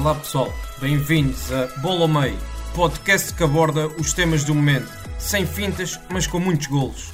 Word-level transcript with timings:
Olá 0.00 0.14
pessoal, 0.14 0.48
bem-vindos 0.80 1.52
a 1.52 1.66
Bola 1.82 2.00
ao 2.00 2.08
Meio, 2.08 2.38
podcast 2.74 3.34
que 3.34 3.44
aborda 3.44 3.86
os 3.86 4.14
temas 4.14 4.42
do 4.44 4.54
momento, 4.54 4.88
sem 5.18 5.44
fintas, 5.44 6.00
mas 6.10 6.26
com 6.26 6.40
muitos 6.40 6.68
golos. 6.68 7.12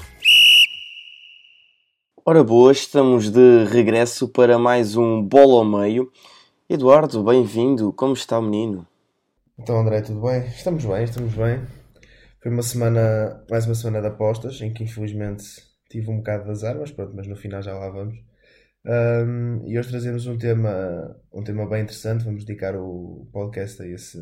Ora 2.24 2.44
boas, 2.44 2.76
estamos 2.76 3.28
de 3.28 3.64
regresso 3.64 4.28
para 4.28 4.56
mais 4.56 4.94
um 4.94 5.20
Bola 5.20 5.58
ao 5.58 5.64
Meio. 5.64 6.12
Eduardo, 6.70 7.24
bem-vindo, 7.24 7.92
como 7.92 8.12
está 8.12 8.38
o 8.38 8.42
menino? 8.42 8.86
Então 9.58 9.80
André, 9.80 10.02
tudo 10.02 10.20
bem? 10.20 10.46
Estamos 10.46 10.84
bem, 10.84 11.02
estamos 11.02 11.34
bem. 11.34 11.66
Foi 12.40 12.52
uma 12.52 12.62
semana, 12.62 13.44
mais 13.50 13.66
uma 13.66 13.74
semana 13.74 14.00
de 14.00 14.06
apostas, 14.06 14.60
em 14.60 14.72
que 14.72 14.84
infelizmente 14.84 15.44
tive 15.90 16.08
um 16.08 16.18
bocado 16.18 16.44
de 16.44 16.50
azar, 16.50 16.76
mas 16.78 16.92
pronto, 16.92 17.16
mas 17.16 17.26
no 17.26 17.34
final 17.34 17.60
já 17.60 17.76
lá 17.76 17.90
vamos. 17.90 18.25
Um, 18.86 19.66
e 19.66 19.76
hoje 19.76 19.88
trazemos 19.88 20.28
um 20.28 20.38
tema, 20.38 21.16
um 21.32 21.42
tema 21.42 21.66
bem 21.68 21.82
interessante, 21.82 22.24
vamos 22.24 22.44
dedicar 22.44 22.76
o 22.76 23.26
podcast 23.32 23.82
a 23.82 23.86
esse, 23.86 24.16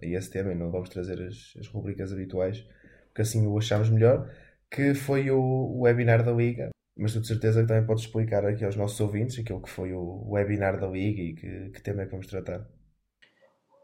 a 0.00 0.06
esse 0.06 0.30
tema 0.30 0.52
e 0.52 0.54
não 0.54 0.70
vamos 0.70 0.88
trazer 0.88 1.20
as, 1.20 1.52
as 1.58 1.66
rubricas 1.66 2.12
habituais, 2.12 2.64
porque 3.08 3.22
assim 3.22 3.44
o 3.44 3.58
achamos 3.58 3.90
melhor, 3.90 4.30
que 4.70 4.94
foi 4.94 5.32
o, 5.32 5.40
o 5.40 5.80
webinar 5.80 6.24
da 6.24 6.30
Liga. 6.30 6.70
Mas 6.96 7.12
tu 7.12 7.20
de 7.20 7.26
certeza 7.26 7.62
que 7.62 7.66
também 7.66 7.84
podes 7.84 8.04
explicar 8.04 8.46
aqui 8.46 8.64
aos 8.64 8.76
nossos 8.76 9.00
ouvintes 9.00 9.36
aquilo 9.36 9.60
que 9.60 9.68
foi 9.68 9.92
o 9.92 10.30
webinar 10.30 10.78
da 10.78 10.86
Liga 10.86 11.20
e 11.20 11.34
que, 11.34 11.70
que 11.70 11.82
tema 11.82 12.02
é 12.02 12.04
que 12.04 12.12
vamos 12.12 12.28
tratar. 12.28 12.64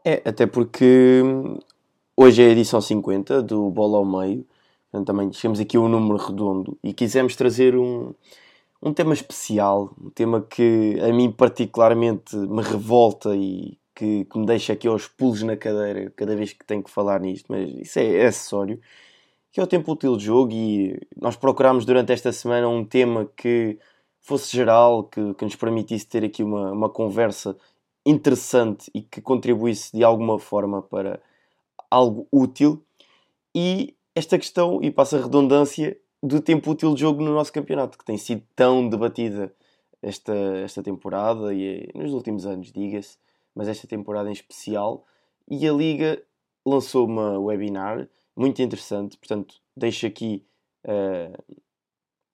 É, 0.05 0.21
até 0.23 0.47
porque 0.47 1.21
hoje 2.15 2.41
é 2.41 2.45
a 2.45 2.51
edição 2.51 2.79
50 2.79 3.43
do 3.43 3.69
Bola 3.69 3.97
ao 3.97 4.05
Meio, 4.05 4.47
portanto, 4.89 5.07
também 5.07 5.33
chegamos 5.33 5.59
aqui 5.59 5.77
um 5.77 5.89
número 5.89 6.15
redondo 6.15 6.79
e 6.81 6.93
quisemos 6.93 7.35
trazer 7.35 7.75
um, 7.75 8.15
um 8.81 8.93
tema 8.93 9.13
especial, 9.13 9.93
um 10.01 10.09
tema 10.09 10.41
que 10.41 10.97
a 11.01 11.13
mim 11.13 11.31
particularmente 11.31 12.35
me 12.35 12.63
revolta 12.63 13.35
e 13.35 13.77
que, 13.93 14.25
que 14.25 14.39
me 14.39 14.45
deixa 14.45 14.73
aqui 14.73 14.87
aos 14.87 15.07
pulos 15.07 15.43
na 15.43 15.55
cadeira 15.55 16.11
cada 16.15 16.35
vez 16.35 16.53
que 16.53 16.65
tenho 16.65 16.83
que 16.83 16.89
falar 16.89 17.19
nisto, 17.19 17.45
mas 17.49 17.69
isso 17.69 17.99
é, 17.99 18.15
é 18.15 18.25
acessório, 18.25 18.81
que 19.51 19.59
é 19.59 19.63
o 19.63 19.67
tempo 19.67 19.91
útil 19.91 20.17
de 20.17 20.25
jogo 20.25 20.51
e 20.53 20.99
nós 21.15 21.35
procurámos 21.35 21.85
durante 21.85 22.11
esta 22.11 22.31
semana 22.31 22.67
um 22.67 22.83
tema 22.83 23.29
que 23.37 23.77
fosse 24.19 24.55
geral, 24.55 25.03
que, 25.03 25.33
que 25.35 25.45
nos 25.45 25.55
permitisse 25.55 26.07
ter 26.07 26.23
aqui 26.23 26.41
uma, 26.41 26.71
uma 26.71 26.89
conversa 26.89 27.55
interessante 28.05 28.89
e 28.93 29.01
que 29.01 29.21
contribuísse 29.21 29.95
de 29.95 30.03
alguma 30.03 30.39
forma 30.39 30.81
para 30.81 31.21
algo 31.89 32.27
útil. 32.31 32.83
E 33.53 33.95
esta 34.15 34.37
questão, 34.37 34.79
e 34.81 34.89
passa 34.89 35.17
a 35.17 35.21
redundância, 35.21 35.97
do 36.21 36.41
tempo 36.41 36.71
útil 36.71 36.93
de 36.93 37.01
jogo 37.01 37.23
no 37.23 37.33
nosso 37.33 37.51
campeonato, 37.51 37.97
que 37.97 38.05
tem 38.05 38.17
sido 38.17 38.43
tão 38.55 38.87
debatida 38.87 39.53
esta, 40.01 40.33
esta 40.63 40.83
temporada 40.83 41.53
e 41.53 41.89
nos 41.95 42.13
últimos 42.13 42.45
anos, 42.45 42.71
diga-se, 42.71 43.17
mas 43.55 43.67
esta 43.67 43.87
temporada 43.87 44.29
em 44.29 44.33
especial. 44.33 45.05
E 45.49 45.67
a 45.67 45.73
Liga 45.73 46.21
lançou 46.65 47.05
uma 47.07 47.39
webinar 47.39 48.07
muito 48.35 48.61
interessante, 48.61 49.17
portanto, 49.17 49.55
deixo 49.75 50.05
aqui 50.05 50.45
uh, 50.85 51.57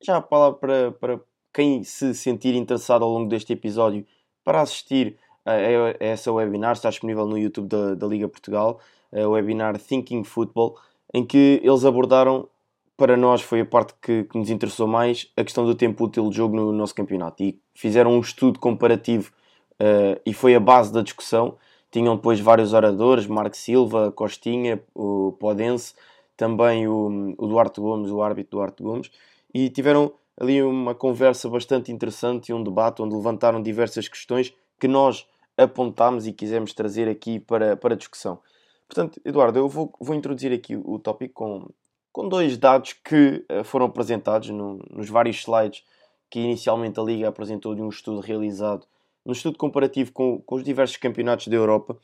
já 0.01 0.17
a 0.17 0.21
palavra 0.21 0.57
para, 0.59 0.91
para 0.91 1.19
quem 1.53 1.83
se 1.83 2.13
sentir 2.13 2.53
interessado 2.53 3.03
ao 3.03 3.11
longo 3.11 3.29
deste 3.29 3.53
episódio 3.53 4.05
para 4.43 4.61
assistir 4.61 5.17
a, 5.45 5.53
a 5.53 5.95
essa 5.99 6.31
webinar, 6.31 6.73
está 6.73 6.89
disponível 6.89 7.25
no 7.25 7.37
YouTube 7.37 7.67
da, 7.67 7.95
da 7.95 8.05
Liga 8.05 8.27
Portugal, 8.27 8.79
o 9.11 9.29
webinar 9.29 9.79
Thinking 9.79 10.23
Football, 10.23 10.77
em 11.13 11.25
que 11.25 11.61
eles 11.63 11.85
abordaram 11.85 12.49
para 12.97 13.15
nós 13.15 13.43
foi 13.43 13.61
a 13.61 13.65
parte 13.65 13.93
que, 14.01 14.23
que, 14.23 14.37
nos 14.37 14.49
interessou 14.49 14.87
mais, 14.87 15.31
a 15.37 15.43
questão 15.43 15.63
do 15.63 15.75
tempo 15.75 16.03
útil 16.03 16.27
de 16.29 16.35
jogo 16.35 16.55
no 16.55 16.71
nosso 16.71 16.95
campeonato. 16.95 17.43
E 17.43 17.61
fizeram 17.75 18.11
um 18.11 18.19
estudo 18.19 18.59
comparativo 18.59 19.31
uh, 19.73 20.19
e 20.25 20.33
foi 20.33 20.55
a 20.55 20.59
base 20.59 20.91
da 20.91 21.03
discussão. 21.03 21.55
Tinham 21.91 22.15
depois 22.15 22.39
vários 22.39 22.73
oradores, 22.73 23.27
Marco 23.27 23.55
Silva, 23.55 24.11
Costinha, 24.11 24.81
o 24.95 25.31
Podense, 25.39 25.93
também 26.35 26.87
o, 26.87 27.35
o 27.37 27.47
Duarte 27.47 27.79
Gomes, 27.79 28.09
o 28.09 28.21
árbitro 28.21 28.57
Duarte 28.57 28.81
Gomes, 28.83 29.11
e 29.53 29.69
tiveram 29.69 30.11
ali 30.39 30.61
uma 30.61 30.93
conversa 30.93 31.47
bastante 31.47 31.91
interessante 31.91 32.49
e 32.49 32.53
um 32.53 32.63
debate 32.63 33.01
onde 33.01 33.15
levantaram 33.15 33.61
diversas 33.61 34.07
questões 34.07 34.53
que 34.79 34.87
nós 34.87 35.25
apontámos 35.55 36.27
e 36.27 36.33
quisemos 36.33 36.73
trazer 36.73 37.07
aqui 37.07 37.39
para, 37.39 37.77
para 37.77 37.95
discussão. 37.95 38.39
Portanto, 38.87 39.19
Eduardo, 39.23 39.59
eu 39.59 39.67
vou, 39.67 39.91
vou 39.99 40.15
introduzir 40.15 40.51
aqui 40.53 40.75
o 40.75 40.99
tópico 40.99 41.33
com, 41.33 41.67
com 42.17 42.27
dois 42.27 42.57
dados 42.57 42.93
que 42.93 43.45
uh, 43.51 43.63
foram 43.63 43.85
apresentados 43.85 44.49
no, 44.49 44.83
nos 44.89 45.07
vários 45.07 45.37
slides 45.37 45.83
que 46.31 46.39
inicialmente 46.39 46.99
a 46.99 47.03
Liga 47.03 47.27
apresentou 47.27 47.75
de 47.75 47.81
um 47.83 47.89
estudo 47.89 48.21
realizado, 48.21 48.87
um 49.23 49.31
estudo 49.31 49.55
comparativo 49.55 50.11
com, 50.11 50.41
com 50.41 50.55
os 50.55 50.63
diversos 50.63 50.97
campeonatos 50.97 51.47
da 51.47 51.55
Europa. 51.55 51.95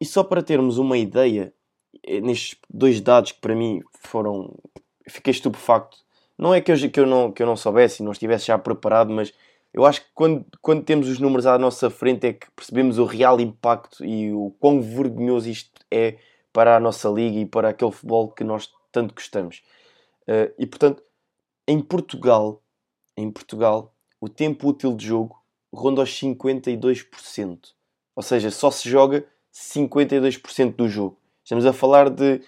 E 0.00 0.04
só 0.04 0.22
para 0.22 0.40
termos 0.40 0.78
uma 0.78 0.96
ideia, 0.96 1.52
eh, 2.06 2.20
nestes 2.20 2.56
dois 2.70 3.00
dados 3.00 3.32
que 3.32 3.40
para 3.40 3.56
mim 3.56 3.82
foram. 4.02 4.54
Fiquei 5.08 5.32
estupefacto. 5.32 5.96
Não 6.38 6.54
é 6.54 6.60
que 6.60 6.70
eu, 6.70 6.76
que 6.88 7.00
eu, 7.00 7.06
não, 7.06 7.32
que 7.32 7.42
eu 7.42 7.46
não 7.46 7.56
soubesse 7.56 8.02
e 8.02 8.04
não 8.04 8.12
estivesse 8.12 8.46
já 8.46 8.56
preparado, 8.56 9.12
mas 9.12 9.34
eu 9.72 9.84
acho 9.84 10.00
que 10.00 10.08
quando, 10.14 10.46
quando 10.62 10.84
temos 10.84 11.08
os 11.08 11.18
números 11.18 11.44
à 11.44 11.58
nossa 11.58 11.90
frente 11.90 12.24
é 12.24 12.32
que 12.34 12.48
percebemos 12.54 12.98
o 12.98 13.04
real 13.04 13.40
impacto 13.40 14.04
e 14.04 14.32
o 14.32 14.54
quão 14.60 14.80
vergonhoso 14.80 15.48
isto 15.48 15.80
é 15.90 16.18
para 16.52 16.76
a 16.76 16.80
nossa 16.80 17.08
liga 17.08 17.36
e 17.36 17.44
para 17.44 17.70
aquele 17.70 17.90
futebol 17.90 18.28
que 18.28 18.44
nós 18.44 18.70
tanto 18.94 19.12
gostamos. 19.12 19.62
Uh, 20.22 20.54
e 20.56 20.64
portanto, 20.64 21.02
em 21.66 21.80
Portugal, 21.80 22.62
em 23.16 23.30
Portugal, 23.30 23.92
o 24.20 24.28
tempo 24.28 24.68
útil 24.68 24.94
de 24.94 25.04
jogo 25.04 25.36
ronda 25.74 26.00
aos 26.00 26.10
52%. 26.10 27.58
Ou 28.14 28.22
seja, 28.22 28.50
só 28.52 28.70
se 28.70 28.88
joga 28.88 29.26
52% 29.52 30.76
do 30.76 30.88
jogo. 30.88 31.18
Estamos 31.42 31.66
a 31.66 31.72
falar 31.72 32.08
de 32.08 32.40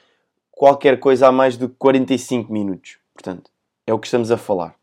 qualquer 0.52 1.00
coisa 1.00 1.26
a 1.26 1.32
mais 1.32 1.58
de 1.58 1.66
45 1.66 2.52
minutos. 2.52 2.98
Portanto, 3.12 3.50
é 3.84 3.92
o 3.92 3.98
que 3.98 4.06
estamos 4.06 4.30
a 4.30 4.36
falar. 4.36 4.76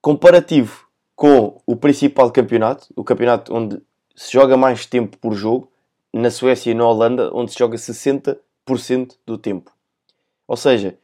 Comparativo 0.00 0.88
com 1.14 1.60
o 1.66 1.76
principal 1.76 2.30
campeonato, 2.30 2.88
o 2.96 3.04
campeonato 3.04 3.54
onde 3.54 3.82
se 4.16 4.32
joga 4.32 4.56
mais 4.56 4.86
tempo 4.86 5.18
por 5.18 5.34
jogo, 5.34 5.70
na 6.12 6.30
Suécia 6.30 6.70
e 6.70 6.74
na 6.74 6.86
Holanda, 6.86 7.30
onde 7.34 7.52
se 7.52 7.58
joga 7.58 7.76
60% 7.76 9.16
do 9.26 9.36
tempo. 9.36 9.77
Ou 10.48 10.56
seja, 10.56 10.98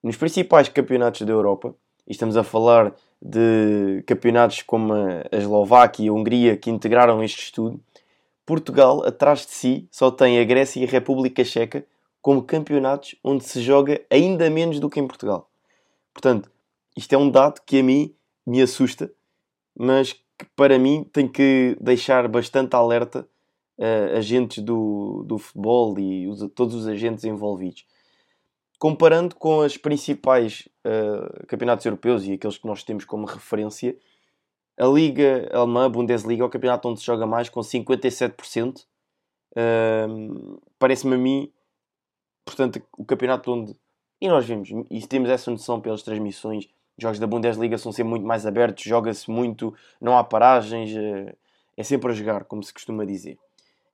nos 0.00 0.16
principais 0.16 0.68
campeonatos 0.68 1.22
da 1.22 1.32
Europa, 1.32 1.74
e 2.06 2.12
estamos 2.12 2.36
a 2.36 2.44
falar 2.44 2.94
de 3.20 4.04
campeonatos 4.06 4.62
como 4.62 4.92
a 4.92 5.36
Eslováquia 5.36 6.06
e 6.06 6.08
a 6.08 6.12
Hungria 6.12 6.56
que 6.56 6.70
integraram 6.70 7.22
este 7.24 7.42
estudo, 7.42 7.80
Portugal, 8.46 9.04
atrás 9.04 9.44
de 9.44 9.52
si, 9.52 9.88
só 9.90 10.10
tem 10.10 10.38
a 10.38 10.44
Grécia 10.44 10.80
e 10.80 10.86
a 10.86 10.90
República 10.90 11.42
Checa 11.44 11.84
como 12.22 12.42
campeonatos 12.42 13.16
onde 13.24 13.42
se 13.44 13.60
joga 13.60 14.00
ainda 14.08 14.48
menos 14.48 14.78
do 14.78 14.88
que 14.88 15.00
em 15.00 15.06
Portugal. 15.06 15.50
Portanto, 16.12 16.50
isto 16.96 17.12
é 17.12 17.18
um 17.18 17.30
dado 17.30 17.62
que 17.66 17.80
a 17.80 17.82
mim 17.82 18.14
me 18.46 18.62
assusta, 18.62 19.10
mas 19.76 20.12
que 20.12 20.44
para 20.54 20.78
mim 20.78 21.04
tem 21.12 21.26
que 21.26 21.76
deixar 21.80 22.28
bastante 22.28 22.76
alerta 22.76 23.26
uh, 23.78 24.16
agentes 24.16 24.62
do, 24.62 25.24
do 25.26 25.38
futebol 25.38 25.98
e 25.98 26.28
os, 26.28 26.46
todos 26.54 26.74
os 26.74 26.86
agentes 26.86 27.24
envolvidos 27.24 27.84
comparando 28.78 29.34
com 29.36 29.60
as 29.60 29.76
principais 29.76 30.68
uh, 30.84 31.46
campeonatos 31.46 31.86
europeus 31.86 32.24
e 32.24 32.32
aqueles 32.32 32.58
que 32.58 32.66
nós 32.66 32.82
temos 32.82 33.04
como 33.04 33.26
referência, 33.26 33.96
a 34.76 34.86
Liga 34.86 35.48
Alemã, 35.52 35.86
a 35.86 35.88
Bundesliga, 35.88 36.42
é 36.42 36.46
o 36.46 36.50
campeonato 36.50 36.88
onde 36.88 37.00
se 37.00 37.06
joga 37.06 37.26
mais, 37.26 37.48
com 37.48 37.60
57%. 37.60 38.84
Uh, 39.52 40.60
Parece-me 40.78 41.14
a 41.14 41.18
mim, 41.18 41.52
portanto, 42.44 42.82
o 42.98 43.04
campeonato 43.04 43.52
onde. 43.52 43.76
E 44.20 44.28
nós 44.28 44.44
vimos, 44.46 44.68
e 44.90 45.06
temos 45.06 45.28
essa 45.28 45.50
noção 45.50 45.80
pelas 45.80 46.02
transmissões, 46.02 46.66
os 46.96 47.02
jogos 47.02 47.18
da 47.18 47.26
Bundesliga 47.26 47.76
são 47.76 47.92
sempre 47.92 48.10
muito 48.10 48.26
mais 48.26 48.46
abertos, 48.46 48.84
joga-se 48.84 49.30
muito, 49.30 49.74
não 50.00 50.16
há 50.16 50.24
paragens, 50.24 50.92
uh, 50.92 51.36
é 51.76 51.82
sempre 51.82 52.10
a 52.10 52.14
jogar, 52.14 52.44
como 52.44 52.62
se 52.62 52.72
costuma 52.72 53.04
dizer. 53.04 53.38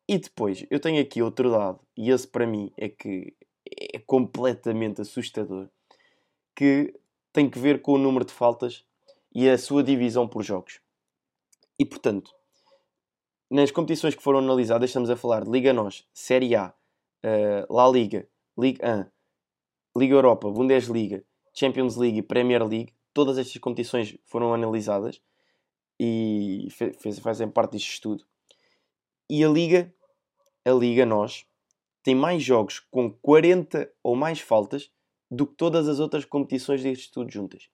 E 0.08 0.18
depois, 0.18 0.66
eu 0.70 0.80
tenho 0.80 1.00
aqui 1.00 1.22
outro 1.22 1.50
dado, 1.50 1.80
e 1.96 2.10
esse 2.10 2.26
para 2.26 2.46
mim 2.46 2.72
é 2.76 2.88
que 2.88 3.34
é 3.66 3.98
completamente 3.98 5.00
assustador, 5.00 5.68
que 6.54 6.94
tem 7.32 7.48
que 7.48 7.58
ver 7.58 7.82
com 7.82 7.92
o 7.92 7.98
número 7.98 8.24
de 8.24 8.32
faltas 8.32 8.84
e 9.34 9.48
a 9.48 9.56
sua 9.56 9.82
divisão 9.82 10.26
por 10.26 10.42
jogos. 10.42 10.80
E 11.78 11.84
portanto, 11.84 12.32
nas 13.50 13.70
competições 13.70 14.14
que 14.14 14.22
foram 14.22 14.38
analisadas, 14.38 14.90
estamos 14.90 15.10
a 15.10 15.16
falar 15.16 15.44
de 15.44 15.50
Liga 15.50 15.72
NOS, 15.72 16.06
Série 16.12 16.54
A, 16.54 16.74
uh, 17.24 17.72
La 17.72 17.88
Liga, 17.88 18.28
Liga 18.58 19.10
1, 19.96 19.98
Liga 19.98 20.14
Europa, 20.14 20.50
Bundesliga, 20.50 21.24
Champions 21.52 21.96
League 21.96 22.18
e 22.18 22.22
Premier 22.22 22.64
League. 22.64 22.92
Todas 23.12 23.38
estas 23.38 23.58
competições 23.58 24.16
foram 24.24 24.54
analisadas 24.54 25.20
e 25.98 26.68
fazem 27.20 27.50
parte 27.50 27.72
deste 27.72 27.92
estudo. 27.92 28.24
E 29.28 29.44
a 29.44 29.48
Liga, 29.48 29.92
a 30.64 30.70
Liga 30.70 31.04
NOS, 31.04 31.44
tem 32.02 32.14
mais 32.14 32.42
jogos 32.42 32.78
com 32.78 33.10
40 33.10 33.90
ou 34.02 34.16
mais 34.16 34.40
faltas 34.40 34.90
do 35.30 35.46
que 35.46 35.54
todas 35.54 35.88
as 35.88 36.00
outras 36.00 36.24
competições 36.24 36.82
deste 36.82 37.04
estudo 37.04 37.30
juntas. 37.30 37.68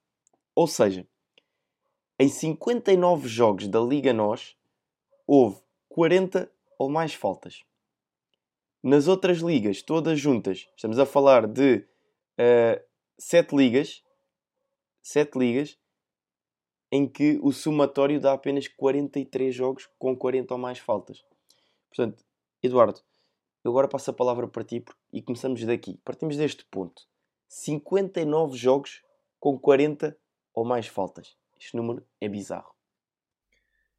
Ou 0.55 0.67
seja, 0.67 1.06
em 2.19 2.28
59 2.28 3.28
jogos 3.28 3.69
da 3.69 3.81
Liga 3.81 4.12
NOS, 4.12 4.56
houve 5.26 5.61
40 5.88 6.50
ou 6.78 6.88
mais 6.88 7.14
faltas. 7.14 7.64
Nas 8.82 9.08
outras 9.08 9.38
ligas, 9.38 9.82
todas 9.82 10.19
juntas, 10.19 10.69
estamos 10.76 10.99
a 10.99 11.06
falar 11.06 11.46
de 11.46 11.84
uh, 12.38 12.81
7 13.19 13.55
ligas, 13.56 14.02
7 15.02 15.38
ligas, 15.38 15.78
em 16.93 17.08
que 17.08 17.38
o 17.43 17.52
somatório 17.52 18.20
dá 18.20 18.32
apenas 18.32 18.69
43 18.69 19.55
jogos 19.55 19.88
com 19.99 20.17
40 20.17 20.55
ou 20.55 20.61
mais 20.61 20.78
faltas. 20.78 21.25
Portanto, 21.88 22.25
Eduardo, 22.62 23.00
eu 23.66 23.70
agora 23.70 23.88
passo 23.88 24.10
a 24.10 24.14
palavra 24.14 24.46
para 24.46 24.62
ti 24.62 24.84
e 25.12 25.20
começamos 25.20 25.64
daqui. 25.64 25.98
Partimos 26.04 26.36
deste 26.36 26.64
ponto. 26.70 27.02
59 27.48 28.56
jogos 28.56 29.02
com 29.40 29.58
40 29.58 30.16
ou 30.54 30.64
mais 30.64 30.86
faltas. 30.86 31.36
Este 31.58 31.76
número 31.76 32.04
é 32.20 32.28
bizarro. 32.28 32.72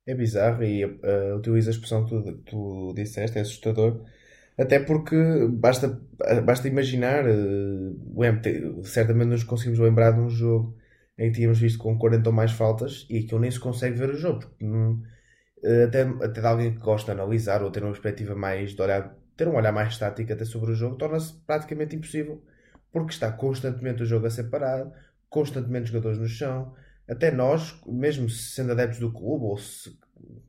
É 0.05 0.15
bizarro 0.15 0.63
e 0.63 0.85
uh, 0.85 1.35
utiliza 1.37 1.69
a 1.69 1.73
expressão 1.73 2.05
que 2.05 2.11
tu, 2.11 2.37
tu 2.45 2.93
disseste, 2.95 3.37
é 3.37 3.41
assustador. 3.41 4.05
Até 4.57 4.79
porque 4.79 5.15
basta, 5.51 6.01
basta 6.45 6.67
imaginar, 6.67 7.25
uh, 7.27 8.83
certamente 8.85 9.27
nos 9.27 9.43
conseguimos 9.43 9.79
lembrar 9.79 10.11
de 10.11 10.21
um 10.21 10.29
jogo 10.29 10.77
em 11.17 11.29
que 11.29 11.37
tínhamos 11.37 11.59
visto 11.59 11.79
com 11.79 11.97
40 11.97 12.29
ou 12.29 12.35
mais 12.35 12.53
faltas 12.53 13.05
e 13.09 13.23
que 13.23 13.33
eu 13.33 13.39
nem 13.39 13.51
se 13.51 13.59
consegue 13.59 13.97
ver 13.97 14.11
o 14.11 14.17
jogo. 14.17 14.39
Porque 14.39 14.63
não, 14.63 14.93
uh, 14.93 15.83
até, 15.85 16.01
até 16.01 16.39
de 16.39 16.47
alguém 16.47 16.73
que 16.73 16.79
gosta 16.79 17.13
de 17.13 17.19
analisar 17.19 17.61
ou 17.61 17.69
ter 17.69 17.83
uma 17.83 17.91
perspectiva 17.91 18.33
mais 18.33 18.73
de 18.73 18.81
olhar, 18.81 19.13
ter 19.37 19.47
um 19.47 19.55
olhar 19.55 19.71
mais 19.71 19.93
estático 19.93 20.33
até 20.33 20.43
sobre 20.43 20.71
o 20.71 20.75
jogo, 20.75 20.97
torna-se 20.97 21.33
praticamente 21.45 21.95
impossível. 21.95 22.43
Porque 22.91 23.13
está 23.13 23.31
constantemente 23.31 24.03
o 24.03 24.05
jogo 24.05 24.25
a 24.25 24.29
ser 24.29 24.45
parado, 24.45 24.91
constantemente 25.29 25.87
jogadores 25.87 26.17
no 26.17 26.27
chão, 26.27 26.73
até 27.07 27.31
nós, 27.31 27.79
mesmo 27.85 28.29
sendo 28.29 28.71
adeptos 28.71 28.99
do 28.99 29.11
clube, 29.11 29.45
ou 29.45 29.57
se, 29.57 29.97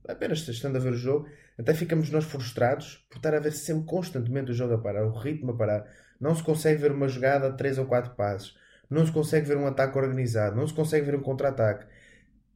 apenas 0.09 0.47
estando 0.49 0.77
a 0.77 0.81
ver 0.81 0.93
o 0.93 0.97
jogo, 0.97 1.29
até 1.59 1.75
ficamos 1.75 2.11
nós 2.11 2.25
frustrados 2.25 3.07
por 3.11 3.19
estar 3.19 3.35
a 3.35 3.41
ver 3.41 3.53
sempre 3.53 3.85
constantemente 3.85 4.51
o 4.51 4.55
jogo 4.55 4.75
a 4.75 4.79
parar, 4.79 5.05
o 5.05 5.13
ritmo 5.13 5.53
a 5.53 5.57
parar. 5.57 5.85
Não 6.21 6.35
se 6.35 6.43
consegue 6.43 6.81
ver 6.81 6.93
uma 6.93 7.09
jogada 7.09 7.51
de 7.51 7.57
3 7.57 7.79
ou 7.79 7.87
4 7.87 8.15
passos, 8.15 8.57
não 8.91 9.05
se 9.05 9.13
consegue 9.13 9.47
ver 9.47 9.57
um 9.57 9.67
ataque 9.67 9.99
organizado, 9.99 10.57
não 10.57 10.67
se 10.67 10.75
consegue 10.75 11.07
ver 11.07 11.15
um 11.15 11.23
contra-ataque. 11.23 11.87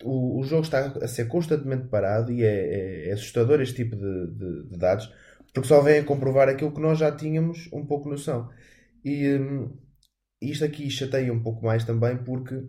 O, 0.03 0.41
o, 0.41 0.43
jogo 0.43 0.63
está 0.63 0.87
a 0.87 1.07
ser 1.07 1.27
constantemente 1.27 1.87
parado 1.87 2.33
e 2.33 2.43
é, 2.43 2.47
é, 2.47 3.09
é 3.11 3.13
assustador 3.13 3.61
este 3.61 3.85
tipo 3.85 3.95
de, 3.95 4.27
de, 4.29 4.63
de, 4.71 4.79
dados, 4.79 5.13
porque 5.53 5.69
só 5.69 5.81
vem 5.81 6.01
a 6.01 6.05
comprovar 6.05 6.49
aquilo 6.49 6.73
que 6.73 6.81
nós 6.81 6.99
já 6.99 7.15
tínhamos 7.15 7.69
um 7.73 7.87
pouco 7.87 8.09
noção. 8.09 8.51
E 9.05 9.29
hum, 9.37 9.77
isto 10.41 10.65
aqui 10.65 10.91
chateia 10.91 11.33
um 11.33 11.43
pouco 11.43 11.65
mais 11.65 11.85
também 11.85 12.17
porque 12.17 12.69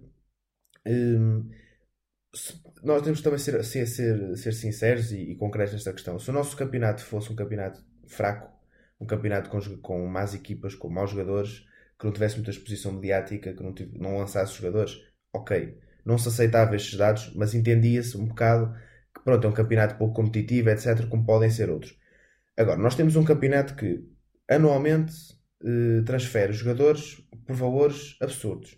Hum, 0.86 1.50
nós 2.84 3.02
temos 3.04 3.22
também 3.22 3.40
ser, 3.40 3.64
ser, 3.64 3.86
ser, 3.88 4.38
ser 4.38 4.54
sinceros 4.54 5.12
e, 5.12 5.32
e, 5.32 5.36
concretos 5.36 5.74
nesta 5.74 5.94
questão. 5.94 6.20
Se 6.20 6.30
o 6.30 6.34
nosso 6.34 6.56
campeonato 6.58 7.04
fosse 7.04 7.32
um 7.32 7.36
campeonato 7.36 7.84
fraco, 8.08 8.52
um 9.00 9.06
campeonato 9.06 9.50
com, 9.50 9.60
com 9.82 10.08
más 10.08 10.34
equipas, 10.34 10.76
com 10.76 10.90
maus 10.90 11.12
jogadores, 11.12 11.66
que 11.98 12.06
não 12.06 12.12
tivesse 12.14 12.36
muita 12.36 12.52
exposição 12.52 12.92
mediática, 12.94 13.54
que 13.54 13.64
não, 13.64 13.74
tivesse, 13.74 13.98
não 13.98 14.18
lançasse 14.18 14.56
jogadores, 14.56 15.00
ok. 15.34 15.80
Não 16.06 16.18
se 16.18 16.28
aceitava 16.28 16.76
estes 16.76 16.98
dados, 16.98 17.34
mas 17.36 17.54
entendia-se 17.54 18.18
um 18.18 18.26
bocado 18.28 18.76
que 19.16 19.24
pronto, 19.24 19.46
é 19.48 19.50
um 19.50 19.54
campeonato 19.54 19.96
pouco 19.96 20.16
competitivo, 20.16 20.70
etc., 20.70 21.08
como 21.08 21.26
podem 21.26 21.50
ser 21.50 21.70
outros. 21.70 21.98
Agora, 22.58 22.78
nós 22.78 22.96
temos 22.96 23.16
um 23.16 23.24
campeonato 23.24 23.76
que 23.76 24.04
anualmente 24.50 25.14
eh, 25.64 26.02
transfere 26.06 26.54
jogadores 26.54 27.22
por 27.46 27.56
valores 27.56 28.18
absurdos. 28.22 28.78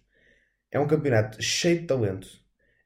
É 0.72 0.80
um 0.80 0.88
campeonato 0.88 1.42
cheio 1.42 1.82
de 1.82 1.88
talento. 1.88 2.28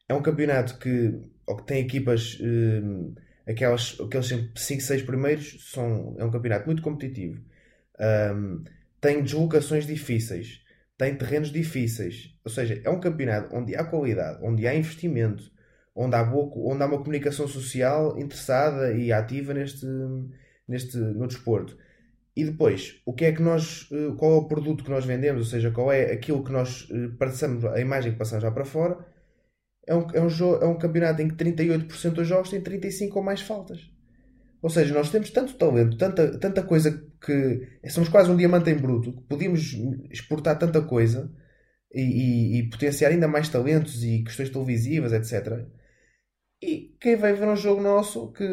É 0.08 0.14
um 0.14 0.22
campeonato 0.22 0.78
que, 0.80 1.12
que 1.46 1.66
tem 1.66 1.82
equipas, 1.82 2.38
hum, 2.42 3.14
aquelas, 3.48 3.98
aqueles 4.00 4.28
5, 4.56 4.82
6 4.82 5.04
primeiros, 5.04 5.72
são, 5.72 6.16
é 6.18 6.24
um 6.24 6.32
campeonato 6.32 6.66
muito 6.66 6.82
competitivo. 6.82 7.44
Um, 8.00 8.64
tem 9.02 9.22
deslocações 9.22 9.86
difíceis, 9.86 10.62
tem 10.98 11.16
terrenos 11.16 11.52
difíceis. 11.52 12.36
Ou 12.44 12.52
seja, 12.52 12.82
é 12.84 12.90
um 12.90 13.00
campeonato 13.00 13.56
onde 13.56 13.76
há 13.76 13.84
qualidade, 13.84 14.40
onde 14.44 14.68
há 14.68 14.74
investimento, 14.74 15.52
onde 15.96 16.16
há, 16.16 16.24
boa, 16.24 16.52
onde 16.74 16.84
há 16.84 16.86
uma 16.86 16.98
comunicação 17.00 17.48
social 17.48 18.18
interessada 18.18 18.94
e 18.94 19.12
ativa 19.12 19.54
neste, 19.54 19.86
neste, 20.70 20.98
no 20.98 21.28
desporto. 21.28 21.78
E 22.36 22.46
depois, 22.46 23.02
o 23.06 23.14
que 23.14 23.26
é 23.26 23.32
que 23.34 23.42
nós, 23.42 23.90
eh, 23.92 24.14
qual 24.18 24.32
é 24.32 24.36
o 24.36 24.48
produto 24.48 24.84
que 24.84 24.90
nós 24.90 25.04
vendemos, 25.04 25.42
ou 25.42 25.48
seja, 25.48 25.72
qual 25.72 25.92
é 25.92 26.12
aquilo 26.12 26.44
que 26.44 26.52
nós 26.52 26.88
eh, 26.92 27.10
passamos, 27.18 27.66
a 27.66 27.82
imagem 27.82 28.14
que 28.14 28.18
passamos 28.18 28.44
já 28.44 28.52
para 28.52 28.64
fora, 28.64 28.98
é 29.86 29.96
um, 29.96 30.08
é 30.14 30.22
um, 30.22 30.30
jogo, 30.30 30.64
é 30.64 30.68
um 30.68 30.78
campeonato 30.78 31.22
em 31.22 31.28
que 31.28 31.36
38% 31.36 32.12
dos 32.12 32.28
jogos 32.28 32.50
têm 32.50 32.62
35 32.62 33.18
ou 33.18 33.26
mais 33.26 33.42
faltas. 33.42 33.80
Ou 34.62 34.70
seja, 34.70 34.94
nós 34.94 35.10
temos 35.10 35.32
tanto 35.32 35.56
talento, 35.56 35.98
tanta, 35.98 36.38
tanta 36.38 36.64
coisa 36.64 37.04
que 37.26 37.90
somos 37.90 38.10
quase 38.10 38.30
um 38.30 38.38
diamante 38.38 38.70
em 38.70 38.78
bruto, 38.78 39.14
que 39.14 39.24
podíamos 39.24 39.74
exportar 40.12 40.58
tanta 40.60 40.82
coisa 40.82 41.32
e, 41.94 42.02
e, 42.02 42.60
e, 42.60 42.70
potenciar 42.70 43.12
ainda 43.12 43.28
mais 43.28 43.50
talentos 43.50 44.04
e 44.04 44.24
questões 44.24 44.50
televisivas, 44.50 45.14
etc. 45.14 45.66
E 46.62 46.96
quem 47.00 47.16
vai 47.16 47.34
ver 47.34 47.48
um 47.48 47.56
jogo 47.56 47.82
nosso 47.82 48.32
que 48.34 48.46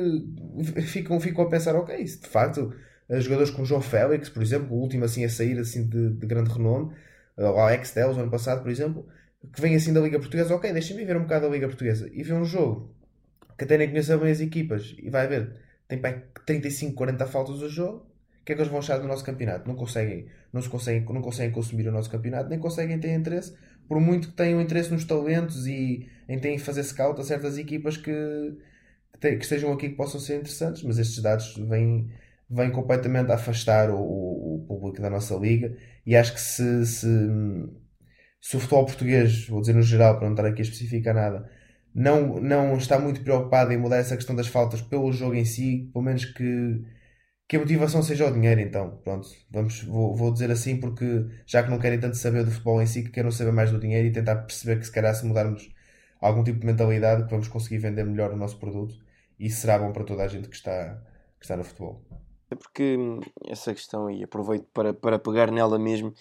ficam, 0.82 1.18
ficam 1.20 1.44
a 1.44 1.48
pensar, 1.48 1.74
ok, 1.74 1.96
isso 1.96 2.22
de 2.22 2.28
facto 2.28 2.72
jogadores 3.20 3.50
como 3.50 3.64
João 3.66 3.80
Félix, 3.80 4.28
por 4.28 4.42
exemplo, 4.42 4.76
o 4.76 4.80
último 4.80 5.04
assim 5.04 5.24
a 5.24 5.28
sair 5.28 5.58
assim 5.58 5.88
de, 5.88 6.10
de 6.10 6.26
grande 6.26 6.50
renome, 6.50 6.94
o 7.36 7.42
Alex 7.42 7.92
Telles, 7.92 8.16
ano 8.16 8.30
passado, 8.30 8.62
por 8.62 8.70
exemplo, 8.70 9.06
que 9.52 9.60
vem 9.60 9.74
assim 9.76 9.92
da 9.92 10.00
Liga 10.00 10.18
Portuguesa, 10.18 10.54
ok, 10.54 10.72
deixa-me 10.72 11.04
ver 11.04 11.16
um 11.16 11.22
bocado 11.22 11.46
da 11.46 11.52
Liga 11.52 11.68
Portuguesa 11.68 12.08
e 12.12 12.22
ver 12.22 12.34
um 12.34 12.44
jogo 12.44 12.94
que 13.56 13.64
até 13.64 13.78
nem 13.78 13.88
conhece 13.88 14.16
bem 14.16 14.30
as 14.30 14.40
equipas 14.40 14.94
e 14.98 15.08
vai 15.10 15.26
ver, 15.26 15.56
tem 15.88 15.98
para 16.00 16.22
35, 16.44 16.94
40 16.94 17.26
faltas 17.26 17.58
do 17.60 17.68
jogo, 17.68 18.06
o 18.40 18.44
que 18.44 18.52
é 18.52 18.54
que 18.54 18.60
eles 18.60 18.70
vão 18.70 18.78
achar 18.78 18.98
do 18.98 19.08
nosso 19.08 19.24
campeonato? 19.24 19.66
Não 19.66 19.74
conseguem, 19.74 20.28
não, 20.52 20.62
se 20.62 20.68
conseguem, 20.68 21.04
não 21.04 21.22
conseguem 21.22 21.52
consumir 21.52 21.88
o 21.88 21.92
nosso 21.92 22.10
campeonato, 22.10 22.48
nem 22.48 22.58
conseguem 22.58 22.98
ter 22.98 23.12
interesse, 23.12 23.56
por 23.88 24.00
muito 24.00 24.28
que 24.28 24.34
tenham 24.34 24.60
interesse 24.60 24.90
nos 24.90 25.04
talentos 25.04 25.66
e 25.66 26.08
em 26.28 26.38
terem 26.38 26.58
fazer 26.58 26.82
scout 26.82 27.20
a 27.20 27.24
certas 27.24 27.58
equipas 27.58 27.96
que, 27.96 28.12
que, 29.12 29.20
te, 29.20 29.36
que 29.36 29.44
estejam 29.44 29.72
aqui 29.72 29.90
que 29.90 29.96
possam 29.96 30.20
ser 30.20 30.38
interessantes, 30.38 30.82
mas 30.82 30.98
estes 30.98 31.22
dados 31.22 31.56
vêm 31.56 32.10
vem 32.48 32.70
completamente 32.70 33.30
a 33.32 33.34
afastar 33.34 33.90
o, 33.90 33.96
o, 33.98 34.64
público 34.68 35.02
da 35.02 35.10
nossa 35.10 35.34
liga. 35.34 35.76
E 36.04 36.14
acho 36.16 36.32
que 36.34 36.40
se, 36.40 36.86
se, 36.86 37.08
se, 38.40 38.56
o 38.56 38.60
futebol 38.60 38.86
português, 38.86 39.48
vou 39.48 39.60
dizer 39.60 39.74
no 39.74 39.82
geral, 39.82 40.16
para 40.16 40.26
não 40.26 40.34
estar 40.34 40.46
aqui 40.46 40.60
a 40.60 40.64
especificar 40.64 41.14
nada, 41.14 41.50
não, 41.94 42.40
não 42.40 42.76
está 42.76 42.98
muito 42.98 43.22
preocupado 43.22 43.72
em 43.72 43.76
mudar 43.78 43.96
essa 43.96 44.16
questão 44.16 44.36
das 44.36 44.46
faltas 44.46 44.80
pelo 44.80 45.12
jogo 45.12 45.34
em 45.34 45.44
si, 45.44 45.90
pelo 45.92 46.04
menos 46.04 46.24
que, 46.24 46.84
que 47.48 47.56
a 47.56 47.60
motivação 47.60 48.02
seja 48.02 48.26
o 48.26 48.32
dinheiro, 48.32 48.60
então, 48.60 48.98
pronto, 49.04 49.28
vamos, 49.50 49.82
vou, 49.84 50.16
vou 50.16 50.32
dizer 50.32 50.50
assim 50.50 50.80
porque 50.80 51.26
já 51.46 51.62
que 51.62 51.70
não 51.70 51.78
querem 51.78 52.00
tanto 52.00 52.16
saber 52.16 52.44
do 52.44 52.50
futebol 52.50 52.82
em 52.82 52.86
si, 52.86 53.04
que 53.04 53.10
querem 53.10 53.30
saber 53.30 53.52
mais 53.52 53.70
do 53.70 53.78
dinheiro 53.78 54.08
e 54.08 54.12
tentar 54.12 54.36
perceber 54.36 54.78
que 54.78 54.86
se 54.86 54.92
calhar 54.92 55.14
se 55.14 55.24
mudarmos 55.24 55.72
algum 56.20 56.42
tipo 56.42 56.58
de 56.60 56.66
mentalidade 56.66 57.24
que 57.24 57.30
vamos 57.30 57.48
conseguir 57.48 57.78
vender 57.78 58.04
melhor 58.04 58.32
o 58.32 58.36
nosso 58.36 58.58
produto 58.58 58.96
e 59.38 59.48
será 59.50 59.78
bom 59.78 59.92
para 59.92 60.04
toda 60.04 60.24
a 60.24 60.28
gente 60.28 60.48
que 60.48 60.56
está, 60.56 61.00
que 61.38 61.44
está 61.44 61.56
no 61.56 61.64
futebol. 61.64 62.02
É 62.50 62.54
porque 62.54 62.96
hum, 62.96 63.20
essa 63.46 63.72
questão, 63.72 64.10
e 64.10 64.24
aproveito 64.24 64.66
para, 64.72 64.92
para 64.92 65.18
pegar 65.18 65.50
nela 65.50 65.78
mesmo, 65.78 66.14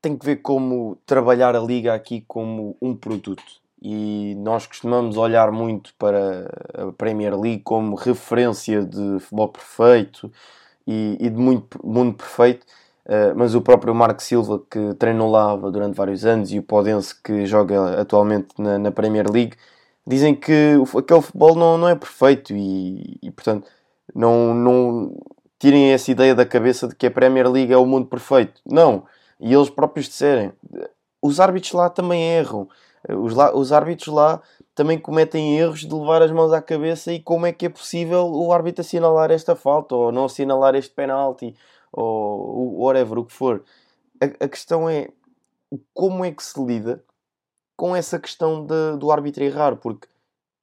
tem 0.00 0.16
que 0.16 0.26
ver 0.26 0.36
como 0.36 0.96
trabalhar 1.06 1.54
a 1.54 1.60
liga 1.60 1.94
aqui 1.94 2.20
como 2.26 2.76
um 2.82 2.94
produto. 2.96 3.61
E 3.82 4.36
nós 4.36 4.66
costumamos 4.66 5.16
olhar 5.16 5.50
muito 5.50 5.92
para 5.98 6.48
a 6.74 6.92
Premier 6.92 7.36
League 7.38 7.62
como 7.64 7.96
referência 7.96 8.84
de 8.84 9.18
futebol 9.18 9.48
perfeito 9.48 10.30
e, 10.86 11.16
e 11.18 11.28
de 11.28 11.36
muito 11.36 11.84
mundo 11.84 12.14
perfeito. 12.14 12.64
Uh, 13.04 13.34
mas 13.34 13.56
o 13.56 13.60
próprio 13.60 13.92
Marco 13.92 14.22
Silva, 14.22 14.62
que 14.70 14.94
treinou 14.94 15.28
lá 15.28 15.56
durante 15.56 15.96
vários 15.96 16.24
anos, 16.24 16.52
e 16.52 16.60
o 16.60 16.62
Podense, 16.62 17.12
que 17.20 17.44
joga 17.44 18.00
atualmente 18.00 18.48
na, 18.56 18.78
na 18.78 18.92
Premier 18.92 19.28
League, 19.28 19.56
dizem 20.06 20.34
que 20.34 20.76
aquele 20.96 21.20
futebol 21.20 21.56
não, 21.56 21.76
não 21.76 21.88
é 21.88 21.96
perfeito 21.96 22.54
e, 22.54 23.18
e 23.20 23.30
portanto 23.32 23.66
não, 24.14 24.54
não 24.54 25.16
tirem 25.58 25.92
essa 25.92 26.10
ideia 26.10 26.34
da 26.34 26.44
cabeça 26.46 26.88
de 26.88 26.94
que 26.94 27.06
a 27.06 27.10
Premier 27.10 27.50
League 27.50 27.72
é 27.72 27.76
o 27.76 27.86
mundo 27.86 28.06
perfeito. 28.06 28.60
Não. 28.66 29.04
E 29.40 29.52
eles 29.52 29.70
próprios 29.70 30.06
disserem. 30.06 30.52
Os 31.20 31.40
árbitros 31.40 31.72
lá 31.72 31.88
também 31.88 32.22
erram. 32.22 32.68
Os, 33.14 33.34
lá, 33.34 33.54
os 33.54 33.72
árbitros 33.72 34.14
lá 34.14 34.40
também 34.74 34.98
cometem 34.98 35.58
erros 35.58 35.80
de 35.80 35.94
levar 35.94 36.22
as 36.22 36.30
mãos 36.30 36.52
à 36.52 36.62
cabeça 36.62 37.12
e 37.12 37.20
como 37.20 37.46
é 37.46 37.52
que 37.52 37.66
é 37.66 37.68
possível 37.68 38.26
o 38.26 38.52
árbitro 38.52 38.80
assinalar 38.80 39.30
esta 39.30 39.54
falta 39.54 39.94
ou 39.94 40.12
não 40.12 40.24
assinalar 40.24 40.74
este 40.74 40.94
penalti 40.94 41.54
ou 41.92 42.80
whatever, 42.80 43.18
o 43.18 43.24
que 43.24 43.32
for. 43.32 43.62
A, 44.20 44.44
a 44.44 44.48
questão 44.48 44.88
é 44.88 45.08
como 45.92 46.24
é 46.24 46.30
que 46.30 46.42
se 46.42 46.62
lida 46.62 47.04
com 47.76 47.94
essa 47.94 48.18
questão 48.18 48.64
de, 48.64 48.96
do 48.98 49.10
árbitro 49.10 49.42
errar, 49.42 49.76
porque 49.76 50.08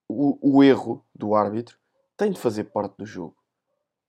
o, 0.07 0.37
o 0.41 0.63
erro 0.63 1.05
do 1.13 1.35
árbitro 1.35 1.77
tem 2.17 2.31
de 2.31 2.39
fazer 2.39 2.65
parte 2.65 2.95
do 2.97 3.05
jogo. 3.05 3.35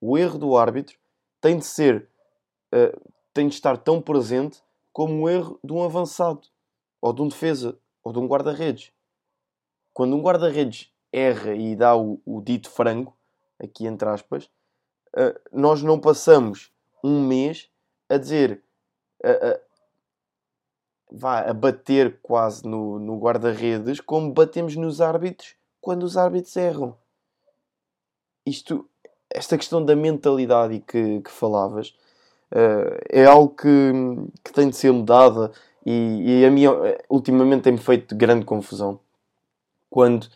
O 0.00 0.16
erro 0.16 0.38
do 0.38 0.56
árbitro 0.56 0.96
tem 1.40 1.58
de 1.58 1.64
ser, 1.64 2.08
uh, 2.74 3.12
tem 3.32 3.48
de 3.48 3.54
estar 3.54 3.76
tão 3.76 4.00
presente 4.00 4.62
como 4.92 5.22
o 5.22 5.28
erro 5.28 5.58
de 5.62 5.72
um 5.72 5.82
avançado, 5.82 6.48
ou 7.00 7.12
de 7.12 7.22
um 7.22 7.28
defesa, 7.28 7.78
ou 8.02 8.12
de 8.12 8.18
um 8.18 8.26
guarda-redes. 8.26 8.92
Quando 9.92 10.16
um 10.16 10.22
guarda-redes 10.22 10.92
erra 11.12 11.54
e 11.54 11.74
dá 11.74 11.96
o, 11.96 12.20
o, 12.24 12.40
dito 12.40 12.70
frango, 12.70 13.16
aqui 13.58 13.86
entre 13.86 14.08
aspas, 14.08 14.44
uh, 15.14 15.38
nós 15.52 15.82
não 15.82 15.98
passamos 15.98 16.72
um 17.02 17.26
mês 17.26 17.68
a 18.08 18.16
dizer, 18.16 18.62
uh, 19.24 19.60
vá, 21.10 21.40
a 21.40 21.52
bater 21.52 22.18
quase 22.22 22.66
no, 22.66 22.98
no 22.98 23.18
guarda-redes, 23.18 24.00
como 24.00 24.32
batemos 24.32 24.76
nos 24.76 25.00
árbitros 25.00 25.56
quando 25.80 26.04
os 26.04 26.16
árbitros 26.16 26.56
erram. 26.56 26.96
Isto, 28.46 28.88
esta 29.28 29.56
questão 29.56 29.84
da 29.84 29.94
mentalidade 29.94 30.80
que, 30.80 31.20
que 31.20 31.30
falavas 31.30 31.90
uh, 32.52 32.98
é 33.08 33.24
algo 33.24 33.54
que, 33.54 33.92
que 34.44 34.52
tem 34.52 34.68
de 34.68 34.76
ser 34.76 34.92
mudada 34.92 35.52
e, 35.90 36.40
e 36.40 36.44
a 36.46 36.50
minha 36.50 36.70
ultimamente 37.08 37.62
tem-me 37.62 37.78
feito 37.78 38.14
grande 38.14 38.44
confusão 38.44 39.00
quando 39.90 40.28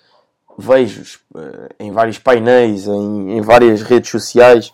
vejo 0.58 1.20
uh, 1.34 1.68
em 1.78 1.90
vários 1.92 2.18
painéis, 2.18 2.87
em, 2.87 3.38
em 3.38 3.40
várias 3.40 3.82
redes 3.82 4.11
sociais, 4.11 4.73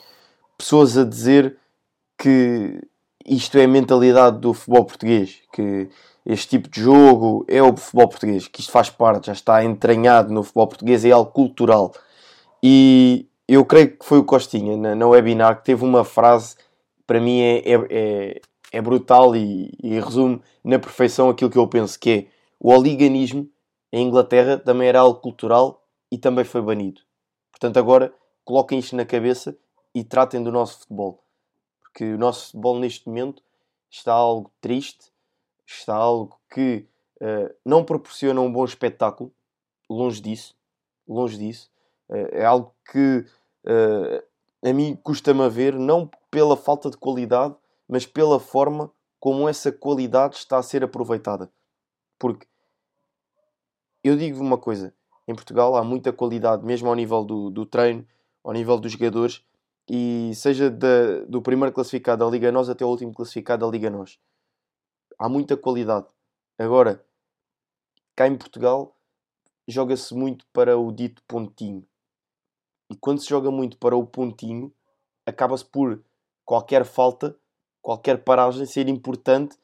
pessoas 0.57 0.97
a 0.97 1.05
dizer 1.05 1.57
que 2.19 2.81
isto 3.25 3.57
é 3.59 3.65
a 3.65 3.69
mentalidade 3.69 4.39
do 4.39 4.53
futebol 4.53 4.85
português, 4.85 5.39
que 5.53 5.89
este 6.25 6.49
tipo 6.49 6.69
de 6.69 6.81
jogo 6.81 7.45
é 7.49 7.63
o 7.63 7.77
futebol 7.77 8.09
português, 8.09 8.49
que 8.49 8.61
isto 8.61 8.73
faz 8.73 8.91
parte, 8.91 9.27
já 9.27 9.33
está 9.33 9.65
entranhado 9.65 10.33
no 10.33 10.43
futebol 10.43 10.67
português, 10.67 11.05
é 11.05 11.11
algo 11.11 11.31
cultural. 11.31 11.93
E 12.63 13.27
eu 13.49 13.65
creio 13.65 13.97
que 13.97 14.05
foi 14.05 14.19
o 14.19 14.25
Costinha, 14.25 14.77
na, 14.77 14.95
na 14.95 15.07
webinar, 15.07 15.59
que 15.59 15.65
teve 15.65 15.85
uma 15.85 16.05
frase, 16.05 16.57
para 17.07 17.21
mim 17.21 17.41
é, 17.41 17.63
é, 17.67 18.41
é, 18.73 18.81
brutal 18.81 19.35
e, 19.35 19.73
e, 19.83 20.01
resume 20.01 20.43
na 20.63 20.79
perfeição 20.79 21.29
aquilo 21.29 21.51
que 21.51 21.59
eu 21.59 21.67
penso, 21.67 21.99
que 21.99 22.11
é 22.11 22.27
o 22.59 22.73
oliganismo 22.73 23.49
em 23.93 24.07
Inglaterra 24.07 24.57
também 24.59 24.89
era 24.89 25.01
algo 25.01 25.21
cultural 25.21 25.85
e 26.11 26.19
também 26.19 26.45
foi 26.45 26.63
banido. 26.63 27.01
Portanto, 27.51 27.79
agora 27.79 28.13
coloquem 28.45 28.79
isto 28.79 28.95
na 28.97 29.05
cabeça 29.05 29.57
e 29.95 30.05
tratem 30.05 30.43
do 30.43 30.53
nosso 30.53 30.81
futebol. 30.81 31.25
Porque 31.81 32.15
o 32.15 32.19
nosso 32.19 32.47
futebol 32.47 32.79
neste 32.79 33.09
momento 33.09 33.43
está 33.91 34.13
algo 34.13 34.51
triste, 34.61 35.13
está 35.67 35.95
algo 35.95 36.39
que 36.53 36.87
uh, 37.21 37.55
não 37.65 37.85
proporciona 37.85 38.41
um 38.41 38.53
bom 38.53 38.65
espetáculo, 38.65 39.33
longe 39.89 40.21
disso, 40.21 40.55
longe 41.09 41.37
disso. 41.37 41.71
Uh, 42.09 42.29
é 42.33 42.45
algo 42.45 42.73
que 42.91 43.27
uh, 43.67 44.69
a 44.69 44.73
mim 44.73 44.97
custa-me 45.03 45.43
a 45.43 45.49
ver, 45.49 45.75
não 45.75 46.09
pela 46.31 46.57
falta 46.57 46.91
de 46.91 46.97
qualidade, 46.97 47.55
mas 47.91 48.07
pela 48.07 48.39
forma 48.39 48.93
como 49.19 49.49
essa 49.49 49.73
qualidade 49.73 50.37
está 50.37 50.59
a 50.59 50.63
ser 50.63 50.85
aproveitada. 50.85 51.53
Porque 52.17 52.47
eu 54.05 54.17
digo 54.17 54.41
uma 54.41 54.57
coisa: 54.57 54.95
em 55.27 55.35
Portugal 55.35 55.77
há 55.77 55.83
muita 55.83 56.13
qualidade, 56.13 56.65
mesmo 56.65 56.89
ao 56.89 56.95
nível 56.95 57.25
do, 57.25 57.51
do 57.51 57.67
treino, 57.67 58.07
ao 58.45 58.53
nível 58.53 58.79
dos 58.79 58.93
jogadores, 58.93 59.45
e 59.89 60.31
seja 60.37 60.71
da, 60.71 61.25
do 61.29 61.43
primeiro 61.43 61.75
classificado 61.75 62.25
da 62.25 62.31
Liga 62.31 62.53
Nós 62.53 62.69
até 62.69 62.85
o 62.85 62.89
último 62.89 63.13
classificado 63.13 63.67
da 63.67 63.73
Liga 63.73 63.91
Nós. 63.91 64.21
Há 65.19 65.29
muita 65.29 65.57
qualidade. 65.57 66.07
Agora, 66.57 67.05
cá 68.15 68.29
em 68.29 68.37
Portugal, 68.37 68.97
joga-se 69.67 70.15
muito 70.15 70.47
para 70.53 70.79
o 70.79 70.93
dito 70.93 71.23
pontinho. 71.27 71.85
E 72.89 72.97
quando 72.97 73.21
se 73.21 73.29
joga 73.29 73.51
muito 73.51 73.79
para 73.79 73.97
o 73.97 74.07
pontinho, 74.07 74.73
acaba-se 75.27 75.65
por 75.65 76.03
qualquer 76.45 76.85
falta, 76.85 77.37
qualquer 77.83 78.19
paragem 78.19 78.67
ser 78.67 78.89
importante 78.89 79.57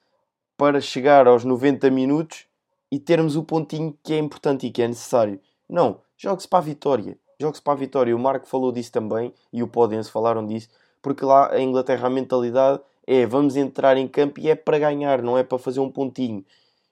para 0.57 0.81
chegar 0.81 1.27
aos 1.27 1.45
90 1.45 1.91
minutos 1.91 2.47
e 2.91 2.99
termos 2.99 3.37
o 3.37 3.43
pontinho 3.43 3.97
que 4.03 4.15
é 4.15 4.19
importante 4.19 4.67
e 4.67 4.71
que 4.71 4.83
é 4.83 4.89
necessário. 4.89 5.41
Não, 5.69 6.01
joga-se 6.17 6.49
para 6.49 6.61
a 6.61 6.63
vitória. 6.63 7.19
Joga-se 7.39 7.63
para 7.63 7.75
a 7.75 7.77
vitória. 7.77 8.17
O 8.17 8.19
Marco 8.19 8.47
falou 8.47 8.73
disso 8.73 8.93
também 8.93 9.35
e 9.53 9.63
o 9.63 9.69
Podense 9.69 10.11
falaram 10.11 10.47
disso, 10.47 10.69
porque 11.03 11.25
lá 11.25 11.59
em 11.59 11.69
Inglaterra 11.69 12.07
a 12.07 12.11
mentalidade 12.11 12.81
é 13.07 13.27
vamos 13.27 13.57
entrar 13.57 13.97
em 13.97 14.09
campo 14.09 14.41
e 14.41 14.49
é 14.49 14.55
para 14.55 14.79
ganhar, 14.79 15.23
não 15.23 15.37
é 15.37 15.45
para 15.45 15.59
fazer 15.59 15.81
um 15.81 15.91
pontinho. 15.91 16.45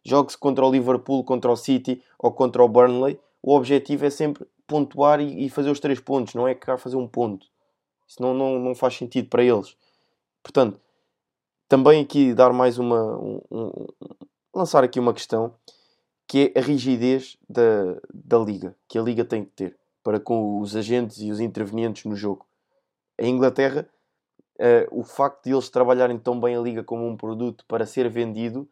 Jogue-se 0.05 0.37
contra 0.37 0.65
o 0.65 0.71
Liverpool, 0.71 1.25
contra 1.25 1.51
o 1.51 1.57
City 1.57 2.03
ou 2.19 2.31
contra 2.31 2.63
o 2.63 2.69
Burnley. 2.69 3.19
O 3.43 3.55
objetivo 3.57 4.05
é 4.05 4.11
sempre 4.11 4.47
pontuar 4.67 5.21
e, 5.21 5.49
fazer 5.49 5.71
os 5.71 5.81
três 5.81 6.01
pontos, 6.01 6.35
não 6.35 6.47
é 6.47 6.55
cá 6.55 6.77
fazer 6.77 6.97
um 6.97 7.09
ponto. 7.09 7.47
Isso 8.07 8.21
não, 8.21 8.35
não, 8.35 8.59
não 8.59 8.75
faz 8.75 8.97
sentido 8.97 9.29
para 9.29 9.43
eles. 9.43 9.77
Portanto, 10.43 10.79
também 11.75 12.03
aqui 12.03 12.33
dar 12.33 12.53
mais 12.53 12.79
uma. 12.79 13.19
Um, 13.19 13.41
um, 13.51 13.87
lançar 14.55 14.85
aqui 14.85 15.01
uma 15.01 15.13
questão 15.13 15.53
que 16.25 16.53
é 16.55 16.61
a 16.61 16.63
rigidez 16.63 17.37
da, 17.49 18.01
da 18.15 18.39
liga, 18.39 18.77
que 18.87 18.97
a 18.97 19.03
liga 19.03 19.25
tem 19.25 19.45
que 19.45 19.51
ter 19.51 19.77
para 20.01 20.21
com 20.21 20.61
os 20.61 20.77
agentes 20.77 21.21
e 21.21 21.33
os 21.33 21.41
intervenientes 21.41 22.05
no 22.05 22.15
jogo. 22.15 22.47
Em 23.19 23.35
Inglaterra, 23.35 23.89
uh, 24.61 25.01
o 25.01 25.03
facto 25.03 25.47
de 25.47 25.53
eles 25.53 25.69
trabalharem 25.69 26.17
tão 26.17 26.39
bem 26.39 26.55
a 26.55 26.61
liga 26.61 26.85
como 26.85 27.09
um 27.09 27.17
produto 27.17 27.65
para 27.67 27.85
ser 27.85 28.09
vendido 28.09 28.69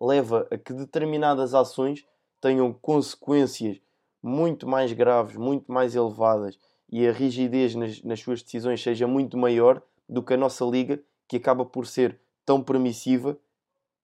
leva 0.00 0.46
a 0.48 0.56
que 0.56 0.72
determinadas 0.72 1.56
ações 1.56 2.06
tenham 2.40 2.72
consequências 2.72 3.80
muito 4.22 4.68
mais 4.68 4.92
graves, 4.92 5.34
muito 5.34 5.72
mais 5.72 5.96
elevadas 5.96 6.56
e 6.88 7.04
a 7.04 7.10
rigidez 7.10 7.74
nas, 7.74 8.00
nas 8.04 8.20
suas 8.20 8.44
decisões 8.44 8.80
seja 8.80 9.08
muito 9.08 9.36
maior 9.36 9.82
do 10.08 10.22
que 10.22 10.34
a 10.34 10.36
nossa 10.36 10.64
liga, 10.64 11.00
que 11.26 11.38
acaba 11.38 11.64
por 11.64 11.84
ser 11.84 12.20
tão 12.44 12.62
permissiva 12.62 13.38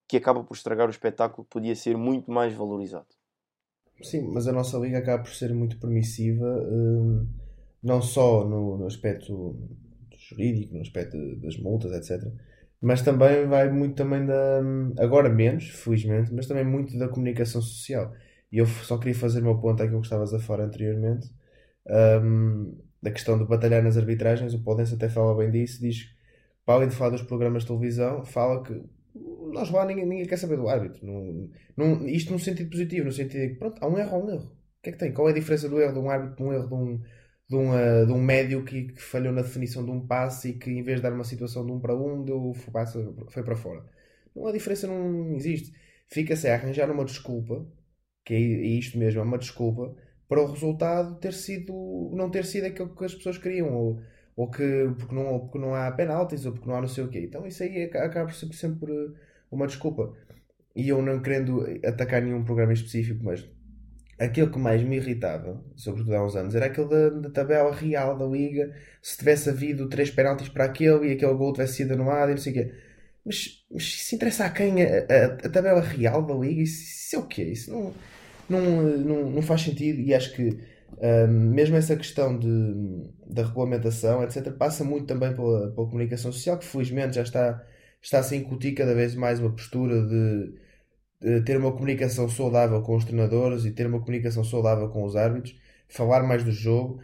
que 0.09 0.17
acaba 0.17 0.43
por 0.43 0.55
estragar 0.55 0.89
o 0.89 0.91
espetáculo 0.91 1.45
que 1.45 1.51
podia 1.51 1.77
ser 1.77 1.97
muito 1.97 2.31
mais 2.31 2.53
valorizado. 2.53 3.07
Sim, 4.03 4.33
mas 4.33 4.49
a 4.49 4.53
nossa 4.53 4.77
liga 4.79 4.99
acaba 4.99 5.23
por 5.23 5.33
ser 5.33 5.55
muito 5.55 5.79
permissiva, 5.79 6.47
hum, 6.69 7.29
não 7.83 8.01
só 8.01 8.45
no, 8.45 8.87
aspecto 8.87 9.57
jurídico, 10.17 10.75
no 10.75 10.81
aspecto 10.81 11.17
das 11.37 11.57
multas, 11.59 11.93
etc. 11.93 12.29
Mas 12.81 13.03
também 13.03 13.47
vai 13.47 13.71
muito 13.71 13.95
também 13.95 14.25
da. 14.27 14.61
Agora 14.99 15.29
menos, 15.29 15.69
felizmente, 15.69 16.33
mas 16.33 16.47
também 16.47 16.65
muito 16.65 16.99
da 16.99 17.09
comunicação 17.09 17.61
social. 17.61 18.13
E 18.51 18.59
eu 18.59 18.67
só 18.67 18.99
queria 18.99 19.15
fazer 19.15 19.43
meu 19.43 19.59
ponto 19.59 19.83
àquilo 19.83 20.01
que 20.01 20.07
estavas 20.07 20.35
a 20.35 20.41
falar 20.41 20.65
anteriormente, 20.65 21.31
um, 22.23 22.77
da 23.03 23.11
questão 23.11 23.39
de 23.39 23.45
batalhar 23.45 23.83
nas 23.83 23.97
arbitragens. 23.97 24.55
O 24.55 24.63
Podense 24.63 24.95
até 24.95 25.09
fala 25.09 25.37
bem 25.37 25.51
disso, 25.51 25.81
diz 25.81 26.09
para 26.71 26.77
além 26.77 26.89
de 26.89 26.95
falar 26.95 27.11
dos 27.11 27.23
programas 27.23 27.65
de 27.65 27.69
televisão, 27.69 28.25
fala 28.25 28.63
que 28.63 28.81
nós 29.53 29.69
lá 29.71 29.85
ninguém, 29.85 30.07
ninguém 30.07 30.25
quer 30.25 30.37
saber 30.37 30.57
do 30.57 30.69
árbitro. 30.69 31.05
Não, 31.05 31.51
não, 31.77 32.07
isto 32.07 32.31
num 32.31 32.39
sentido 32.39 32.71
positivo, 32.71 33.07
no 33.07 33.13
sentido 33.13 33.41
de 33.41 33.49
que 33.49 33.55
pronto, 33.57 33.85
há 33.85 33.89
um 33.89 33.99
erro, 33.99 34.15
há 34.15 34.19
um 34.19 34.31
erro. 34.31 34.45
O 34.45 34.83
que 34.83 34.91
é 34.91 34.93
que 34.93 34.99
tem? 34.99 35.13
Qual 35.13 35.27
é 35.27 35.33
a 35.33 35.35
diferença 35.35 35.69
do 35.69 35.81
erro 35.81 35.95
de 35.95 35.99
um 35.99 36.09
árbitro 36.09 36.37
de 36.37 36.43
um 36.45 36.53
erro 36.53 36.69
de 36.69 36.75
um, 36.75 37.03
de 37.49 37.57
um, 37.57 37.71
uh, 37.73 38.07
de 38.07 38.13
um 38.13 38.23
médio 38.23 38.65
que, 38.65 38.85
que, 38.85 39.03
falhou 39.03 39.33
na 39.33 39.43
definição 39.43 39.85
de 39.85 39.91
um 39.91 40.07
passe 40.07 40.51
e 40.51 40.53
que 40.53 40.71
em 40.71 40.85
vez 40.85 40.99
de 40.99 41.03
dar 41.03 41.13
uma 41.13 41.25
situação 41.25 41.67
de 41.67 41.73
um 41.73 41.81
para 41.81 41.97
um, 41.97 42.25
deu, 42.25 42.53
foi, 42.55 42.73
foi 43.31 43.43
para 43.43 43.57
fora? 43.57 43.85
Não, 44.33 44.47
a 44.47 44.53
diferença 44.53 44.87
não 44.87 45.35
existe. 45.35 45.73
Fica-se 46.07 46.47
a 46.47 46.55
arranjar 46.55 46.89
uma 46.89 47.05
desculpa, 47.05 47.67
que 48.25 48.33
é 48.33 48.39
isto 48.39 48.97
mesmo, 48.97 49.21
é 49.21 49.25
uma 49.25 49.39
desculpa, 49.39 49.93
para 50.29 50.41
o 50.41 50.47
resultado 50.47 51.19
ter 51.19 51.33
sido, 51.33 52.13
não 52.15 52.31
ter 52.31 52.45
sido 52.45 52.67
aquilo 52.67 52.95
que 52.95 53.05
as 53.05 53.15
pessoas 53.17 53.39
queriam. 53.39 53.75
Ou, 53.75 54.01
ou 54.37 54.51
que 54.51 54.91
porque 54.99 55.15
não, 55.15 55.27
ou 55.27 55.41
porque 55.41 55.59
não 55.59 55.75
há 55.75 55.91
penaltis, 55.93 56.47
ou 56.47 56.53
porque 56.53 56.69
não 56.69 56.77
há 56.77 56.81
não 56.81 56.89
sei 56.89 57.05
o 57.05 57.09
quê. 57.09 57.21
Então 57.21 57.47
isso 57.47 57.63
aí 57.63 57.85
acaba 57.85 58.27
por 58.27 58.35
ser 58.35 58.53
sempre 58.55 58.93
uma 59.51 59.67
desculpa. 59.67 60.13
E 60.75 60.89
eu 60.89 61.03
não 61.03 61.21
querendo 61.21 61.67
atacar 61.85 62.23
nenhum 62.23 62.45
programa 62.45 62.73
específico, 62.73 63.25
mas 63.25 63.47
aquilo 64.19 64.51
que 64.51 64.59
mais 64.59 64.83
me 64.83 64.97
irritava, 64.97 65.63
sobretudo 65.75 66.15
há 66.15 66.25
uns 66.25 66.37
anos, 66.37 66.55
era 66.55 66.67
aquele 66.67 66.89
da, 66.89 67.09
da 67.09 67.31
tabela 67.31 67.75
real 67.75 68.17
da 68.17 68.27
Liga. 68.27 68.75
Se 69.03 69.17
tivesse 69.19 69.49
havido 69.49 69.89
três 69.89 70.11
penaltis 70.11 70.49
para 70.49 70.65
aquele 70.65 71.09
e 71.09 71.13
aquele 71.13 71.35
gol 71.35 71.53
tivesse 71.53 71.77
sido 71.77 71.95
anulado 71.95 72.31
e 72.31 72.35
não 72.35 72.41
sei 72.41 72.53
o 72.53 72.55
quê. 72.55 72.75
Mas, 73.25 73.65
mas 73.71 74.03
se 74.03 74.15
interessa 74.15 74.45
a 74.45 74.51
quem 74.51 74.83
a, 74.83 74.87
a, 74.87 75.25
a, 75.47 75.49
tabela 75.49 75.81
real 75.81 76.23
da 76.23 76.35
Liga, 76.35 76.63
isso, 76.63 76.83
isso 76.83 77.17
é 77.17 77.19
o 77.19 77.27
quê? 77.27 77.45
Isso 77.45 77.71
não, 77.71 77.95
não, 78.49 78.83
não, 78.99 79.31
não 79.31 79.43
faz 79.43 79.63
sentido 79.63 80.01
e 80.01 80.15
acho 80.15 80.35
que 80.35 80.59
um, 80.99 81.29
mesmo 81.29 81.77
essa 81.77 81.97
questão 81.97 82.39
de, 82.39 82.49
da 83.27 83.45
regulamentação, 83.45 84.23
etc., 84.23 84.53
passa 84.53 84.85
muito 84.85 85.07
também 85.07 85.35
pela, 85.35 85.71
pela 85.71 85.87
comunicação 85.87 86.33
social, 86.33 86.59
que 86.59 86.65
felizmente 86.67 87.17
já 87.17 87.23
está 87.23 87.65
está 88.03 88.21
a 88.21 88.23
se 88.23 88.37
incutir 88.37 88.75
cada 88.75 88.95
vez 88.95 89.15
mais 89.15 89.41
uma 89.41 89.51
postura 89.51 90.03
de 90.07 90.55
uh, 91.23 91.45
ter 91.45 91.57
uma 91.57 91.73
comunicação 91.73 92.29
saudável 92.29 92.81
com 92.83 92.97
os 92.97 93.05
treinadores 93.05 93.65
e 93.65 93.73
ter 93.73 93.87
uma 93.87 94.01
comunicação 94.01 94.43
saudável 94.43 94.89
com 94.89 95.05
os 95.05 95.17
árbitros, 95.17 95.55
falar 95.89 96.23
mais 96.23 96.43
do 96.43 96.51
jogo. 96.51 97.03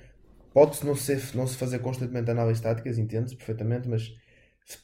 Pode-se 0.55 0.87
não, 0.87 0.95
não 1.35 1.47
se 1.47 1.57
fazer 1.57 1.81
constantemente 1.81 2.31
análises 2.31 2.63
táticas, 2.63 2.99
entende-se 2.99 3.37
perfeitamente, 3.37 3.89
mas 3.89 4.15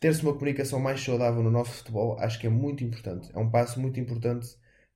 ter-se 0.00 0.23
uma 0.23 0.35
comunicação 0.35 0.78
mais 0.78 1.00
saudável 1.02 1.42
no 1.42 1.50
nosso 1.50 1.73
futebol 1.73 2.16
acho 2.21 2.38
que 2.38 2.47
é 2.47 2.50
muito 2.50 2.85
importante. 2.85 3.30
É 3.35 3.38
um 3.38 3.50
passo 3.50 3.80
muito 3.80 3.99
importante 3.99 4.49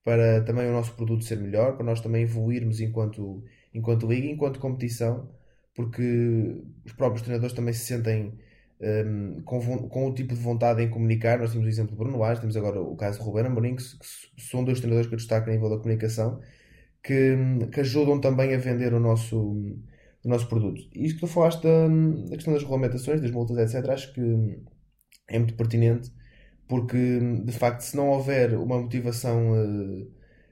para 0.04 0.42
também 0.42 0.68
o 0.68 0.72
nosso 0.72 0.92
produto 0.94 1.24
ser 1.24 1.36
melhor, 1.38 1.76
para 1.76 1.84
nós 1.84 2.00
também 2.00 2.22
evoluirmos 2.22 2.80
enquanto, 2.80 3.42
enquanto 3.76 4.06
liga, 4.06 4.26
enquanto 4.26 4.60
competição, 4.60 5.28
porque 5.74 6.62
os 6.84 6.92
próprios 6.92 7.22
treinadores 7.22 7.54
também 7.54 7.74
se 7.74 7.84
sentem 7.86 8.32
um, 8.80 9.42
com, 9.42 9.88
com 9.88 10.08
o 10.08 10.14
tipo 10.14 10.34
de 10.34 10.40
vontade 10.40 10.82
em 10.82 10.90
comunicar. 10.90 11.38
Nós 11.38 11.52
temos 11.52 11.66
o 11.66 11.68
exemplo 11.70 11.92
de 11.92 11.98
Bruno 11.98 12.18
Lage, 12.18 12.40
temos 12.40 12.56
agora 12.56 12.80
o 12.80 12.96
caso 12.96 13.18
de 13.18 13.24
Ruben 13.24 13.46
Amorim, 13.46 13.76
que, 13.76 13.84
que 13.84 14.42
são 14.42 14.64
dois 14.64 14.80
treinadores 14.80 15.08
que 15.08 15.14
eu 15.14 15.18
destaco 15.18 15.48
a 15.48 15.52
nível 15.52 15.70
da 15.70 15.76
comunicação, 15.78 16.40
que, 17.02 17.36
que 17.72 17.80
ajudam 17.80 18.20
também 18.20 18.54
a 18.54 18.58
vender 18.58 18.92
o 18.94 19.00
nosso, 19.00 19.38
o 19.38 20.28
nosso 20.28 20.48
produto. 20.48 20.80
E 20.94 21.06
isto 21.06 21.16
que 21.16 21.26
tu 21.26 21.26
falaste 21.26 21.62
da, 21.62 21.88
da 21.88 22.36
questão 22.36 22.52
das 22.52 22.62
regulamentações, 22.62 23.20
das 23.20 23.30
multas, 23.30 23.74
etc., 23.74 23.90
acho 23.90 24.12
que 24.14 24.20
é 25.28 25.38
muito 25.38 25.54
pertinente 25.54 26.12
porque 26.68 26.96
de 27.44 27.52
facto 27.52 27.80
se 27.82 27.96
não 27.96 28.08
houver 28.08 28.54
uma 28.58 28.78
motivação 28.80 29.54
eh, 29.56 30.06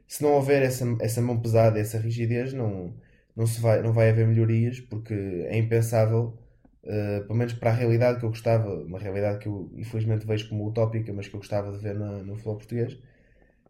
se 0.06 0.22
não 0.22 0.32
houver 0.34 0.62
essa, 0.62 0.84
essa 1.00 1.20
mão 1.20 1.40
pesada 1.40 1.78
essa 1.78 1.98
rigidez 1.98 2.52
não, 2.52 2.94
não, 3.36 3.46
se 3.46 3.60
vai, 3.60 3.82
não 3.82 3.92
vai 3.92 4.10
haver 4.10 4.26
melhorias 4.26 4.80
porque 4.80 5.14
é 5.14 5.58
impensável 5.58 6.38
uh, 6.84 7.22
pelo 7.26 7.34
menos 7.34 7.54
para 7.54 7.70
a 7.70 7.74
realidade 7.74 8.18
que 8.20 8.24
eu 8.24 8.30
gostava 8.30 8.68
uma 8.84 8.98
realidade 8.98 9.38
que 9.40 9.48
eu 9.48 9.70
infelizmente 9.76 10.26
vejo 10.26 10.48
como 10.48 10.66
utópica 10.68 11.12
mas 11.12 11.28
que 11.28 11.34
eu 11.36 11.40
gostava 11.40 11.72
de 11.72 11.78
ver 11.78 11.94
na, 11.94 12.22
no 12.22 12.34
futebol 12.34 12.56
português 12.56 12.98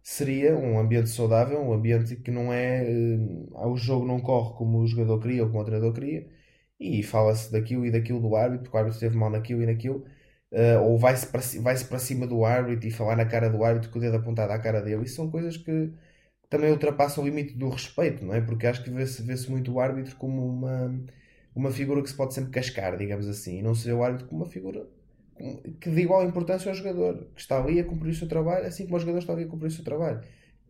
seria 0.02 0.56
um 0.56 0.78
ambiente 0.78 1.08
saudável 1.10 1.60
um 1.60 1.72
ambiente 1.72 2.16
que 2.16 2.30
não 2.30 2.52
é 2.52 2.84
uh, 2.84 3.68
o 3.68 3.76
jogo 3.76 4.06
não 4.06 4.20
corre 4.20 4.54
como 4.56 4.80
o 4.80 4.86
jogador 4.86 5.20
queria 5.20 5.42
ou 5.44 5.48
como 5.50 5.60
o 5.62 5.64
treinador 5.64 5.92
queria 5.94 6.26
e 6.78 7.02
fala-se 7.02 7.52
daquilo 7.52 7.86
e 7.86 7.90
daquilo 7.90 8.20
do 8.20 8.36
árbitro 8.36 8.64
porque 8.64 8.76
o 8.76 8.78
árbitro 8.80 8.96
esteve 8.96 9.16
mal 9.16 9.30
naquilo 9.30 9.62
e 9.62 9.66
naquilo 9.66 10.04
uh, 10.52 10.82
ou 10.82 10.98
vai-se 10.98 11.26
para, 11.26 11.42
vai 11.60 11.76
para 11.84 11.98
cima 11.98 12.26
do 12.26 12.44
árbitro 12.44 12.86
e 12.88 12.90
falar 12.90 13.16
na 13.16 13.26
cara 13.26 13.48
do 13.50 13.62
árbitro 13.64 13.90
com 13.90 13.98
o 13.98 14.00
dedo 14.00 14.16
apontado 14.16 14.52
à 14.52 14.58
cara 14.58 14.80
dele. 14.80 15.04
Isso 15.04 15.16
são 15.16 15.30
coisas 15.30 15.56
que 15.56 15.92
também 16.54 16.70
ultrapassam 16.70 17.24
o 17.24 17.26
limite 17.26 17.54
do 17.54 17.68
respeito, 17.68 18.24
não 18.24 18.32
é? 18.32 18.40
Porque 18.40 18.68
acho 18.68 18.84
que 18.84 18.90
vê-se 18.90 19.20
vê 19.22 19.34
muito 19.48 19.72
o 19.72 19.80
árbitro 19.80 20.14
como 20.14 20.46
uma, 20.46 20.94
uma 21.52 21.72
figura 21.72 22.00
que 22.00 22.08
se 22.08 22.14
pode 22.14 22.32
sempre 22.32 22.52
cascar, 22.52 22.96
digamos 22.96 23.26
assim, 23.26 23.58
e 23.58 23.62
não 23.62 23.74
se 23.74 23.84
vê 23.86 23.92
o 23.92 24.04
árbitro 24.04 24.28
como 24.28 24.44
uma 24.44 24.48
figura 24.48 24.86
que 25.80 25.90
de 25.90 26.00
igual 26.00 26.24
importância 26.24 26.70
ao 26.70 26.76
jogador, 26.76 27.26
que 27.34 27.40
está 27.40 27.60
ali 27.60 27.80
a 27.80 27.84
cumprir 27.84 28.10
o 28.10 28.14
seu 28.14 28.28
trabalho, 28.28 28.66
assim 28.66 28.84
como 28.84 28.96
o 28.96 29.00
jogador 29.00 29.18
está 29.18 29.32
ali 29.32 29.42
a 29.42 29.48
cumprir 29.48 29.66
o 29.66 29.70
seu 29.72 29.82
trabalho. 29.82 30.20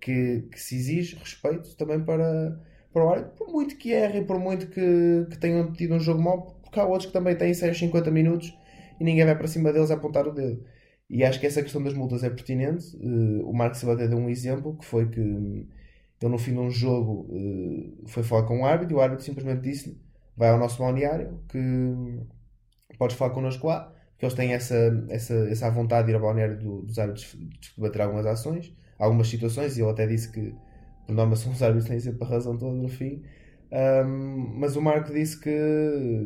Que, 0.01 0.49
que 0.51 0.59
se 0.59 0.75
exige 0.75 1.17
respeito 1.17 1.77
também 1.77 2.03
para, 2.03 2.59
para 2.91 3.05
o 3.05 3.09
árbitro, 3.11 3.37
por 3.37 3.49
muito 3.49 3.77
que 3.77 3.93
erre, 3.93 4.25
por 4.25 4.39
muito 4.39 4.69
que, 4.69 5.27
que 5.31 5.39
tenham 5.39 5.71
tido 5.73 5.95
um 5.95 6.01
jogo 6.01 6.23
mau, 6.23 6.59
porque 6.63 6.81
há 6.81 6.87
outros 6.87 7.07
que 7.07 7.13
também 7.13 7.37
têm 7.37 7.53
6, 7.53 7.79
50 7.79 8.11
minutos 8.11 8.57
e 8.99 9.05
ninguém 9.05 9.27
vai 9.27 9.37
para 9.37 9.47
cima 9.49 9.71
deles 9.71 9.91
a 9.91 9.95
apontar 9.95 10.27
o 10.27 10.33
dedo. 10.33 10.65
E 11.09 11.23
acho 11.25 11.39
que 11.39 11.47
essa 11.47 11.63
questão 11.63 11.83
das 11.83 11.95
multas 11.95 12.25
é 12.25 12.31
pertinente. 12.31 12.97
Uh, 12.97 13.49
o 13.49 13.53
Marco 13.53 13.77
Silva 13.77 13.95
até 13.95 14.09
deu 14.09 14.19
um 14.19 14.29
exemplo 14.29 14.77
que 14.77 14.85
foi 14.85 15.09
que 15.09 15.21
ele 15.21 16.31
no 16.31 16.39
fim 16.39 16.53
de 16.53 16.59
um 16.59 16.71
jogo 16.71 17.27
uh, 17.31 18.09
foi 18.09 18.23
falar 18.23 18.45
com 18.45 18.61
o 18.61 18.65
árbitro 18.65 18.95
e 18.95 18.97
o 18.97 19.01
árbitro 19.01 19.25
simplesmente 19.25 19.61
disse 19.61 20.01
vai 20.37 20.49
ao 20.49 20.59
nosso 20.59 20.79
balneário 20.79 21.41
que 21.49 21.59
podes 22.99 23.17
falar 23.17 23.33
connosco 23.33 23.67
lá, 23.67 23.93
porque 24.13 24.25
eles 24.25 24.35
têm 24.35 24.53
essa, 24.53 24.75
essa, 25.09 25.35
essa 25.35 25.71
vontade 25.71 26.07
de 26.07 26.13
ir 26.13 26.17
ao 26.17 26.21
balneário 26.23 26.59
do, 26.59 26.83
dos 26.83 26.99
árbitros 26.99 27.37
debater 27.77 28.03
algumas 28.03 28.27
ações, 28.27 28.75
algumas 28.99 29.29
situações, 29.29 29.77
e 29.77 29.83
ele 29.83 29.91
até 29.91 30.07
disse 30.07 30.31
que 30.31 30.55
por 31.07 31.15
norma 31.15 31.37
são 31.37 31.53
os 31.53 31.63
árbitros 31.63 31.89
têm 31.89 32.01
sempre 32.01 32.25
a 32.25 32.27
razão 32.27 32.57
toda 32.57 32.75
no 32.75 32.89
fim. 32.89 33.23
Um, 33.73 34.59
mas 34.59 34.77
o 34.77 34.83
Marco 34.83 35.13
disse 35.13 35.41
que 35.41 35.51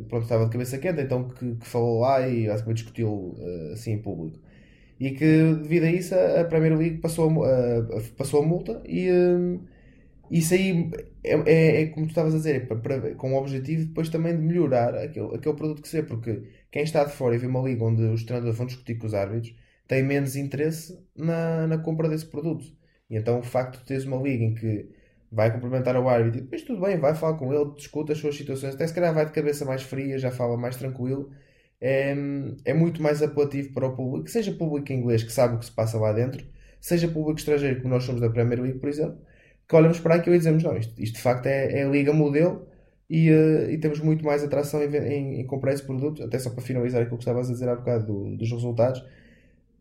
pronto, 0.09 0.25
estava 0.25 0.45
de 0.45 0.51
cabeça 0.51 0.77
quente, 0.79 1.01
então 1.01 1.29
que, 1.29 1.57
que 1.57 1.67
falou 1.67 2.01
lá 2.01 2.29
e 2.29 2.47
basicamente 2.47 2.79
discutiu 2.79 3.09
uh, 3.39 3.73
assim 3.73 3.93
em 3.93 4.03
público. 4.03 4.39
E 5.01 5.13
que 5.13 5.55
devido 5.63 5.85
a 5.85 5.93
isso 5.93 6.15
a 6.15 6.45
Premier 6.45 6.77
League 6.77 6.99
passou 6.99 7.45
a, 7.45 8.01
passou 8.17 8.43
a 8.43 8.47
multa 8.47 8.83
e 8.85 9.09
uh, 9.11 9.61
isso 10.31 10.55
aí 10.55 10.91
é, 11.25 11.35
é, 11.47 11.83
é, 11.83 11.87
como 11.87 12.07
tu 12.07 12.11
estavas 12.11 12.35
a 12.35 12.37
dizer, 12.39 12.57
é 12.57 12.61
para, 12.61 12.77
para, 12.77 13.15
com 13.15 13.33
o 13.33 13.37
objetivo 13.39 13.87
depois 13.87 14.09
também 14.09 14.37
de 14.37 14.43
melhorar 14.43 14.95
aquele, 14.95 15.35
aquele 15.35 15.55
produto 15.57 15.83
que 15.83 15.89
se 15.89 16.01
vê, 16.01 16.07
porque 16.07 16.43
quem 16.71 16.83
está 16.83 17.05
de 17.05 17.13
fora 17.13 17.35
e 17.35 17.39
vê 17.39 17.47
uma 17.47 17.61
liga 17.63 17.85
onde 17.85 18.03
os 18.03 18.25
treinadores 18.25 18.57
vão 18.57 18.67
discutir 18.67 18.97
com 18.97 19.07
os 19.07 19.15
árbitros 19.15 19.55
tem 19.87 20.03
menos 20.03 20.37
interesse 20.37 20.99
na, 21.17 21.67
na 21.67 21.79
compra 21.79 22.09
desse 22.09 22.27
produto. 22.27 22.65
E 23.09 23.17
então 23.17 23.39
o 23.39 23.43
facto 23.43 23.79
de 23.81 23.87
teres 23.87 24.05
uma 24.05 24.19
liga 24.19 24.45
em 24.45 24.55
que 24.55 24.91
vai 25.31 25.53
cumprimentar 25.53 25.97
o 25.97 26.09
árbitro 26.09 26.41
e 26.41 26.43
depois 26.43 26.63
tudo 26.63 26.81
bem, 26.81 26.99
vai 26.99 27.15
falar 27.15 27.39
com 27.39 27.53
ele, 27.53 27.75
discuta 27.75 28.13
as 28.13 28.19
suas 28.19 28.37
situações, 28.37 28.75
até 28.75 28.87
se 28.87 28.95
calhar 28.95 29.15
vai 29.15 29.27
de 29.27 29.33
cabeça 29.33 29.65
mais 29.65 29.83
fria, 29.83 30.19
já 30.19 30.31
fala 30.31 30.57
mais 30.57 30.77
tranquilo. 30.77 31.31
É, 31.81 32.15
é 32.65 32.75
muito 32.75 33.03
mais 33.03 33.23
apelativo 33.23 33.73
para 33.73 33.87
o 33.87 33.95
público, 33.95 34.29
seja 34.29 34.53
público 34.53 34.93
inglês 34.93 35.23
que 35.23 35.33
sabe 35.33 35.55
o 35.55 35.59
que 35.59 35.65
se 35.67 35.73
passa 35.73 35.97
lá 35.99 36.13
dentro, 36.13 36.45
seja 36.81 37.07
público 37.09 37.39
estrangeiro, 37.39 37.81
como 37.81 37.95
nós 37.95 38.05
somos 38.05 38.21
da 38.21 38.29
Premier 38.31 38.61
League, 38.61 38.79
por 38.79 38.89
exemplo, 38.89 39.19
que 39.69 39.77
olhamos 39.77 40.01
para 40.01 40.17
aquilo 40.17 40.35
e 40.35 40.39
dizemos: 40.39 40.63
não, 40.63 40.77
isto, 40.77 41.01
isto 41.01 41.17
de 41.17 41.23
facto 41.23 41.47
é, 41.47 41.81
é 41.81 41.85
a 41.85 41.89
liga 41.89 42.13
modelo 42.13 42.67
e, 43.09 43.31
uh, 43.31 43.71
e 43.71 43.79
temos 43.79 44.01
muito 44.01 44.25
mais 44.25 44.43
atração 44.43 44.83
em, 44.83 44.95
em, 44.97 45.41
em, 45.41 45.47
comprar 45.47 45.73
esse 45.73 45.83
produto. 45.85 46.23
Até 46.25 46.39
só 46.39 46.51
para 46.51 46.63
finalizar 46.63 47.03
aquilo 47.03 47.19
que 47.19 47.23
estavas 47.23 47.49
a 47.49 47.53
dizer 47.53 47.69
há 47.69 47.77
bocado 47.77 48.07
do, 48.07 48.37
dos 48.37 48.51
resultados, 48.51 49.05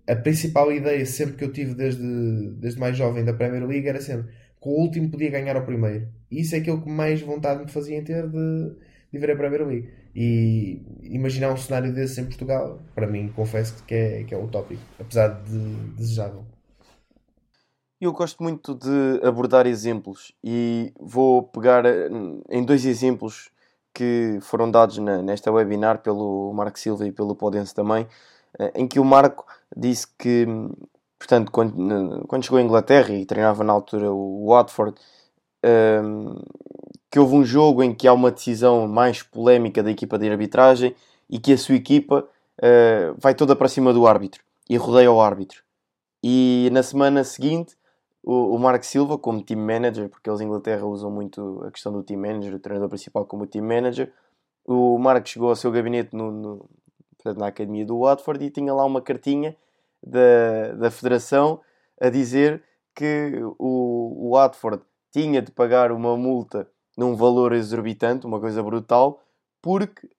a 0.07 0.15
principal 0.15 0.71
ideia 0.71 1.05
sempre 1.05 1.35
que 1.35 1.43
eu 1.43 1.51
tive 1.51 1.73
desde, 1.73 2.51
desde 2.59 2.79
mais 2.79 2.97
jovem 2.97 3.23
da 3.25 3.33
Premier 3.33 3.65
League 3.65 3.87
era 3.87 4.01
sempre 4.01 4.27
que 4.61 4.69
o 4.69 4.71
último 4.71 5.09
podia 5.09 5.29
ganhar 5.29 5.55
ao 5.55 5.65
primeiro. 5.65 6.07
E 6.31 6.41
isso 6.41 6.55
é 6.55 6.59
aquilo 6.59 6.81
que 6.81 6.89
mais 6.89 7.21
vontade 7.21 7.63
me 7.63 7.71
fazia 7.71 7.97
em 7.97 8.03
ter 8.03 8.27
de, 8.27 8.71
de 9.11 9.19
ver 9.19 9.31
a 9.31 9.35
Premier 9.35 9.65
League. 9.65 9.89
E 10.15 10.81
imaginar 11.03 11.51
um 11.51 11.57
cenário 11.57 11.93
desse 11.93 12.19
em 12.21 12.25
Portugal, 12.25 12.79
para 12.93 13.07
mim, 13.07 13.31
confesso 13.35 13.83
que 13.83 13.93
é, 13.93 14.23
que 14.23 14.33
é 14.33 14.37
utópico, 14.37 14.81
apesar 14.99 15.29
de 15.43 15.59
desejável. 15.95 16.43
Eu 17.99 18.11
gosto 18.13 18.43
muito 18.43 18.75
de 18.75 19.25
abordar 19.25 19.65
exemplos 19.65 20.31
e 20.43 20.93
vou 20.99 21.41
pegar 21.41 21.83
eh, 21.85 22.09
em 22.49 22.63
dois 22.63 22.85
exemplos 22.85 23.49
que 23.91 24.37
foram 24.41 24.69
dados 24.69 24.99
na, 24.99 25.23
nesta 25.23 25.51
webinar 25.51 26.03
pelo 26.03 26.53
Marco 26.53 26.77
Silva 26.77 27.07
e 27.07 27.11
pelo 27.11 27.35
Podense 27.35 27.73
também, 27.73 28.07
eh, 28.59 28.71
em 28.75 28.87
que 28.87 28.99
o 28.99 29.05
Marco 29.05 29.47
disse 29.75 30.05
que 30.15 30.45
portanto, 31.17 31.51
quando, 31.51 32.25
quando 32.27 32.43
chegou 32.43 32.59
à 32.59 32.61
Inglaterra 32.61 33.13
e 33.13 33.25
treinava 33.25 33.63
na 33.63 33.73
altura 33.73 34.11
o 34.11 34.45
Watford, 34.47 34.95
um, 35.65 36.35
que 37.09 37.19
houve 37.19 37.35
um 37.35 37.43
jogo 37.43 37.83
em 37.83 37.93
que 37.93 38.07
há 38.07 38.13
uma 38.13 38.31
decisão 38.31 38.87
mais 38.87 39.23
polémica 39.23 39.81
da 39.81 39.91
equipa 39.91 40.17
de 40.17 40.29
arbitragem 40.29 40.95
e 41.29 41.39
que 41.39 41.53
a 41.53 41.57
sua 41.57 41.75
equipa 41.75 42.27
uh, 42.59 43.15
vai 43.17 43.33
toda 43.33 43.55
para 43.55 43.67
cima 43.67 43.93
do 43.93 44.07
árbitro 44.07 44.43
e 44.69 44.75
rodeia 44.77 45.11
o 45.11 45.21
árbitro. 45.21 45.63
E 46.23 46.69
na 46.71 46.83
semana 46.83 47.23
seguinte, 47.23 47.77
o, 48.23 48.55
o 48.55 48.59
Mark 48.59 48.83
Silva, 48.83 49.17
como 49.17 49.41
team 49.41 49.59
manager, 49.61 50.09
porque 50.09 50.29
eles 50.29 50.41
em 50.41 50.45
Inglaterra 50.45 50.85
usam 50.85 51.09
muito 51.09 51.63
a 51.65 51.71
questão 51.71 51.93
do 51.93 52.03
team 52.03 52.19
manager, 52.19 52.55
o 52.55 52.59
treinador 52.59 52.89
principal 52.89 53.25
como 53.25 53.47
team 53.47 53.65
manager, 53.65 54.11
o 54.65 54.97
Mark 54.97 55.25
chegou 55.25 55.49
ao 55.49 55.55
seu 55.55 55.71
gabinete 55.71 56.13
no, 56.13 56.29
no, 56.29 56.69
na 57.37 57.47
academia 57.47 57.85
do 57.85 57.99
Watford 57.99 58.43
e 58.43 58.49
tinha 58.49 58.73
lá 58.73 58.83
uma 58.83 59.01
cartinha 59.01 59.55
da, 60.03 60.73
da 60.73 60.91
Federação 60.91 61.61
a 62.01 62.09
dizer 62.09 62.61
que 62.93 63.31
o, 63.57 64.27
o 64.27 64.31
Watford 64.31 64.83
tinha 65.11 65.41
de 65.41 65.51
pagar 65.51 65.91
uma 65.91 66.17
multa 66.17 66.69
num 66.97 67.15
valor 67.15 67.53
exorbitante, 67.53 68.25
uma 68.25 68.39
coisa 68.39 68.63
brutal, 68.63 69.21
porque 69.61 70.09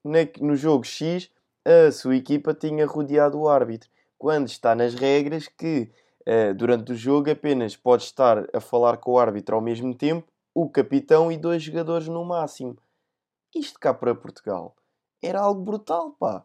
no 0.41 0.55
jogo 0.55 0.85
X 0.85 1.31
a 1.64 1.91
sua 1.91 2.17
equipa 2.17 2.55
tinha 2.55 2.87
rodeado 2.87 3.38
o 3.38 3.49
árbitro. 3.49 3.91
Quando 4.17 4.47
está 4.47 4.75
nas 4.75 4.95
regras 4.95 5.49
que 5.49 5.91
uh, 6.27 6.55
durante 6.55 6.93
o 6.93 6.97
jogo 6.97 7.31
apenas 7.31 7.77
pode 7.77 8.05
estar 8.05 8.49
a 8.55 8.61
falar 8.61 8.97
com 8.99 9.12
o 9.12 9.19
árbitro 9.19 9.57
ao 9.57 9.61
mesmo 9.61 9.95
tempo 9.95 10.27
o 10.55 10.69
capitão 10.69 11.31
e 11.31 11.37
dois 11.37 11.62
jogadores 11.62 12.09
no 12.09 12.25
máximo. 12.25 12.77
Isto 13.55 13.79
cá 13.79 13.93
para 13.93 14.14
Portugal 14.14 14.75
era 15.23 15.41
algo 15.41 15.62
brutal, 15.62 16.12
pá. 16.12 16.45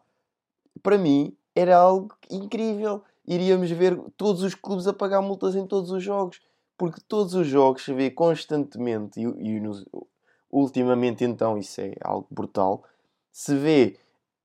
Para 0.82 0.98
mim 0.98 1.36
era 1.54 1.76
algo 1.76 2.14
incrível 2.30 3.02
iríamos 3.26 3.70
ver 3.70 3.98
todos 4.16 4.42
os 4.42 4.54
clubes 4.54 4.86
a 4.86 4.92
pagar 4.92 5.22
multas 5.22 5.54
em 5.54 5.66
todos 5.66 5.90
os 5.90 6.02
jogos. 6.02 6.40
Porque 6.76 7.00
todos 7.06 7.34
os 7.34 7.46
jogos 7.46 7.84
se 7.84 7.94
vê 7.94 8.10
constantemente, 8.10 9.20
e, 9.20 9.22
e 9.22 9.60
ultimamente 10.54 11.24
então 11.24 11.58
isso 11.58 11.80
é 11.80 11.94
algo 12.02 12.26
brutal, 12.30 12.84
se 13.32 13.56
vê 13.56 13.96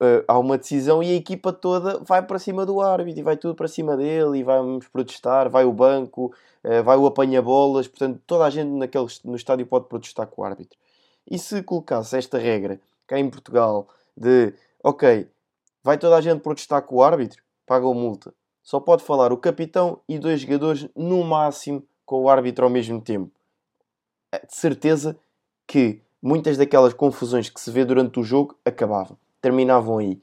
uh, 0.01 0.23
há 0.27 0.37
uma 0.39 0.57
decisão 0.57 1.03
e 1.03 1.11
a 1.11 1.15
equipa 1.15 1.53
toda 1.53 1.99
vai 1.99 2.21
para 2.25 2.39
cima 2.39 2.65
do 2.65 2.81
árbitro 2.81 3.19
e 3.19 3.23
vai 3.23 3.37
tudo 3.37 3.55
para 3.55 3.67
cima 3.67 3.95
dele 3.95 4.39
e 4.39 4.43
vamos 4.43 4.87
protestar, 4.87 5.49
vai 5.49 5.65
o 5.65 5.73
banco, 5.73 6.33
uh, 6.63 6.83
vai 6.83 6.97
o 6.97 7.05
apanha-bolas, 7.05 7.87
portanto 7.87 8.21
toda 8.25 8.45
a 8.45 8.49
gente 8.49 8.69
naquele, 8.69 9.07
no 9.23 9.35
estádio 9.35 9.65
pode 9.65 9.87
protestar 9.87 10.27
com 10.27 10.41
o 10.41 10.45
árbitro. 10.45 10.77
E 11.29 11.37
se 11.37 11.61
colocasse 11.63 12.17
esta 12.17 12.37
regra 12.37 12.79
cá 13.07 13.19
em 13.19 13.29
Portugal 13.29 13.87
de 14.17 14.53
ok, 14.83 15.27
vai 15.83 15.97
toda 15.97 16.15
a 16.17 16.21
gente 16.21 16.41
protestar 16.41 16.81
com 16.83 16.95
o 16.95 17.03
árbitro, 17.03 17.43
paga 17.65 17.87
a 17.87 17.93
multa 17.93 18.33
só 18.69 18.79
pode 18.79 19.03
falar 19.03 19.33
o 19.33 19.37
capitão 19.37 19.99
e 20.07 20.19
dois 20.19 20.41
jogadores 20.41 20.87
no 20.95 21.23
máximo 21.23 21.83
com 22.05 22.21
o 22.21 22.29
árbitro 22.29 22.65
ao 22.65 22.69
mesmo 22.69 23.01
tempo, 23.01 23.31
é 24.31 24.45
de 24.45 24.55
certeza 24.55 25.17
que 25.69 26.01
muitas 26.19 26.57
daquelas 26.57 26.95
confusões 26.95 27.47
que 27.47 27.61
se 27.61 27.69
vê 27.69 27.85
durante 27.85 28.19
o 28.19 28.23
jogo 28.23 28.57
acabavam, 28.65 29.15
terminavam 29.39 29.99
aí. 29.99 30.19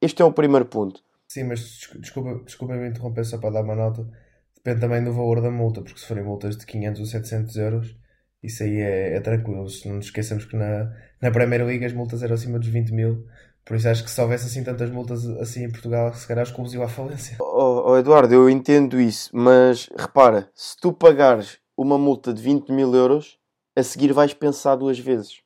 Este 0.00 0.22
é 0.22 0.24
o 0.24 0.32
primeiro 0.32 0.64
ponto. 0.64 1.02
Sim, 1.28 1.44
mas 1.44 1.60
desculpa, 1.98 2.42
desculpa 2.46 2.74
me 2.74 2.88
interromper 2.88 3.22
só 3.26 3.36
para 3.36 3.50
dar 3.50 3.62
uma 3.62 3.74
nota. 3.74 4.08
Depende 4.56 4.80
também 4.80 5.04
do 5.04 5.12
valor 5.12 5.42
da 5.42 5.50
multa, 5.50 5.82
porque 5.82 6.00
se 6.00 6.06
forem 6.06 6.24
multas 6.24 6.56
de 6.56 6.64
500 6.64 7.00
ou 7.00 7.06
700 7.06 7.56
euros, 7.56 7.96
isso 8.42 8.62
aí 8.62 8.78
é, 8.78 9.16
é 9.16 9.20
tranquilo. 9.20 9.66
Não 9.84 9.96
nos 9.96 10.06
esqueçamos 10.06 10.46
que 10.46 10.56
na, 10.56 10.90
na 11.20 11.30
Primeira 11.30 11.64
Liga 11.64 11.84
as 11.84 11.92
multas 11.92 12.22
eram 12.22 12.34
acima 12.34 12.58
dos 12.58 12.68
20 12.68 12.90
mil. 12.94 13.26
Por 13.66 13.76
isso 13.76 13.90
acho 13.90 14.02
que 14.02 14.10
se 14.10 14.18
houvesse 14.18 14.46
assim 14.46 14.64
tantas 14.64 14.90
multas 14.90 15.26
assim 15.40 15.64
em 15.64 15.70
Portugal, 15.70 16.14
se 16.14 16.26
calhar 16.26 16.42
os 16.42 16.52
clubes 16.52 16.72
iam 16.72 16.82
à 16.82 16.88
falência. 16.88 17.36
Oh, 17.58 17.90
oh, 17.90 17.98
Eduardo, 17.98 18.32
eu 18.32 18.48
entendo 18.48 19.00
isso, 19.00 19.30
mas 19.34 19.90
repara, 19.96 20.48
se 20.54 20.76
tu 20.76 20.92
pagares 20.92 21.58
uma 21.76 21.98
multa 21.98 22.32
de 22.32 22.42
20 22.42 22.70
mil 22.70 22.94
euros, 22.94 23.38
a 23.76 23.82
seguir 23.82 24.12
vais 24.12 24.32
pensar 24.32 24.74
duas 24.74 24.98
vezes. 24.98 25.42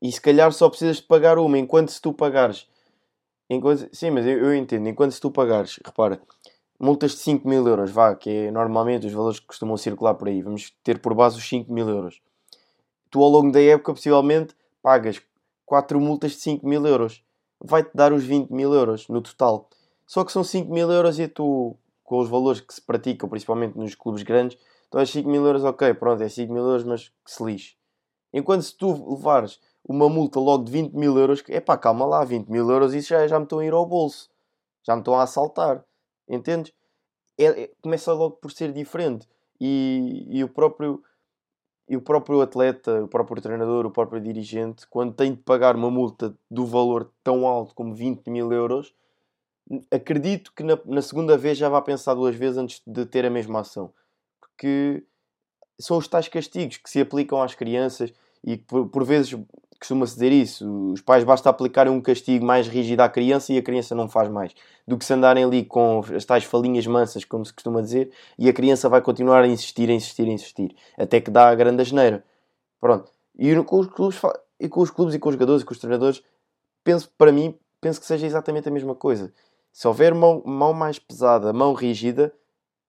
E 0.00 0.12
se 0.12 0.20
calhar 0.20 0.52
só 0.52 0.68
precisas 0.68 0.98
de 0.98 1.04
pagar 1.04 1.38
uma, 1.38 1.58
enquanto 1.58 1.90
se 1.90 2.00
tu 2.00 2.12
pagares. 2.12 2.68
Enquanto, 3.50 3.88
sim, 3.92 4.10
mas 4.10 4.26
eu, 4.26 4.38
eu 4.38 4.54
entendo, 4.54 4.88
enquanto 4.88 5.12
se 5.12 5.20
tu 5.20 5.30
pagares, 5.30 5.80
repara, 5.84 6.20
multas 6.78 7.12
de 7.12 7.18
5 7.18 7.48
mil 7.48 7.66
euros, 7.66 7.90
vá, 7.90 8.14
que 8.14 8.28
é 8.28 8.50
normalmente 8.50 9.06
os 9.06 9.12
valores 9.12 9.40
que 9.40 9.46
costumam 9.46 9.76
circular 9.76 10.14
por 10.14 10.28
aí, 10.28 10.42
vamos 10.42 10.70
ter 10.84 11.00
por 11.00 11.14
base 11.14 11.38
os 11.38 11.48
5 11.48 11.72
mil 11.72 11.88
euros. 11.88 12.20
Tu 13.10 13.22
ao 13.22 13.30
longo 13.30 13.50
da 13.50 13.60
época, 13.60 13.94
possivelmente, 13.94 14.54
pagas 14.82 15.20
4 15.64 15.98
multas 15.98 16.32
de 16.32 16.38
5 16.38 16.66
mil 16.68 16.86
euros. 16.86 17.24
Vai-te 17.58 17.90
dar 17.94 18.12
os 18.12 18.22
20 18.22 18.50
mil 18.50 18.72
euros 18.74 19.08
no 19.08 19.22
total. 19.22 19.68
Só 20.06 20.24
que 20.24 20.30
são 20.30 20.44
5 20.44 20.72
mil 20.72 20.92
euros 20.92 21.18
e 21.18 21.26
tu, 21.26 21.74
com 22.04 22.18
os 22.18 22.28
valores 22.28 22.60
que 22.60 22.72
se 22.72 22.82
praticam, 22.82 23.28
principalmente 23.28 23.76
nos 23.76 23.94
clubes 23.94 24.22
grandes, 24.22 24.58
então 24.88 25.00
é 25.00 25.06
5 25.06 25.28
mil 25.28 25.44
euros, 25.46 25.64
ok, 25.64 25.94
pronto, 25.94 26.22
é 26.22 26.28
5 26.28 26.52
mil 26.52 26.64
euros, 26.64 26.84
mas 26.84 27.08
que 27.24 27.30
se 27.30 27.44
lixe. 27.44 27.76
Enquanto 28.32 28.62
se 28.62 28.76
tu 28.76 29.16
levares 29.16 29.60
uma 29.84 30.08
multa 30.08 30.38
logo 30.40 30.64
de 30.64 30.72
20 30.72 30.92
mil 30.94 31.16
euros, 31.18 31.42
é 31.48 31.60
pá, 31.60 31.76
calma 31.76 32.04
lá, 32.04 32.24
20 32.24 32.48
mil 32.48 32.70
euros, 32.70 32.94
isso 32.94 33.08
já, 33.08 33.26
já 33.26 33.38
me 33.38 33.44
estão 33.44 33.58
a 33.58 33.64
ir 33.64 33.72
ao 33.72 33.86
bolso. 33.86 34.30
Já 34.82 34.94
me 34.94 35.00
estão 35.00 35.14
a 35.14 35.22
assaltar. 35.22 35.84
Entendes? 36.28 36.72
É, 37.38 37.44
é, 37.44 37.70
começa 37.80 38.12
logo 38.12 38.36
por 38.36 38.50
ser 38.50 38.72
diferente. 38.72 39.26
E, 39.60 40.26
e, 40.28 40.44
o 40.44 40.48
próprio, 40.48 41.02
e 41.88 41.96
o 41.96 42.02
próprio 42.02 42.40
atleta, 42.40 43.04
o 43.04 43.08
próprio 43.08 43.40
treinador, 43.40 43.86
o 43.86 43.90
próprio 43.90 44.20
dirigente, 44.20 44.86
quando 44.88 45.14
tem 45.14 45.32
de 45.32 45.42
pagar 45.42 45.74
uma 45.74 45.90
multa 45.90 46.36
do 46.50 46.66
valor 46.66 47.10
tão 47.24 47.46
alto 47.46 47.74
como 47.74 47.94
20 47.94 48.28
mil 48.30 48.52
euros, 48.52 48.94
acredito 49.90 50.52
que 50.54 50.62
na, 50.62 50.78
na 50.84 51.02
segunda 51.02 51.36
vez 51.36 51.58
já 51.58 51.68
vai 51.68 51.82
pensar 51.82 52.14
duas 52.14 52.36
vezes 52.36 52.58
antes 52.58 52.82
de 52.86 53.06
ter 53.06 53.24
a 53.24 53.30
mesma 53.30 53.60
ação. 53.60 53.92
Porque 54.58 55.04
são 55.78 55.98
os 55.98 56.08
tais 56.08 56.26
castigos 56.26 56.78
que 56.78 56.90
se 56.90 57.00
aplicam 57.00 57.40
às 57.40 57.54
crianças 57.54 58.12
e 58.44 58.56
por, 58.56 58.88
por 58.88 59.04
vezes 59.04 59.38
costuma-se 59.78 60.14
dizer 60.14 60.32
isso. 60.32 60.92
Os 60.92 61.00
pais 61.00 61.22
basta 61.22 61.48
aplicarem 61.48 61.92
um 61.92 62.00
castigo 62.00 62.44
mais 62.44 62.66
rígido 62.66 63.00
à 63.00 63.08
criança 63.08 63.52
e 63.52 63.58
a 63.58 63.62
criança 63.62 63.94
não 63.94 64.08
faz 64.08 64.28
mais. 64.28 64.52
Do 64.84 64.98
que 64.98 65.04
se 65.04 65.14
andarem 65.14 65.44
ali 65.44 65.64
com 65.64 66.02
as 66.12 66.24
tais 66.24 66.42
falinhas 66.42 66.88
mansas, 66.88 67.24
como 67.24 67.46
se 67.46 67.52
costuma 67.52 67.80
dizer, 67.80 68.10
e 68.36 68.48
a 68.48 68.52
criança 68.52 68.88
vai 68.88 69.00
continuar 69.00 69.44
a 69.44 69.46
insistir, 69.46 69.88
a 69.88 69.92
insistir, 69.92 70.26
a 70.26 70.32
insistir. 70.32 70.74
Até 70.98 71.20
que 71.20 71.30
dá 71.30 71.48
a 71.48 71.54
grande 71.54 71.82
asneira. 71.82 72.24
Pronto. 72.80 73.12
E 73.38 73.54
com 73.62 73.78
os 73.78 73.86
clubes, 73.86 74.20
e 74.58 74.68
com 74.68 74.80
os, 74.80 74.90
clubes 74.90 75.14
e 75.14 75.20
com 75.20 75.28
os 75.28 75.34
jogadores 75.36 75.62
e 75.62 75.64
com 75.64 75.72
os 75.72 75.78
treinadores, 75.78 76.20
penso, 76.82 77.08
para 77.16 77.30
mim, 77.30 77.56
penso 77.80 78.00
que 78.00 78.06
seja 78.06 78.26
exatamente 78.26 78.68
a 78.68 78.72
mesma 78.72 78.96
coisa. 78.96 79.32
Se 79.72 79.86
houver 79.86 80.12
mão, 80.12 80.42
mão 80.44 80.72
mais 80.74 80.98
pesada, 80.98 81.52
mão 81.52 81.72
rígida, 81.72 82.32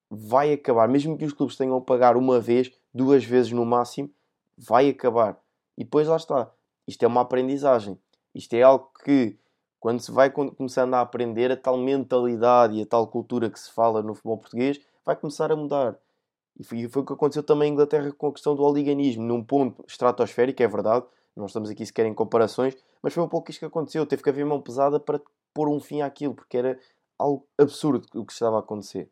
vai 0.09 0.53
acabar. 0.53 0.87
Mesmo 0.87 1.17
que 1.17 1.25
os 1.25 1.33
clubes 1.33 1.55
tenham 1.55 1.77
a 1.77 1.81
pagar 1.81 2.17
uma 2.17 2.39
vez, 2.39 2.71
duas 2.93 3.23
vezes 3.23 3.51
no 3.51 3.65
máximo, 3.65 4.09
vai 4.57 4.89
acabar. 4.89 5.39
E 5.77 5.83
depois 5.83 6.07
lá 6.07 6.17
está 6.17 6.51
isto 6.89 7.03
é 7.03 7.07
uma 7.07 7.21
aprendizagem. 7.21 7.99
Isto 8.33 8.55
é 8.55 8.63
algo 8.63 8.89
que, 9.05 9.37
quando 9.79 9.99
se 9.99 10.11
vai 10.11 10.31
começando 10.31 10.95
a 10.95 11.01
aprender, 11.01 11.51
a 11.51 11.55
tal 11.55 11.77
mentalidade 11.77 12.75
e 12.75 12.81
a 12.81 12.85
tal 12.85 13.05
cultura 13.05 13.47
que 13.47 13.59
se 13.59 13.71
fala 13.71 14.01
no 14.01 14.15
futebol 14.15 14.39
português 14.39 14.81
vai 15.05 15.15
começar 15.15 15.51
a 15.51 15.55
mudar. 15.55 15.99
E 16.59 16.63
foi, 16.63 16.87
foi 16.87 17.03
o 17.03 17.05
que 17.05 17.13
aconteceu 17.13 17.43
também 17.43 17.69
em 17.69 17.73
Inglaterra 17.73 18.11
com 18.11 18.25
a 18.25 18.33
questão 18.33 18.55
do 18.55 18.63
oliganismo, 18.63 19.23
num 19.23 19.43
ponto 19.43 19.85
estratosférico, 19.87 20.63
é 20.63 20.67
verdade, 20.67 21.05
não 21.35 21.45
estamos 21.45 21.69
aqui 21.69 21.85
sequer 21.85 22.07
em 22.07 22.13
comparações, 22.13 22.75
mas 23.03 23.13
foi 23.13 23.23
um 23.23 23.29
pouco 23.29 23.51
isto 23.51 23.59
que 23.59 23.65
aconteceu. 23.65 24.03
Teve 24.07 24.23
que 24.23 24.29
haver 24.29 24.43
mão 24.43 24.59
pesada 24.59 24.99
para 24.99 25.21
pôr 25.53 25.69
um 25.69 25.79
fim 25.79 26.01
àquilo, 26.01 26.33
porque 26.33 26.57
era 26.57 26.79
algo 27.19 27.45
absurdo 27.55 28.07
o 28.15 28.25
que 28.25 28.33
estava 28.33 28.55
a 28.55 28.61
acontecer. 28.61 29.07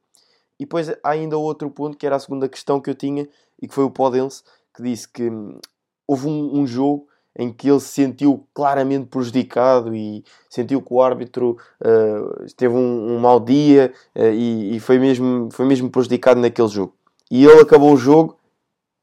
E 0.59 0.65
depois 0.65 0.89
há 0.89 0.97
ainda 1.03 1.37
outro 1.37 1.69
ponto, 1.69 1.97
que 1.97 2.05
era 2.05 2.15
a 2.15 2.19
segunda 2.19 2.49
questão 2.49 2.81
que 2.81 2.89
eu 2.89 2.95
tinha, 2.95 3.27
e 3.61 3.67
que 3.67 3.73
foi 3.73 3.83
o 3.83 3.91
Podense, 3.91 4.43
que 4.75 4.83
disse 4.83 5.07
que 5.07 5.29
hum, 5.29 5.59
houve 6.07 6.27
um, 6.27 6.59
um 6.59 6.67
jogo 6.67 7.07
em 7.37 7.53
que 7.53 7.69
ele 7.69 7.79
se 7.79 7.89
sentiu 7.89 8.47
claramente 8.53 9.05
prejudicado 9.05 9.93
e 9.93 10.23
sentiu 10.49 10.81
que 10.81 10.91
o 10.91 11.01
árbitro 11.01 11.55
uh, 11.81 12.45
teve 12.55 12.73
um, 12.73 13.15
um 13.15 13.19
mau 13.19 13.39
dia 13.39 13.93
uh, 14.15 14.33
e, 14.33 14.75
e, 14.75 14.79
foi, 14.79 14.97
mesmo, 14.97 15.49
foi 15.51 15.65
mesmo 15.65 15.89
prejudicado 15.91 16.41
naquele 16.41 16.67
jogo. 16.67 16.95
E 17.29 17.45
ele 17.45 17.61
acabou 17.61 17.93
o 17.93 17.97
jogo 17.97 18.37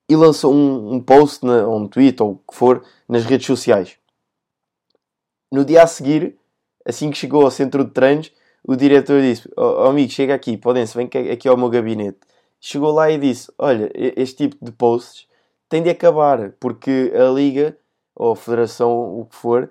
e 0.08 0.16
lançou 0.16 0.52
um, 0.52 0.94
um 0.94 1.00
post, 1.00 1.46
na, 1.46 1.64
ou 1.64 1.78
um 1.78 1.86
tweet, 1.86 2.20
ou 2.20 2.32
o 2.32 2.36
que 2.36 2.56
for, 2.56 2.82
nas 3.08 3.24
redes 3.24 3.46
sociais. 3.46 3.96
No 5.52 5.64
dia 5.64 5.84
a 5.84 5.86
seguir, 5.86 6.36
assim 6.84 7.10
que 7.12 7.16
chegou 7.16 7.44
ao 7.44 7.50
centro 7.50 7.84
de 7.84 7.92
treinos, 7.92 8.32
o 8.66 8.77
diretor 8.77 9.20
disse: 9.20 9.48
oh, 9.57 9.85
oh 9.85 9.88
amigo, 9.88 10.11
chega 10.11 10.35
aqui, 10.35 10.57
podem-se, 10.57 10.96
vem 10.96 11.09
aqui 11.31 11.46
ao 11.46 11.57
meu 11.57 11.68
gabinete. 11.68 12.18
Chegou 12.59 12.92
lá 12.92 13.11
e 13.11 13.18
disse: 13.18 13.53
Olha, 13.59 13.90
este 13.94 14.48
tipo 14.48 14.64
de 14.64 14.72
posts 14.72 15.29
tem 15.68 15.83
de 15.83 15.90
acabar, 15.90 16.53
porque 16.53 17.12
a 17.14 17.31
liga 17.31 17.77
ou 18.14 18.33
a 18.33 18.37
federação, 18.37 19.20
o 19.20 19.27
que 19.27 19.37
for, 19.37 19.70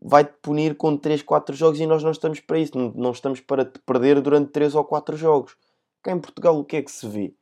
vai-te 0.00 0.32
punir 0.40 0.76
com 0.76 0.96
3, 0.96 1.22
4 1.22 1.54
jogos 1.54 1.78
e 1.78 1.86
nós 1.86 2.02
não 2.02 2.10
estamos 2.10 2.40
para 2.40 2.58
isso. 2.58 2.76
Não, 2.76 2.90
não 2.94 3.10
estamos 3.10 3.40
para 3.40 3.66
te 3.66 3.78
perder 3.80 4.20
durante 4.20 4.50
3 4.50 4.74
ou 4.74 4.84
4 4.84 5.16
jogos. 5.16 5.56
Cá 6.02 6.12
em 6.12 6.18
Portugal, 6.18 6.58
o 6.58 6.64
que 6.64 6.76
é 6.76 6.82
que 6.82 6.90
se 6.90 7.06
vê? 7.06 7.34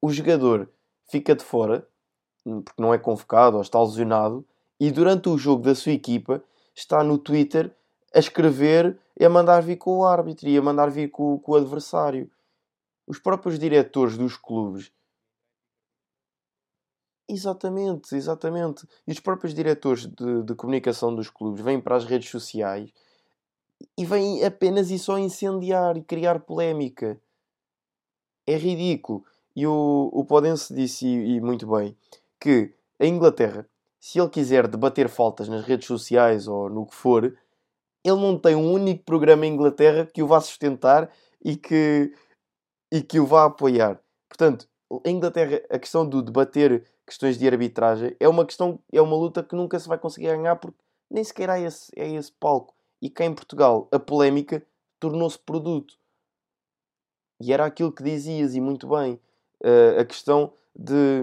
O 0.00 0.12
jogador 0.12 0.68
fica 1.10 1.34
de 1.34 1.42
fora, 1.44 1.86
porque 2.44 2.80
não 2.80 2.94
é 2.94 2.98
convocado 2.98 3.56
ou 3.56 3.62
está 3.62 3.80
lesionado, 3.82 4.44
e 4.78 4.90
durante 4.90 5.28
o 5.28 5.36
jogo 5.36 5.62
da 5.62 5.74
sua 5.74 5.92
equipa 5.92 6.42
está 6.74 7.02
no 7.02 7.18
Twitter 7.18 7.70
a 8.14 8.18
escrever 8.18 8.96
a 9.20 9.28
mandar 9.28 9.62
vir 9.62 9.76
com 9.76 9.98
o 9.98 10.04
árbitro 10.04 10.48
e 10.48 10.56
a 10.56 10.62
mandar 10.62 10.90
vir 10.90 11.10
com, 11.10 11.38
com 11.38 11.52
o 11.52 11.56
adversário. 11.56 12.30
Os 13.06 13.18
próprios 13.18 13.58
diretores 13.58 14.16
dos 14.16 14.36
clubes 14.36 14.92
Exatamente, 17.32 18.14
exatamente. 18.14 18.86
E 19.06 19.12
os 19.12 19.18
próprios 19.18 19.54
diretores 19.54 20.06
de, 20.06 20.42
de 20.42 20.54
comunicação 20.54 21.14
dos 21.14 21.30
clubes 21.30 21.64
vêm 21.64 21.80
para 21.80 21.96
as 21.96 22.04
redes 22.04 22.28
sociais 22.28 22.92
e 23.96 24.04
vêm 24.04 24.44
apenas 24.44 24.90
e 24.90 24.98
só 24.98 25.18
incendiar 25.18 25.96
e 25.96 26.02
criar 26.02 26.40
polémica. 26.40 27.18
É 28.46 28.56
ridículo. 28.56 29.24
E 29.56 29.66
o, 29.66 30.10
o 30.12 30.24
Podense 30.26 30.74
disse, 30.74 31.06
e, 31.06 31.36
e 31.36 31.40
muito 31.40 31.66
bem, 31.66 31.96
que 32.38 32.74
a 33.00 33.06
Inglaterra, 33.06 33.66
se 33.98 34.20
ele 34.20 34.28
quiser 34.28 34.68
debater 34.68 35.08
faltas 35.08 35.48
nas 35.48 35.64
redes 35.64 35.86
sociais 35.86 36.46
ou 36.46 36.68
no 36.68 36.86
que 36.86 36.94
for, 36.94 37.34
ele 38.04 38.20
não 38.20 38.38
tem 38.38 38.56
um 38.56 38.72
único 38.72 39.04
programa 39.04 39.46
em 39.46 39.52
Inglaterra 39.52 40.06
que 40.06 40.22
o 40.22 40.26
vá 40.26 40.40
sustentar 40.40 41.10
e 41.44 41.56
que, 41.56 42.12
e 42.90 43.02
que 43.02 43.20
o 43.20 43.26
vá 43.26 43.44
apoiar. 43.44 44.00
Portanto, 44.28 44.68
a 45.04 45.08
Inglaterra, 45.08 45.60
a 45.70 45.78
questão 45.78 46.06
do 46.06 46.22
debater 46.22 46.84
questões 47.06 47.38
de 47.38 47.46
arbitragem, 47.46 48.16
é 48.18 48.28
uma 48.28 48.44
questão, 48.44 48.78
é 48.92 49.00
uma 49.00 49.16
luta 49.16 49.42
que 49.42 49.54
nunca 49.54 49.78
se 49.78 49.88
vai 49.88 49.98
conseguir 49.98 50.28
ganhar 50.28 50.56
porque 50.56 50.78
nem 51.10 51.22
sequer 51.22 51.50
há 51.50 51.60
esse, 51.60 51.92
é 51.96 52.08
esse 52.08 52.32
palco. 52.32 52.74
E 53.00 53.10
cá 53.10 53.24
em 53.24 53.34
Portugal 53.34 53.88
a 53.92 53.98
polémica 53.98 54.64
tornou-se 54.98 55.38
produto. 55.38 55.94
E 57.40 57.52
era 57.52 57.66
aquilo 57.66 57.92
que 57.92 58.02
dizias, 58.04 58.54
e 58.54 58.60
muito 58.60 58.88
bem, 58.88 59.14
uh, 59.64 60.00
a 60.00 60.04
questão 60.04 60.52
de, 60.74 61.22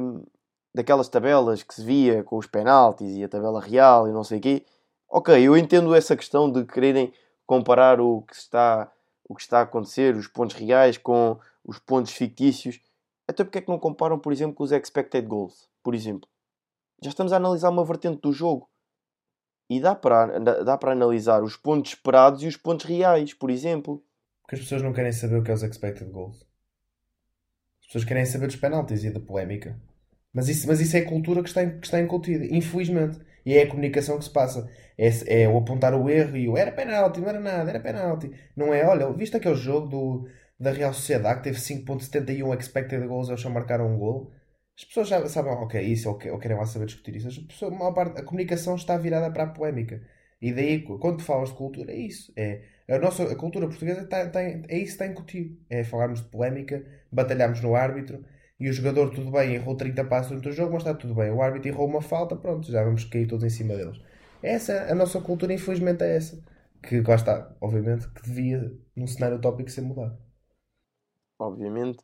daquelas 0.76 1.08
tabelas 1.08 1.64
que 1.64 1.74
se 1.74 1.84
via 1.84 2.24
com 2.24 2.38
os 2.38 2.46
penaltis 2.46 3.16
e 3.16 3.24
a 3.24 3.30
tabela 3.30 3.62
real 3.62 4.08
e 4.08 4.12
não 4.12 4.24
sei 4.24 4.38
o 4.38 4.42
quê. 4.42 4.66
Ok, 5.10 5.36
eu 5.42 5.58
entendo 5.58 5.96
essa 5.96 6.16
questão 6.16 6.52
de 6.52 6.66
quererem 6.66 7.12
comparar 7.46 8.00
o 8.00 8.22
que 8.22 8.36
está, 8.36 8.92
o 9.28 9.36
que 9.36 9.42
está 9.42 9.60
a 9.60 9.64
acontecer, 9.64 10.16
os 10.16 10.28
pontos 10.28 10.56
reais 10.56 10.98
com 10.98 11.40
os 11.66 11.80
pontos 11.80 12.12
fictícios. 12.12 12.80
Até 13.28 13.44
porque 13.44 13.58
é 13.58 13.62
que 13.62 13.70
não 13.70 13.80
comparam, 13.80 14.20
por 14.20 14.32
exemplo, 14.32 14.56
com 14.56 14.64
os 14.64 14.72
expected 14.72 15.26
goals? 15.26 15.70
por 15.84 15.96
exemplo. 15.96 16.30
Já 17.02 17.10
estamos 17.10 17.34
a 17.34 17.38
analisar 17.38 17.70
uma 17.70 17.86
vertente 17.86 18.22
do 18.22 18.32
jogo. 18.32 18.70
E 19.70 19.80
dá 19.80 19.94
para, 19.94 20.40
dá 20.40 20.78
para 20.78 20.92
analisar 20.92 21.44
os 21.44 21.56
pontos 21.56 21.92
esperados 21.92 22.42
e 22.44 22.48
os 22.48 22.58
pontos 22.58 22.86
reais, 22.86 23.34
por 23.34 23.50
exemplo. 23.50 24.04
Porque 24.42 24.56
as 24.56 24.62
pessoas 24.62 24.82
não 24.82 24.94
querem 24.94 25.12
saber 25.12 25.38
o 25.38 25.44
que 25.44 25.52
é 25.52 25.54
os 25.54 25.64
expected 25.64 26.10
goals. 26.12 26.46
As 27.82 27.88
pessoas 27.88 28.04
querem 28.04 28.26
saber 28.26 28.48
dos 28.48 28.56
penaltis 28.56 29.04
e 29.04 29.12
da 29.12 29.20
polémica. 29.20 29.80
Mas 30.34 30.48
isso, 30.50 30.68
mas 30.68 30.80
isso 30.80 30.98
é 30.98 31.02
cultura 31.02 31.42
que 31.44 31.50
está, 31.50 31.66
que 31.66 31.86
está 31.86 32.00
incutida, 32.00 32.46
infelizmente. 32.46 33.20
E 33.46 33.58
é 33.58 33.64
a 33.64 33.68
comunicação 33.68 34.18
que 34.18 34.26
se 34.26 34.30
passa. 34.32 34.70
É, 34.98 35.44
é 35.44 35.50
o 35.50 35.58
apontar 35.58 35.94
o 35.96 36.10
erro 36.10 36.36
e 36.38 36.50
o 36.50 36.58
era 36.58 36.72
penalti, 36.72 37.20
não 37.22 37.30
era 37.30 37.40
nada, 37.40 37.70
era 37.70 37.80
penalti. 37.80 38.32
Não 38.56 38.74
é, 38.74 38.86
olha, 38.86 39.12
viste 39.14 39.38
aquele 39.38 39.56
jogo 39.56 39.88
do, 39.88 40.30
da 40.60 40.72
Real 40.72 40.94
Sociedade, 40.94 41.40
que 41.40 41.46
teve 41.46 41.60
5.71 41.60 42.60
expected 42.60 43.08
goals, 43.08 43.30
eles 43.30 43.42
só 43.42 43.50
marcaram 43.50 43.88
um 43.94 43.98
gol. 43.98 44.32
As 44.78 44.86
pessoas 44.86 45.08
já 45.10 45.28
sabem, 45.28 45.52
ok, 45.54 45.82
isso, 45.82 46.10
ou, 46.10 46.18
querem 46.18 46.58
lá 46.58 46.66
saber 46.66 46.86
discutir 46.86 47.16
isso. 47.16 47.28
As 47.28 47.38
pessoas, 47.38 47.74
a, 47.82 47.92
parte, 47.92 48.20
a 48.20 48.24
comunicação 48.24 48.76
está 48.76 48.98
virada 48.98 49.32
para 49.32 49.44
a 49.44 49.48
polémica. 49.48 50.02
E 50.42 50.54
daí, 50.54 50.82
quando 50.84 51.22
falas 51.22 51.50
de 51.50 51.56
cultura, 51.56 51.92
é 51.92 51.98
isso. 51.98 52.32
É, 52.36 52.62
a 52.90 52.98
nossa 52.98 53.24
a 53.24 53.36
cultura 53.36 53.68
portuguesa 53.68 54.02
está, 54.02 54.24
está, 54.24 54.42
é 54.42 54.56
isso 54.56 54.68
que 54.68 54.84
está 54.84 55.06
incutido. 55.08 55.58
É 55.70 55.84
falarmos 55.84 56.22
de 56.22 56.30
polémica, 56.30 56.84
batalharmos 57.12 57.62
no 57.62 57.76
árbitro 57.76 58.24
e 58.60 58.70
o 58.70 58.74
jogador, 58.74 59.10
tudo 59.12 59.32
bem, 59.32 59.56
errou 59.56 59.76
30 59.76 60.04
passos 60.06 60.30
durante 60.30 60.50
o 60.50 60.52
jogo, 60.52 60.74
mas 60.74 60.84
está 60.84 60.94
tudo 60.94 61.16
bem. 61.16 61.32
O 61.32 61.42
árbitro 61.42 61.70
errou 61.70 61.88
uma 61.88 62.02
falta, 62.02 62.36
pronto, 62.36 62.70
já 62.70 62.84
vamos 62.84 63.06
cair 63.06 63.28
todos 63.28 63.46
em 63.46 63.50
cima 63.50 63.76
deles. 63.76 64.00
Essa, 64.44 64.92
a 64.92 64.96
nossa 64.96 65.22
cultura, 65.22 65.54
infelizmente, 65.54 66.04
é 66.04 66.18
essa. 66.18 66.44
Que 66.82 67.02
lá 67.02 67.16
está, 67.16 67.52
obviamente, 67.62 68.08
que 68.10 68.22
devia, 68.24 68.72
num 68.96 69.08
cenário 69.08 69.38
utópico, 69.38 69.70
ser 69.70 69.82
mudado. 69.82 70.18
Obviamente, 71.40 72.00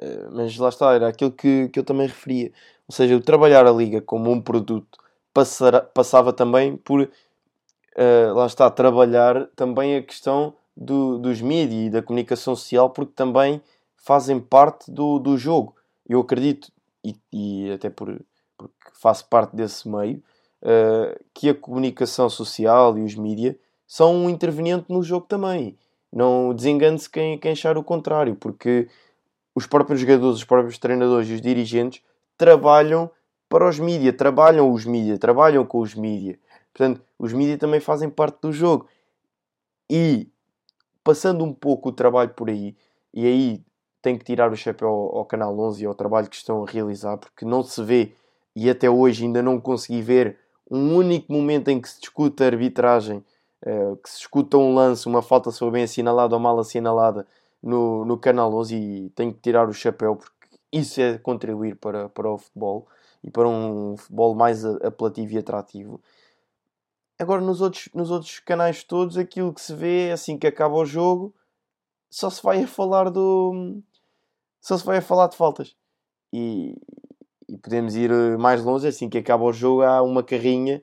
eh, 0.00 0.28
mas 0.30 0.56
lá 0.56 0.68
está, 0.68 0.94
era 0.94 1.08
aquilo 1.08 1.32
que, 1.32 1.68
que 1.68 1.78
eu 1.78 1.84
também 1.84 2.06
referia. 2.06 2.52
Ou 2.88 2.94
seja, 2.94 3.16
o 3.16 3.20
trabalhar 3.20 3.66
a 3.66 3.72
liga 3.72 4.00
como 4.00 4.30
um 4.30 4.40
produto 4.40 4.98
passara, 5.32 5.82
passava 5.82 6.32
também 6.32 6.76
por, 6.76 7.00
uh, 7.02 8.34
lá 8.34 8.46
está, 8.46 8.70
trabalhar 8.70 9.46
também 9.56 9.96
a 9.96 10.02
questão 10.02 10.54
do, 10.76 11.18
dos 11.18 11.40
mídias 11.40 11.86
e 11.86 11.90
da 11.90 12.02
comunicação 12.02 12.54
social, 12.54 12.90
porque 12.90 13.12
também 13.14 13.60
fazem 13.96 14.40
parte 14.40 14.90
do, 14.90 15.18
do 15.18 15.36
jogo. 15.36 15.74
Eu 16.08 16.20
acredito, 16.20 16.70
e, 17.04 17.16
e 17.32 17.70
até 17.72 17.90
por, 17.90 18.20
porque 18.56 18.74
faço 18.94 19.26
parte 19.28 19.54
desse 19.54 19.88
meio, 19.88 20.22
uh, 20.62 21.24
que 21.34 21.48
a 21.48 21.54
comunicação 21.54 22.28
social 22.28 22.96
e 22.98 23.02
os 23.02 23.14
mídias 23.14 23.56
são 23.86 24.14
um 24.14 24.30
interveniente 24.30 24.86
no 24.88 25.02
jogo 25.02 25.26
também. 25.26 25.76
Não 26.12 26.54
desengane-se 26.54 27.08
quem, 27.10 27.38
quem 27.38 27.52
achar 27.52 27.76
o 27.76 27.84
contrário, 27.84 28.36
porque 28.36 28.88
os 29.54 29.66
próprios 29.66 30.00
jogadores, 30.00 30.38
os 30.38 30.44
próprios 30.44 30.78
treinadores 30.78 31.28
e 31.28 31.34
os 31.34 31.40
dirigentes 31.40 32.02
trabalham 32.36 33.10
para 33.48 33.68
os 33.68 33.78
mídias, 33.78 34.16
trabalham 34.16 34.70
os 34.70 34.84
mídias, 34.84 35.18
trabalham 35.18 35.64
com 35.64 35.80
os 35.80 35.94
mídias. 35.94 36.38
Portanto, 36.72 37.02
os 37.18 37.32
mídias 37.32 37.58
também 37.58 37.80
fazem 37.80 38.10
parte 38.10 38.38
do 38.42 38.52
jogo. 38.52 38.88
E 39.90 40.28
passando 41.02 41.44
um 41.44 41.52
pouco 41.52 41.88
o 41.88 41.92
trabalho 41.92 42.30
por 42.30 42.50
aí, 42.50 42.76
e 43.14 43.24
aí 43.24 43.64
tenho 44.02 44.18
que 44.18 44.24
tirar 44.24 44.52
o 44.52 44.56
chapéu 44.56 44.88
ao, 44.88 45.18
ao 45.18 45.24
Canal 45.24 45.58
11 45.58 45.82
e 45.82 45.86
ao 45.86 45.94
trabalho 45.94 46.28
que 46.28 46.36
estão 46.36 46.62
a 46.62 46.70
realizar, 46.70 47.16
porque 47.16 47.44
não 47.44 47.62
se 47.62 47.82
vê, 47.82 48.12
e 48.54 48.70
até 48.70 48.88
hoje 48.88 49.24
ainda 49.24 49.42
não 49.42 49.60
consegui 49.60 50.02
ver, 50.02 50.38
um 50.70 50.96
único 50.96 51.32
momento 51.32 51.68
em 51.68 51.80
que 51.80 51.88
se 51.88 52.00
discute 52.00 52.42
a 52.42 52.46
arbitragem, 52.46 53.24
uh, 53.64 53.96
que 53.96 54.10
se 54.10 54.20
escuta 54.20 54.56
um 54.56 54.74
lance, 54.74 55.06
uma 55.06 55.22
falta 55.22 55.50
sobre 55.50 55.74
bem 55.74 55.84
assinalada 55.84 56.34
ou 56.34 56.40
mal 56.40 56.58
assinalada 56.58 57.26
no, 57.62 58.04
no 58.04 58.18
Canal 58.18 58.52
11 58.54 58.76
e 58.76 59.10
tenho 59.10 59.32
que 59.32 59.40
tirar 59.40 59.68
o 59.68 59.72
chapéu 59.72 60.16
porque 60.16 60.32
isso 60.72 61.00
é 61.00 61.18
contribuir 61.18 61.76
para, 61.76 62.08
para 62.08 62.30
o 62.30 62.38
futebol 62.38 62.86
e 63.22 63.30
para 63.30 63.48
um 63.48 63.96
futebol 63.96 64.34
mais 64.34 64.64
apelativo 64.64 65.32
e 65.32 65.38
atrativo. 65.38 66.00
Agora, 67.18 67.40
nos 67.40 67.60
outros, 67.60 67.88
nos 67.94 68.10
outros 68.10 68.38
canais 68.40 68.84
todos, 68.84 69.16
aquilo 69.16 69.52
que 69.52 69.60
se 69.60 69.74
vê 69.74 70.08
é 70.08 70.12
assim 70.12 70.36
que 70.36 70.46
acaba 70.46 70.74
o 70.74 70.84
jogo, 70.84 71.34
só 72.10 72.30
se 72.30 72.42
vai 72.42 72.62
a 72.62 72.66
falar 72.66 73.10
do. 73.10 73.80
Só 74.60 74.76
se 74.76 74.84
vai 74.84 74.98
a 74.98 75.02
falar 75.02 75.28
de 75.28 75.36
faltas. 75.36 75.76
E, 76.32 76.74
e 77.48 77.56
podemos 77.58 77.94
ir 77.94 78.10
eh, 78.10 78.36
mais 78.36 78.62
longe, 78.64 78.88
assim 78.88 79.08
que 79.08 79.18
acaba 79.18 79.44
o 79.44 79.52
jogo, 79.52 79.82
há 79.82 80.02
uma 80.02 80.22
carrinha 80.22 80.82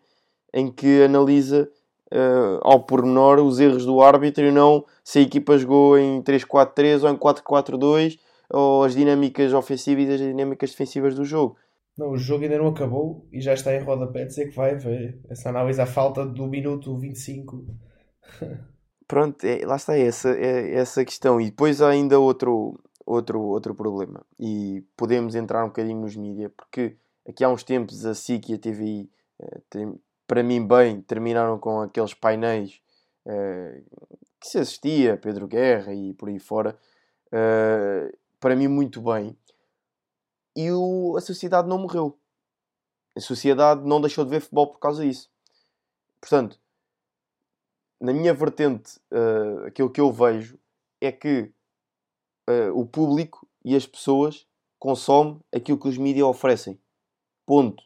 em 0.54 0.72
que 0.72 1.04
analisa 1.04 1.70
uh, 2.14 2.60
ao 2.62 2.84
pormenor 2.86 3.40
os 3.40 3.60
erros 3.60 3.86
do 3.86 4.02
árbitro 4.02 4.46
e 4.46 4.52
não 4.52 4.86
se 5.04 5.20
a 5.20 5.22
equipa 5.24 5.58
jogou 5.58 5.98
em 5.98 6.22
3-4-3 6.22 7.04
ou 7.04 7.10
em 7.10 7.18
4-4-2 7.18 8.20
ou 8.50 8.84
as 8.84 8.96
dinâmicas 8.96 9.52
ofensivas 9.54 10.06
e 10.06 10.12
as 10.12 10.20
dinâmicas 10.20 10.70
defensivas 10.70 11.16
do 11.16 11.26
jogo. 11.26 11.58
Não, 11.98 12.12
o 12.12 12.18
jogo 12.18 12.44
ainda 12.44 12.58
não 12.58 12.68
acabou 12.68 13.28
e 13.32 13.42
já 13.42 13.54
está 13.54 13.76
em 13.76 13.84
rodapé 13.84 14.26
dizer 14.26 14.50
que 14.50 14.56
vai 14.56 14.72
haver 14.72 15.20
essa 15.30 15.50
análise 15.50 15.82
à 15.82 15.86
falta 15.86 16.26
do 16.26 16.48
minuto 16.48 16.96
25. 16.98 17.66
Pronto, 19.08 19.44
é, 19.46 19.66
lá 19.66 19.76
está 19.76 19.98
essa, 19.98 20.30
é, 20.30 20.76
essa 20.76 21.04
questão. 21.06 21.40
E 21.40 21.46
depois 21.46 21.82
há 21.82 21.90
ainda 21.90 22.20
outro, 22.20 22.80
outro, 23.06 23.42
outro 23.42 23.76
problema. 23.76 24.26
E 24.40 24.84
podemos 24.96 25.36
entrar 25.36 25.64
um 25.64 25.68
bocadinho 25.68 26.02
nos 26.02 26.16
mídias, 26.16 26.52
porque 26.56 26.98
aqui 27.28 27.44
há 27.44 27.50
uns 27.50 27.64
tempos 27.64 28.06
a 28.06 28.14
SIC 28.14 28.50
e 28.50 28.54
a 28.56 28.60
TVI, 28.60 29.10
eh, 29.40 29.62
para 30.28 30.44
mim 30.44 30.66
bem, 30.66 31.02
terminaram 31.02 31.60
com 31.60 31.82
aqueles 31.82 32.14
painéis 32.14 32.82
eh, 33.26 33.82
que 34.40 34.48
se 34.48 34.58
assistia, 34.60 35.18
Pedro 35.18 35.48
Guerra 35.48 35.94
e 35.94 36.14
por 36.14 36.30
aí 36.30 36.40
fora. 36.40 36.78
Eh, 37.32 38.16
para 38.40 38.56
mim, 38.56 38.68
muito 38.68 39.02
bem 39.02 39.38
e 40.56 40.72
o, 40.72 41.16
a 41.18 41.22
sociedade 41.22 41.68
não 41.68 41.80
morreu. 41.80 42.18
A 43.16 43.20
sociedade 43.20 43.86
não 43.86 44.02
deixou 44.02 44.24
de 44.24 44.32
ver 44.32 44.40
futebol 44.40 44.68
por 44.68 44.80
causa 44.80 45.04
disso. 45.04 45.30
Portanto, 46.20 46.60
na 48.04 48.14
minha 48.14 48.34
vertente, 48.34 49.00
uh, 49.12 49.66
aquilo 49.66 49.90
que 49.90 50.02
eu 50.02 50.12
vejo 50.12 50.60
é 51.02 51.12
que 51.12 51.52
uh, 52.50 52.78
o 52.78 52.86
público 52.86 53.48
e 53.64 53.76
as 53.76 53.86
pessoas 53.86 54.48
consomem 54.78 55.40
aquilo 55.54 55.80
que 55.80 55.88
os 55.88 55.98
mídias 55.98 56.28
oferecem. 56.28 56.80
Ponto. 57.46 57.84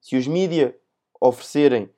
Se 0.00 0.16
os 0.16 0.26
mídias 0.26 0.74
oferecerem 1.20 1.90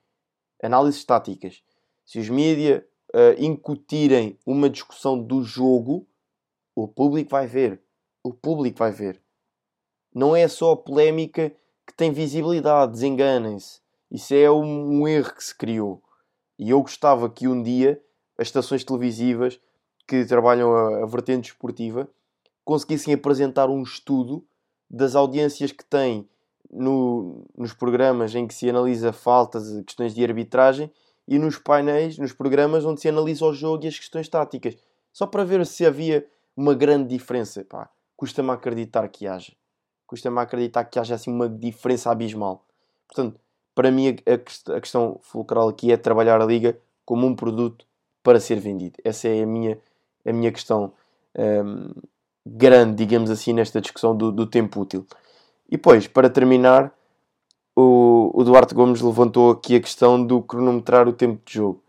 análises 0.63 1.01
estáticas, 1.01 1.63
se 2.05 2.19
os 2.19 2.29
mídias 2.29 2.83
uh, 3.15 3.35
incutirem 3.39 4.39
uma 4.45 4.69
discussão 4.69 5.19
do 5.19 5.43
jogo, 5.43 6.07
o 6.75 6.87
público 6.87 7.31
vai 7.31 7.47
ver. 7.47 7.83
O 8.23 8.33
público 8.33 8.79
vai 8.79 8.93
ver 8.93 9.25
não 10.15 10.37
é 10.37 10.47
só 10.47 10.73
a 10.73 10.77
polémica 10.77 11.51
que 11.87 11.93
tem 11.93 12.13
visibilidade, 12.13 12.93
desenganem-se. 12.93 13.81
Isso 14.11 14.33
é 14.33 14.49
um, 14.51 15.01
um, 15.01 15.09
erro 15.09 15.35
que 15.35 15.43
se 15.43 15.55
criou. 15.55 16.01
E 16.59 16.71
eu 16.71 16.81
gostava 16.81 17.29
que 17.29 17.49
um 17.49 17.63
dia 17.63 18.01
as 18.39 18.49
estações 18.49 18.85
televisivas 18.85 19.61
que 20.07 20.25
trabalham 20.25 20.75
a, 20.75 21.05
a 21.05 21.07
vertente 21.07 21.51
esportiva 21.51 22.09
conseguissem 22.65 23.15
apresentar 23.15 23.69
um 23.69 23.83
estudo 23.83 24.45
das 24.89 25.15
audiências 25.15 25.73
que 25.73 25.85
têm 25.85 26.29
no, 26.71 27.45
nos 27.57 27.73
programas 27.73 28.35
em 28.35 28.47
que 28.47 28.55
se 28.55 28.69
analisa 28.69 29.13
faltas, 29.13 29.69
questões 29.85 30.15
de 30.15 30.25
arbitragem 30.25 30.91
e 31.27 31.39
nos 31.39 31.57
painéis, 31.57 32.19
nos 32.19 32.33
programas 32.33 32.85
onde 32.85 33.01
se 33.01 33.09
analisa 33.09 33.45
o 33.45 33.53
jogo 33.53 33.85
e 33.85 33.89
as 33.89 33.99
questões 33.99 34.29
táticas. 34.29 34.77
Só 35.13 35.27
para 35.27 35.45
ver 35.45 35.65
se 35.67 35.87
havia 35.87 36.27
uma 36.57 36.75
grande 36.75 37.09
diferença. 37.09 37.67
custa-me 38.17 38.51
acreditar 38.51 39.09
que 39.09 39.27
haja 39.27 39.53
custa-me 40.07 40.39
acreditar 40.39 40.85
que 40.85 40.99
haja 40.99 41.15
assim 41.15 41.31
uma 41.31 41.49
diferença 41.49 42.11
abismal. 42.11 42.65
Portanto, 43.09 43.41
para 43.75 43.91
mim 43.91 44.17
a, 44.27 44.81
questão 44.81 45.19
fulcral 45.23 45.69
aqui 45.69 45.93
é 45.93 45.97
trabalhar 45.97 46.41
a 46.41 46.47
liga 46.47 46.79
como 47.05 47.27
um 47.27 47.35
produto 47.35 47.85
para 48.23 48.41
ser 48.41 48.59
vendido. 48.59 48.99
Essa 49.05 49.29
é 49.29 49.43
a 49.43 49.47
minha, 49.47 49.79
a 50.25 50.33
minha 50.33 50.51
questão 50.53 50.93
um, 51.37 51.91
grande, 52.47 52.95
digamos 52.95 53.31
assim, 53.31 53.53
nesta 53.53 53.81
discussão 53.81 54.17
do, 54.17 54.33
do, 54.33 54.47
tempo 54.47 54.81
útil. 54.81 55.07
E 55.69 55.73
depois, 55.73 56.07
para 56.07 56.31
terminar, 56.31 56.93
o, 57.77 58.31
o, 58.35 58.45
Duarte 58.45 58.75
Gomes 58.75 59.01
levantou 59.01 59.51
aqui 59.51 59.77
a 59.77 59.81
questão 59.81 60.25
do 60.25 60.41
cronometrar 60.43 61.09
o 61.09 61.13
tempo 61.13 61.41
de 61.45 61.55
jogo. 61.55 61.83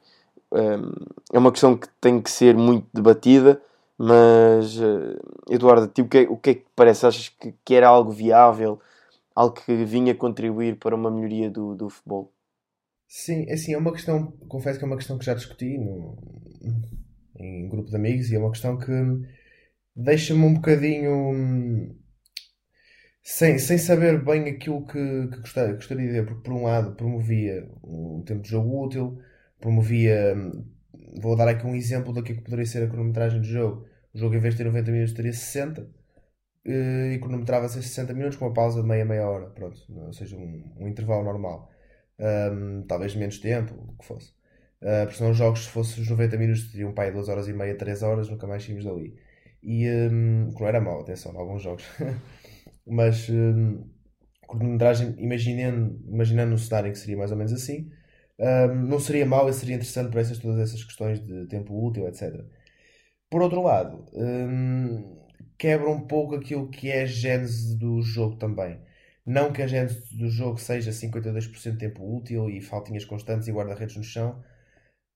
Um, 0.51 0.91
é 1.33 1.37
uma 1.37 1.51
questão 1.51 1.77
que 1.77 1.87
tem 2.01 2.21
que 2.21 2.31
ser 2.31 2.55
muito 2.55 2.87
debatida 2.93 3.61
mas, 3.97 4.77
uh, 4.77 5.17
Eduardo, 5.49 5.87
tipo, 5.87 6.07
o, 6.07 6.09
que 6.09 6.17
é, 6.17 6.21
o 6.29 6.37
que 6.37 6.49
é 6.49 6.53
que 6.55 6.65
parece? 6.75 7.05
Achas 7.05 7.29
que, 7.29 7.53
que 7.63 7.73
era 7.73 7.87
algo 7.87 8.11
viável? 8.11 8.79
Algo 9.35 9.55
que 9.55 9.85
vinha 9.85 10.15
contribuir 10.15 10.77
para 10.77 10.95
uma 10.95 11.11
melhoria 11.11 11.49
do, 11.49 11.75
do 11.75 11.89
futebol? 11.89 12.33
Sim, 13.07 13.49
assim, 13.51 13.73
é 13.73 13.77
uma 13.77 13.91
questão, 13.91 14.31
confesso 14.47 14.79
que 14.79 14.85
é 14.85 14.87
uma 14.87 14.97
questão 14.97 15.17
que 15.17 15.25
já 15.25 15.33
discuti 15.33 15.77
no, 15.77 16.17
em 17.37 17.67
grupo 17.67 17.89
de 17.89 17.95
amigos 17.95 18.31
e 18.31 18.35
é 18.35 18.39
uma 18.39 18.51
questão 18.51 18.77
que 18.77 18.91
deixa-me 19.95 20.43
um 20.43 20.53
bocadinho 20.53 21.95
sem, 23.21 23.59
sem 23.59 23.77
saber 23.77 24.23
bem 24.23 24.49
aquilo 24.49 24.85
que, 24.85 25.27
que 25.27 25.39
gostaria, 25.39 25.73
gostaria 25.73 26.03
de 26.03 26.09
dizer, 26.09 26.25
porque 26.25 26.41
por 26.41 26.53
um 26.53 26.63
lado 26.63 26.95
promovia 26.95 27.69
um 27.83 28.23
tempo 28.25 28.41
de 28.41 28.49
jogo 28.49 28.85
útil, 28.85 29.19
promovia 29.59 30.35
vou 31.21 31.35
dar 31.35 31.47
aqui 31.47 31.65
um 31.65 31.75
exemplo 31.75 32.13
daquilo 32.13 32.37
que 32.39 32.43
poderia 32.43 32.65
ser 32.65 32.83
a 32.83 32.87
cronometragem 32.87 33.39
do 33.39 33.47
jogo. 33.47 33.85
O 34.13 34.17
jogo, 34.17 34.35
em 34.35 34.39
vez 34.39 34.53
de 34.53 34.59
ter 34.59 34.65
90 34.65 34.91
minutos, 34.91 35.13
teria 35.13 35.33
60 35.33 35.89
eh, 36.65 37.13
e 37.13 37.19
cronometrava-se 37.19 37.81
60 37.81 38.13
minutos 38.13 38.37
com 38.37 38.45
uma 38.45 38.53
pausa 38.53 38.81
de 38.81 38.87
meia, 38.87 39.05
meia 39.05 39.27
hora. 39.27 39.49
Pronto, 39.51 39.79
ou 39.89 40.13
seja, 40.13 40.35
um, 40.35 40.73
um 40.79 40.87
intervalo 40.87 41.23
normal. 41.23 41.69
Um, 42.19 42.83
talvez 42.87 43.15
menos 43.15 43.39
tempo, 43.39 43.73
o 43.75 43.97
que 43.97 44.05
fosse. 44.05 44.31
Uh, 44.81 45.03
porque 45.03 45.17
senão 45.17 45.31
os 45.31 45.37
jogos, 45.37 45.65
se 45.65 45.69
fossem 45.69 46.03
os 46.03 46.09
90 46.09 46.37
minutos, 46.37 46.71
teriam 46.71 46.89
um 46.91 46.93
pai 46.93 47.11
2 47.11 47.29
horas 47.29 47.47
e 47.47 47.53
meia, 47.53 47.77
3 47.77 48.03
horas, 48.03 48.29
nunca 48.29 48.47
mais 48.47 48.63
saímos 48.63 48.85
dali. 48.85 49.15
E 49.63 49.87
um, 49.89 50.51
não 50.59 50.67
era 50.67 50.81
mau, 50.81 51.01
atenção, 51.01 51.33
em 51.33 51.37
alguns 51.37 51.61
jogos. 51.63 51.85
Mas 52.87 53.29
um, 53.29 53.83
cronometragem, 54.47 55.15
imaginando, 55.19 55.99
imaginando 56.07 56.53
um 56.55 56.57
cenário 56.57 56.91
que 56.91 56.99
seria 56.99 57.17
mais 57.17 57.31
ou 57.31 57.37
menos 57.37 57.53
assim, 57.53 57.89
um, 58.39 58.75
não 58.87 58.99
seria 58.99 59.25
mau 59.25 59.49
e 59.49 59.53
seria 59.53 59.75
interessante 59.75 60.11
para 60.11 60.21
essas, 60.21 60.39
todas 60.39 60.59
essas 60.59 60.83
questões 60.83 61.19
de 61.25 61.47
tempo 61.47 61.73
útil, 61.85 62.07
etc. 62.07 62.45
Por 63.29 63.41
outro 63.41 63.61
lado, 63.61 64.05
hum, 64.13 65.24
quebra 65.57 65.89
um 65.89 66.01
pouco 66.01 66.35
aquilo 66.35 66.69
que 66.69 66.89
é 66.91 67.03
a 67.03 67.05
gênese 67.05 67.77
do 67.77 68.01
jogo 68.01 68.35
também. 68.37 68.79
Não 69.25 69.51
que 69.51 69.61
a 69.61 69.67
gênese 69.67 70.15
do 70.15 70.29
jogo 70.29 70.59
seja 70.59 70.91
52% 70.91 71.71
de 71.71 71.77
tempo 71.77 72.15
útil 72.15 72.49
e 72.49 72.61
faltinhas 72.61 73.05
constantes 73.05 73.47
e 73.47 73.51
guarda-redes 73.51 73.95
no 73.97 74.03
chão, 74.03 74.43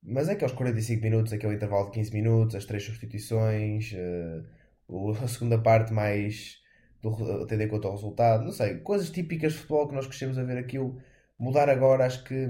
mas 0.02 0.30
é 0.30 0.34
aqueles 0.34 0.54
45 0.54 1.02
minutos, 1.04 1.34
aquele 1.34 1.56
intervalo 1.56 1.86
de 1.86 1.92
15 1.92 2.14
minutos, 2.14 2.56
as 2.56 2.66
três 2.66 2.84
substituições, 2.84 3.94
uh, 3.94 5.12
a 5.24 5.28
segunda 5.28 5.60
parte 5.62 5.94
mais 5.94 6.60
do, 7.02 7.12
em 7.54 7.68
conta 7.68 7.88
o 7.88 7.92
resultado, 7.92 8.44
não 8.44 8.52
sei, 8.52 8.80
coisas 8.80 9.10
típicas 9.10 9.54
de 9.54 9.60
futebol 9.60 9.88
que 9.88 9.96
nós 9.96 10.08
crescemos 10.08 10.38
a 10.38 10.44
ver 10.44 10.58
aquilo 10.58 11.02
mudar 11.38 11.70
agora, 11.70 12.06
acho 12.06 12.24
que 12.24 12.48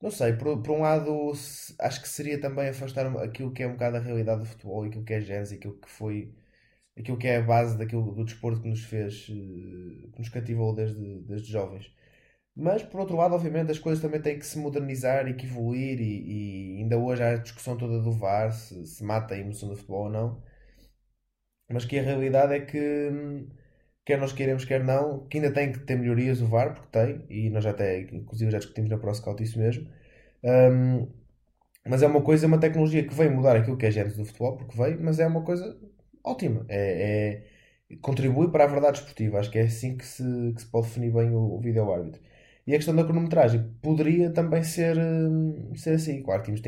não 0.00 0.10
sei, 0.10 0.34
por, 0.34 0.62
por 0.62 0.72
um 0.72 0.82
lado 0.82 1.32
acho 1.80 2.02
que 2.02 2.08
seria 2.08 2.40
também 2.40 2.68
afastar 2.68 3.06
aquilo 3.18 3.52
que 3.52 3.62
é 3.62 3.66
um 3.66 3.72
bocado 3.72 3.96
a 3.96 4.00
realidade 4.00 4.40
do 4.40 4.46
futebol, 4.46 4.84
aquilo 4.84 5.04
que 5.04 5.14
é 5.14 5.20
gênese, 5.20 5.54
aquilo 5.56 5.78
que 5.78 5.90
foi 5.90 6.34
aquilo 6.98 7.18
que 7.18 7.26
é 7.28 7.36
a 7.36 7.42
base 7.42 7.76
daquilo 7.78 8.12
do 8.14 8.24
desporto 8.24 8.60
que 8.62 8.68
nos 8.68 8.82
fez, 8.84 9.28
eh, 9.30 10.08
que 10.12 10.18
nos 10.18 10.28
cativou 10.28 10.74
desde, 10.74 11.20
desde 11.22 11.50
jovens. 11.52 11.90
Mas, 12.56 12.82
por 12.82 13.00
outro 13.00 13.16
lado, 13.16 13.34
obviamente, 13.34 13.70
as 13.70 13.78
coisas 13.78 14.02
também 14.02 14.20
têm 14.20 14.38
que 14.38 14.46
se 14.46 14.58
modernizar 14.58 15.28
e 15.28 15.34
que 15.34 15.46
evoluir, 15.46 16.00
e, 16.00 16.78
e 16.78 16.82
ainda 16.82 16.98
hoje 16.98 17.22
há 17.22 17.30
a 17.32 17.36
discussão 17.36 17.76
toda 17.76 18.00
do 18.00 18.12
VAR, 18.12 18.52
se, 18.52 18.86
se 18.86 19.04
mata 19.04 19.34
a 19.34 19.38
emoção 19.38 19.68
do 19.68 19.76
futebol 19.76 20.04
ou 20.04 20.10
não. 20.10 20.42
Mas 21.68 21.84
que 21.84 21.98
a 21.98 22.02
realidade 22.02 22.54
é 22.54 22.60
que, 22.60 23.46
quer 24.04 24.18
nós 24.18 24.32
queremos, 24.32 24.64
quer 24.64 24.82
não, 24.84 25.26
que 25.28 25.38
ainda 25.38 25.52
tem 25.52 25.72
que 25.72 25.80
ter 25.80 25.96
melhorias 25.96 26.40
o 26.40 26.46
VAR, 26.46 26.74
porque 26.74 26.88
tem, 26.90 27.24
e 27.28 27.50
nós 27.50 27.64
já 27.64 27.70
até, 27.70 28.00
inclusive, 28.00 28.50
já 28.50 28.58
discutimos 28.58 28.90
na 28.90 28.98
ProScout 28.98 29.42
isso 29.42 29.58
mesmo. 29.58 29.88
Um, 30.44 31.08
mas 31.86 32.02
é 32.02 32.06
uma 32.06 32.22
coisa, 32.22 32.46
é 32.46 32.48
uma 32.48 32.60
tecnologia 32.60 33.06
que 33.06 33.14
veio 33.14 33.32
mudar 33.32 33.56
aquilo 33.56 33.76
que 33.76 33.86
é 33.86 33.90
gente 33.90 34.16
do 34.16 34.24
futebol, 34.24 34.56
porque 34.56 34.76
veio, 34.76 35.00
mas 35.02 35.18
é 35.18 35.26
uma 35.26 35.42
coisa 35.44 35.78
ótima. 36.26 36.66
É, 36.68 37.42
é, 37.90 37.96
contribui 37.96 38.50
para 38.50 38.64
a 38.64 38.66
verdade 38.66 38.98
esportiva. 38.98 39.38
Acho 39.38 39.50
que 39.50 39.58
é 39.58 39.62
assim 39.62 39.96
que 39.96 40.04
se, 40.06 40.22
que 40.54 40.62
se 40.62 40.66
pode 40.68 40.88
definir 40.88 41.12
bem 41.12 41.30
o, 41.30 41.56
o 41.56 41.60
vídeo-árbitro. 41.60 42.20
E 42.66 42.74
a 42.74 42.76
questão 42.76 42.94
da 42.96 43.04
cronometragem 43.04 43.62
poderia 43.80 44.30
também 44.30 44.62
ser, 44.64 44.98
hum, 44.98 45.72
ser 45.76 45.94
assim. 45.94 46.22
Claro, 46.22 46.42
temos 46.42 46.60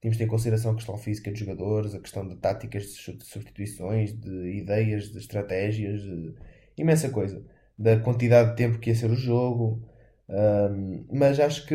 temos 0.00 0.16
de 0.16 0.18
ter 0.18 0.24
em 0.24 0.28
consideração 0.28 0.72
a 0.72 0.74
questão 0.76 0.96
física 0.96 1.30
dos 1.30 1.40
jogadores, 1.40 1.94
a 1.94 2.00
questão 2.00 2.26
de 2.26 2.36
táticas 2.36 2.84
de 2.84 3.24
substituições, 3.24 4.12
de 4.18 4.58
ideias, 4.58 5.10
de 5.10 5.18
estratégias, 5.18 6.00
de 6.02 6.34
imensa 6.78 7.10
coisa. 7.10 7.44
Da 7.78 7.98
quantidade 8.00 8.50
de 8.50 8.56
tempo 8.56 8.78
que 8.78 8.90
ia 8.90 8.96
ser 8.96 9.10
o 9.10 9.14
jogo. 9.16 9.82
Um, 10.28 11.06
mas, 11.12 11.40
acho 11.40 11.66
que, 11.66 11.74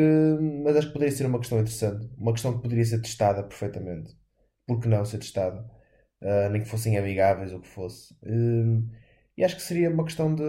mas 0.64 0.76
acho 0.78 0.88
que 0.88 0.94
poderia 0.94 1.16
ser 1.16 1.26
uma 1.26 1.40
questão 1.40 1.60
interessante. 1.60 2.10
Uma 2.18 2.32
questão 2.34 2.56
que 2.56 2.62
poderia 2.64 2.86
ser 2.86 3.02
testada 3.02 3.44
perfeitamente. 3.44 4.16
Por 4.68 4.80
que 4.80 4.88
não 4.88 5.06
ser 5.06 5.20
testada? 5.20 5.75
Uh, 6.22 6.50
nem 6.50 6.62
que 6.62 6.68
fossem 6.68 6.98
amigáveis 6.98 7.52
ou 7.54 7.60
que 7.60 7.68
fosse. 7.68 8.16
Um, 8.24 8.90
e 9.38 9.44
acho 9.44 9.56
que 9.56 9.62
seria 9.62 9.90
uma 9.90 10.06
questão 10.06 10.34
de, 10.34 10.44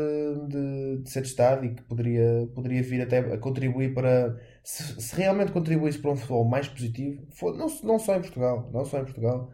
de, 0.49 1.03
de, 1.03 1.11
ser 1.11 1.23
testado 1.23 1.65
e 1.67 1.75
que 1.75 1.83
poderia, 1.83 2.49
poderia 2.55 2.83
vir 2.83 3.03
até 3.03 3.19
a 3.19 3.39
contribuir 3.39 3.93
para. 3.93 4.41
Se, 4.63 5.01
se 5.03 5.17
realmente 5.17 5.53
contribuísse 5.53 5.99
para 5.99 6.13
um 6.13 6.17
futebol 6.17 6.45
mais 6.45 6.69
positivo, 6.69 7.27
for, 7.33 7.57
não, 7.57 7.67
não 7.83 7.99
só 7.99 8.17
em 8.17 8.21
Portugal, 8.21 8.71
não 8.73 8.85
só 8.85 9.01
em 9.01 9.05
Portugal, 9.05 9.53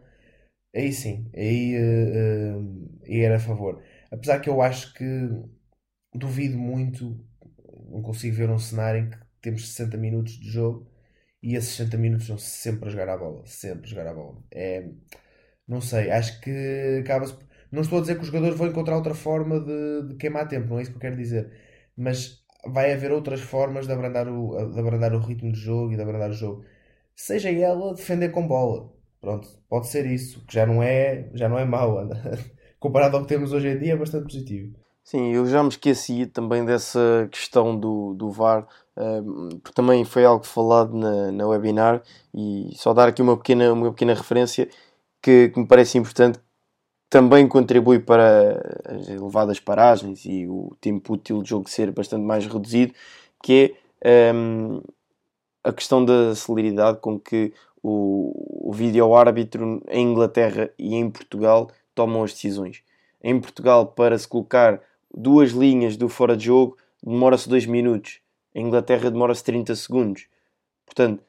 aí 0.75 0.93
sim, 0.93 1.29
aí, 1.35 1.75
uh, 1.77 2.59
uh, 2.59 2.99
aí 3.05 3.21
era 3.21 3.37
a 3.37 3.39
favor. 3.39 3.81
Apesar 4.11 4.39
que 4.39 4.49
eu 4.49 4.61
acho 4.61 4.93
que 4.93 5.03
duvido 6.13 6.57
muito, 6.57 7.19
não 7.89 8.01
consigo 8.01 8.35
ver 8.35 8.49
um 8.49 8.59
cenário 8.59 9.01
em 9.05 9.09
que 9.09 9.17
temos 9.41 9.67
60 9.73 9.97
minutos 9.97 10.33
de 10.33 10.49
jogo 10.49 10.87
e 11.41 11.55
esses 11.55 11.71
60 11.75 11.97
minutos 11.97 12.27
são 12.27 12.37
sempre 12.37 12.87
a 12.87 12.91
jogar 12.91 13.09
a 13.09 13.17
bola, 13.17 13.45
sempre 13.45 13.85
a 13.85 13.89
jogar 13.89 14.07
a 14.07 14.13
bola. 14.13 14.43
É, 14.51 14.89
não 15.67 15.81
sei, 15.81 16.11
acho 16.11 16.39
que 16.41 16.99
acaba-se 17.03 17.35
não 17.73 17.81
estou 17.81 17.97
a 17.97 18.01
dizer 18.01 18.15
que 18.15 18.21
os 18.21 18.27
jogadores 18.27 18.55
vão 18.55 18.67
encontrar 18.67 18.95
outra 18.95 19.15
forma 19.15 19.59
de, 19.59 20.09
de, 20.09 20.15
queimar 20.15 20.47
tempo, 20.47 20.69
não 20.69 20.77
é 20.77 20.83
isso 20.83 20.91
que 20.91 20.97
eu 20.97 21.01
quero 21.01 21.17
dizer. 21.17 21.51
Mas 21.97 22.43
vai 22.67 22.93
haver 22.93 23.11
outras 23.11 23.41
formas 23.41 23.87
de 23.87 23.93
abrandar 23.93 24.27
o, 24.29 24.71
de 24.71 24.79
abrandar 24.79 25.11
o 25.15 25.19
ritmo 25.19 25.51
de 25.51 25.59
jogo 25.59 25.91
e 25.91 25.95
de 25.95 26.01
abrandar 26.03 26.29
o 26.29 26.33
jogo. 26.33 26.63
Seja 27.15 27.49
ela 27.49 27.95
defender 27.95 28.29
com 28.29 28.47
bola. 28.47 28.91
Pronto, 29.19 29.47
pode 29.67 29.87
ser 29.87 30.05
isso, 30.05 30.45
que 30.45 30.53
já 30.53 30.67
não 30.67 30.83
é, 30.83 31.29
já 31.33 31.49
não 31.49 31.57
é 31.57 31.65
mau. 31.65 32.07
Comparado 32.79 33.17
ao 33.17 33.23
que 33.23 33.29
temos 33.29 33.51
hoje 33.51 33.69
em 33.69 33.79
dia, 33.79 33.93
é 33.93 33.97
bastante 33.97 34.25
positivo. 34.25 34.75
Sim, 35.03 35.33
eu 35.33 35.45
já 35.47 35.63
me 35.63 35.69
esqueci 35.69 36.27
também 36.27 36.63
dessa 36.63 37.27
questão 37.31 37.75
do, 37.75 38.13
do 38.13 38.29
VAR, 38.29 38.67
uh, 38.95 39.49
porque 39.59 39.73
também 39.73 40.05
foi 40.05 40.25
algo 40.25 40.45
falado 40.45 40.95
na, 40.95 41.31
na 41.31 41.47
webinar, 41.47 42.03
e 42.33 42.69
só 42.75 42.93
dar 42.93 43.07
aqui 43.07 43.21
uma 43.21 43.35
pequena, 43.35 43.73
uma 43.73 43.91
pequena 43.91 44.13
referência 44.13 44.69
que, 45.23 45.49
que 45.49 45.59
me 45.59 45.65
parece 45.65 45.97
importante 45.97 46.39
também 47.09 47.47
contribui 47.47 47.99
para 47.99 48.81
as 48.85 49.07
elevadas 49.07 49.59
paragens 49.59 50.25
e 50.25 50.45
o 50.47 50.75
tempo 50.81 51.13
útil 51.13 51.41
de 51.41 51.49
jogo 51.49 51.69
ser 51.69 51.91
bastante 51.91 52.23
mais 52.23 52.45
reduzido, 52.45 52.93
que 53.41 53.75
é 54.01 54.33
um, 54.33 54.81
a 55.63 55.71
questão 55.71 56.03
da 56.03 56.35
celeridade 56.35 56.97
com 56.99 57.17
que 57.17 57.53
o, 57.81 58.69
o 58.69 58.73
vídeo-árbitro 58.73 59.81
em 59.87 60.11
Inglaterra 60.11 60.71
e 60.77 60.95
em 60.95 61.09
Portugal 61.09 61.69
tomam 61.95 62.23
as 62.23 62.33
decisões. 62.33 62.83
Em 63.23 63.39
Portugal, 63.39 63.85
para 63.85 64.17
se 64.17 64.27
colocar 64.27 64.81
duas 65.13 65.51
linhas 65.51 65.95
do 65.95 66.09
fora 66.09 66.35
de 66.35 66.45
jogo, 66.45 66.77
demora-se 67.01 67.47
2 67.47 67.65
minutos. 67.65 68.19
Em 68.53 68.65
Inglaterra, 68.65 69.09
demora-se 69.09 69.43
30 69.43 69.75
segundos. 69.75 70.25
Portanto, 70.85 71.23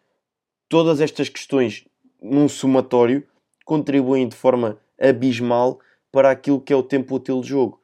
todas 0.69 1.01
estas 1.01 1.29
questões 1.29 1.87
num 2.21 2.49
somatório 2.49 3.23
contribuem 3.65 4.29
de 4.29 4.37
forma 4.37 4.79
abismal 5.01 5.79
para 6.13 6.31
aquilo 6.31 6.61
que 6.61 6.73
é 6.73 6.77
o 6.77 6.83
tempo 6.83 7.17
útil 7.17 7.41
de 7.41 7.49
jogo. 7.49 7.81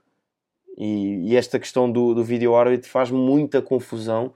E, 0.77 1.31
e 1.31 1.37
esta 1.37 1.59
questão 1.59 1.91
do, 1.91 2.15
do 2.15 2.25
vídeo 2.25 2.55
árbitro 2.55 2.89
faz 2.89 3.11
muita 3.11 3.61
confusão 3.61 4.33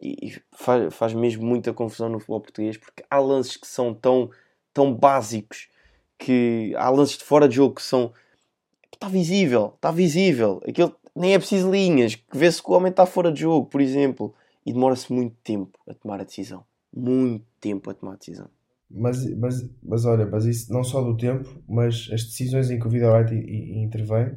e 0.00 0.40
faz, 0.52 0.94
faz 0.94 1.12
mesmo 1.12 1.44
muita 1.44 1.72
confusão 1.72 2.08
no 2.08 2.18
futebol 2.18 2.40
português 2.40 2.76
porque 2.76 3.04
há 3.10 3.18
lances 3.18 3.56
que 3.56 3.66
são 3.66 3.92
tão, 3.92 4.30
tão 4.72 4.94
básicos 4.94 5.68
que 6.18 6.72
há 6.76 6.88
lances 6.90 7.18
de 7.18 7.24
fora 7.24 7.48
de 7.48 7.56
jogo 7.56 7.74
que 7.76 7.82
são 7.82 8.12
está 8.92 9.08
visível, 9.08 9.72
está 9.76 9.90
visível, 9.90 10.60
aquilo 10.68 10.94
nem 11.16 11.34
é 11.34 11.38
preciso 11.38 11.70
linhas, 11.70 12.14
que 12.14 12.36
vê-se 12.36 12.62
que 12.62 12.70
o 12.70 12.74
homem 12.74 12.90
está 12.90 13.06
fora 13.06 13.32
de 13.32 13.40
jogo, 13.40 13.66
por 13.66 13.80
exemplo, 13.80 14.34
e 14.64 14.72
demora-se 14.72 15.12
muito 15.12 15.34
tempo 15.42 15.78
a 15.88 15.94
tomar 15.94 16.20
a 16.20 16.24
decisão, 16.24 16.64
muito 16.94 17.44
tempo 17.60 17.90
a 17.90 17.94
tomar 17.94 18.12
a 18.12 18.16
decisão. 18.16 18.48
Mas, 18.90 19.24
mas, 19.36 19.70
mas 19.82 20.04
olha, 20.04 20.26
mas 20.26 20.44
isso 20.44 20.72
não 20.72 20.82
só 20.82 21.00
do 21.00 21.16
tempo, 21.16 21.62
mas 21.68 22.08
as 22.12 22.24
decisões 22.24 22.70
em 22.70 22.78
que 22.78 22.88
o 22.88 23.12
árbitro 23.12 23.36
intervém 23.38 24.36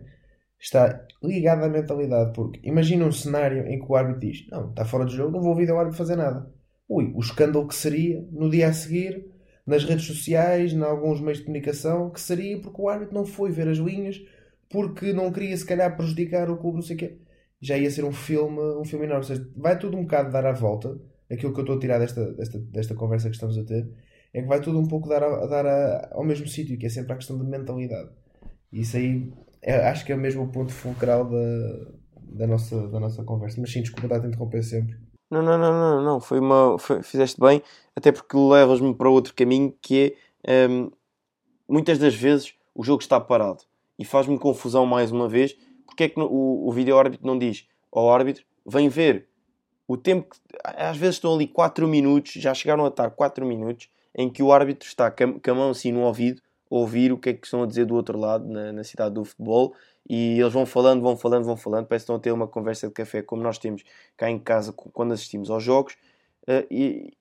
está 0.59 1.05
ligado 1.23 1.63
à 1.63 1.69
mentalidade. 1.69 2.33
Porque 2.33 2.59
imagina 2.63 3.05
um 3.05 3.11
cenário 3.11 3.67
em 3.67 3.79
que 3.79 3.85
o 3.91 3.95
árbitro 3.95 4.21
diz: 4.21 4.47
Não, 4.49 4.69
está 4.69 4.85
fora 4.85 5.05
de 5.05 5.15
jogo, 5.15 5.31
não 5.31 5.41
vou 5.41 5.51
ouvir 5.51 5.69
o 5.71 5.77
árbitro 5.77 5.97
fazer 5.97 6.15
nada. 6.15 6.51
Ui, 6.87 7.11
o 7.15 7.19
escândalo 7.19 7.67
que 7.67 7.75
seria 7.75 8.25
no 8.31 8.49
dia 8.49 8.67
a 8.67 8.73
seguir, 8.73 9.25
nas 9.65 9.83
redes 9.83 10.05
sociais, 10.05 10.73
em 10.73 10.81
alguns 10.83 11.19
meios 11.21 11.39
de 11.39 11.45
comunicação, 11.45 12.09
que 12.11 12.21
seria 12.21 12.59
porque 12.61 12.81
o 12.81 12.89
árbitro 12.89 13.15
não 13.15 13.25
foi 13.25 13.51
ver 13.51 13.67
as 13.67 13.77
linhas, 13.77 14.21
porque 14.69 15.13
não 15.13 15.31
queria 15.31 15.55
se 15.57 15.65
calhar 15.65 15.95
prejudicar 15.95 16.49
o 16.49 16.57
clube, 16.57 16.77
não 16.77 16.83
sei 16.83 16.95
o 16.95 16.99
quê. 16.99 17.17
Já 17.61 17.77
ia 17.77 17.89
ser 17.89 18.03
um 18.05 18.11
filme, 18.11 18.59
um 18.59 18.85
filme 18.85 19.05
enorme. 19.05 19.23
Ou 19.23 19.27
seja, 19.27 19.49
vai 19.55 19.79
tudo 19.79 19.97
um 19.97 20.03
bocado 20.03 20.31
dar 20.31 20.45
a 20.45 20.51
volta, 20.51 20.99
aquilo 21.31 21.53
que 21.53 21.59
eu 21.59 21.63
estou 21.63 21.77
a 21.77 21.79
tirar 21.79 21.99
desta, 21.99 22.33
desta, 22.33 22.59
desta 22.59 22.95
conversa 22.95 23.29
que 23.29 23.35
estamos 23.35 23.57
a 23.57 23.63
ter 23.63 23.89
é 24.33 24.41
que 24.41 24.47
vai 24.47 24.59
tudo 24.59 24.79
um 24.79 24.87
pouco 24.87 25.07
dar, 25.07 25.23
a, 25.23 25.45
dar 25.45 25.65
a, 25.65 26.09
ao 26.11 26.23
mesmo 26.23 26.47
sítio, 26.47 26.77
que 26.77 26.85
é 26.85 26.89
sempre 26.89 27.13
a 27.13 27.15
questão 27.15 27.37
de 27.37 27.45
mentalidade. 27.45 28.09
Isso 28.71 28.97
aí 28.97 29.31
é, 29.61 29.87
acho 29.87 30.03
que 30.05 30.11
é 30.11 30.15
o 30.15 30.19
mesmo 30.19 30.51
ponto 30.51 30.73
fulcral 30.73 31.29
da, 31.29 31.91
da, 32.17 32.47
nossa, 32.47 32.87
da 32.87 32.99
nossa 32.99 33.23
conversa. 33.23 33.61
Mas 33.61 33.71
sim, 33.71 33.81
desculpa 33.81 34.07
estar 34.07 34.25
a 34.25 34.27
interromper 34.27 34.63
sempre. 34.63 34.97
Não, 35.29 35.41
não, 35.41 35.57
não, 35.57 35.71
não, 35.71 36.03
não. 36.03 36.19
Foi 36.19 36.39
uma, 36.39 36.77
foi, 36.79 37.03
fizeste 37.03 37.39
bem, 37.39 37.61
até 37.95 38.11
porque 38.11 38.35
levas-me 38.35 38.93
para 38.93 39.09
outro 39.09 39.33
caminho 39.33 39.73
que 39.81 40.15
é 40.43 40.67
um, 40.67 40.91
muitas 41.67 41.97
das 41.99 42.15
vezes 42.15 42.53
o 42.73 42.83
jogo 42.83 43.01
está 43.01 43.19
parado 43.19 43.63
e 43.97 44.03
faz-me 44.03 44.37
confusão 44.39 44.85
mais 44.85 45.11
uma 45.11 45.29
vez 45.29 45.55
porque 45.85 46.03
é 46.03 46.09
que 46.09 46.19
o, 46.19 46.67
o 46.67 46.71
vídeo 46.71 46.97
árbitro 46.97 47.25
não 47.25 47.37
diz 47.37 47.67
ao 47.91 48.11
árbitro 48.11 48.43
vem 48.65 48.89
ver 48.89 49.27
o 49.87 49.95
tempo 49.95 50.29
que 50.29 50.37
às 50.63 50.97
vezes 50.97 51.15
estão 51.15 51.35
ali 51.35 51.47
4 51.47 51.87
minutos, 51.87 52.33
já 52.33 52.53
chegaram 52.53 52.85
a 52.85 52.87
estar 52.87 53.09
4 53.11 53.45
minutos 53.45 53.89
em 54.15 54.29
que 54.29 54.43
o 54.43 54.51
árbitro 54.51 54.87
está 54.87 55.09
com 55.11 55.51
a 55.51 55.53
mão 55.53 55.69
assim 55.69 55.91
no 55.91 56.01
ouvido 56.01 56.41
ouvir 56.73 57.11
o 57.11 57.19
que 57.19 57.29
é 57.29 57.33
que 57.33 57.45
estão 57.45 57.61
a 57.61 57.67
dizer 57.67 57.85
do 57.85 57.93
outro 57.93 58.17
lado, 58.17 58.47
na, 58.47 58.73
na 58.73 58.83
cidade 58.83 59.13
do 59.13 59.23
futebol, 59.23 59.75
e 60.09 60.39
eles 60.39 60.51
vão 60.51 60.65
falando, 60.65 61.03
vão 61.03 61.15
falando, 61.15 61.45
vão 61.45 61.55
falando, 61.55 61.85
parece 61.85 62.03
que 62.03 62.05
estão 62.05 62.15
a 62.15 62.19
ter 62.19 62.31
uma 62.31 62.47
conversa 62.47 62.87
de 62.87 62.93
café 62.93 63.21
como 63.21 63.43
nós 63.43 63.59
temos 63.59 63.83
cá 64.17 64.27
em 64.27 64.39
casa 64.39 64.73
quando 64.73 65.13
assistimos 65.13 65.51
aos 65.51 65.63
jogos, 65.63 65.93
uh, 66.47 66.65
e, 66.71 67.13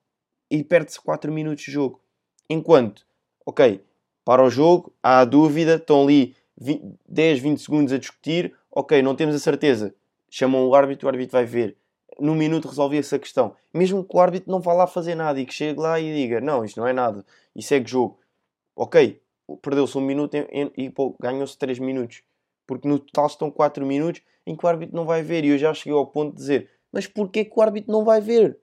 e 0.49 0.63
perde-se 0.63 0.99
4 0.99 1.31
minutos 1.31 1.65
de 1.65 1.71
jogo. 1.71 2.01
Enquanto, 2.49 3.05
ok, 3.45 3.79
para 4.25 4.43
o 4.43 4.49
jogo, 4.49 4.91
há 5.03 5.19
a 5.19 5.25
dúvida, 5.25 5.75
estão 5.75 6.01
ali 6.01 6.35
20, 6.59 6.83
10, 7.07 7.39
20 7.39 7.61
segundos 7.61 7.93
a 7.93 7.99
discutir, 7.99 8.55
ok, 8.71 9.03
não 9.03 9.15
temos 9.15 9.35
a 9.35 9.39
certeza, 9.39 9.93
chamam 10.31 10.65
o 10.65 10.73
árbitro, 10.73 11.05
o 11.05 11.09
árbitro 11.09 11.33
vai 11.33 11.45
ver 11.45 11.77
num 12.19 12.35
minuto 12.35 12.67
resolvia-se 12.67 13.15
a 13.15 13.19
questão. 13.19 13.55
Mesmo 13.73 14.03
que 14.03 14.15
o 14.15 14.19
árbitro 14.19 14.51
não 14.51 14.59
vá 14.59 14.73
lá 14.73 14.87
fazer 14.87 15.15
nada 15.15 15.39
e 15.39 15.45
que 15.45 15.53
chegue 15.53 15.79
lá 15.79 15.99
e 15.99 16.13
diga: 16.13 16.41
Não, 16.41 16.63
isto 16.63 16.79
não 16.79 16.87
é 16.87 16.93
nada, 16.93 17.25
e 17.55 17.61
segue 17.61 17.89
jogo. 17.89 18.19
Ok, 18.75 19.21
perdeu-se 19.61 19.97
um 19.97 20.01
minuto 20.01 20.35
e 20.35 20.93
ganhou-se 21.19 21.57
3 21.57 21.79
minutos. 21.79 22.23
Porque 22.65 22.87
no 22.87 22.97
total 22.97 23.27
estão 23.27 23.51
4 23.51 23.85
minutos 23.85 24.21
em 24.45 24.55
que 24.55 24.65
o 24.65 24.69
árbitro 24.69 24.95
não 24.95 25.05
vai 25.05 25.21
ver. 25.21 25.43
E 25.43 25.49
eu 25.49 25.57
já 25.57 25.73
cheguei 25.73 25.97
ao 25.97 26.07
ponto 26.07 26.31
de 26.31 26.37
dizer: 26.37 26.69
Mas 26.91 27.07
porquê 27.07 27.45
que 27.45 27.53
o 27.55 27.61
árbitro 27.61 27.91
não 27.91 28.03
vai 28.03 28.21
ver? 28.21 28.57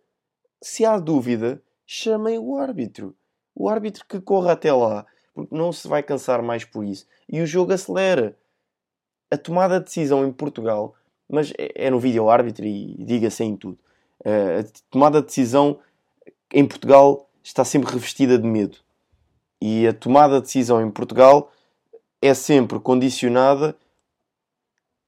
Se 0.62 0.84
há 0.84 0.98
dúvida, 0.98 1.62
chamem 1.86 2.38
o 2.38 2.56
árbitro. 2.56 3.14
O 3.54 3.68
árbitro 3.68 4.04
que 4.06 4.20
corra 4.20 4.52
até 4.52 4.72
lá. 4.72 5.06
Porque 5.34 5.54
não 5.54 5.72
se 5.72 5.86
vai 5.86 6.02
cansar 6.02 6.42
mais 6.42 6.64
por 6.64 6.84
isso. 6.84 7.06
E 7.28 7.40
o 7.40 7.46
jogo 7.46 7.72
acelera. 7.72 8.36
A 9.30 9.38
tomada 9.38 9.78
de 9.78 9.84
decisão 9.84 10.26
em 10.26 10.32
Portugal, 10.32 10.94
mas 11.30 11.52
é, 11.58 11.86
é 11.86 11.90
no 11.90 12.00
vídeo 12.00 12.28
árbitro 12.28 12.64
e 12.64 12.96
diga-se 12.98 13.44
em 13.44 13.56
tudo. 13.56 13.78
A 14.24 14.64
tomada 14.90 15.20
de 15.20 15.26
decisão 15.28 15.78
em 16.52 16.66
Portugal 16.66 17.30
está 17.42 17.64
sempre 17.64 17.92
revestida 17.92 18.38
de 18.38 18.46
medo. 18.46 18.78
E 19.60 19.86
a 19.86 19.92
tomada 19.92 20.36
de 20.36 20.42
decisão 20.42 20.80
em 20.82 20.90
Portugal 20.90 21.52
é 22.20 22.34
sempre 22.34 22.78
condicionada 22.80 23.76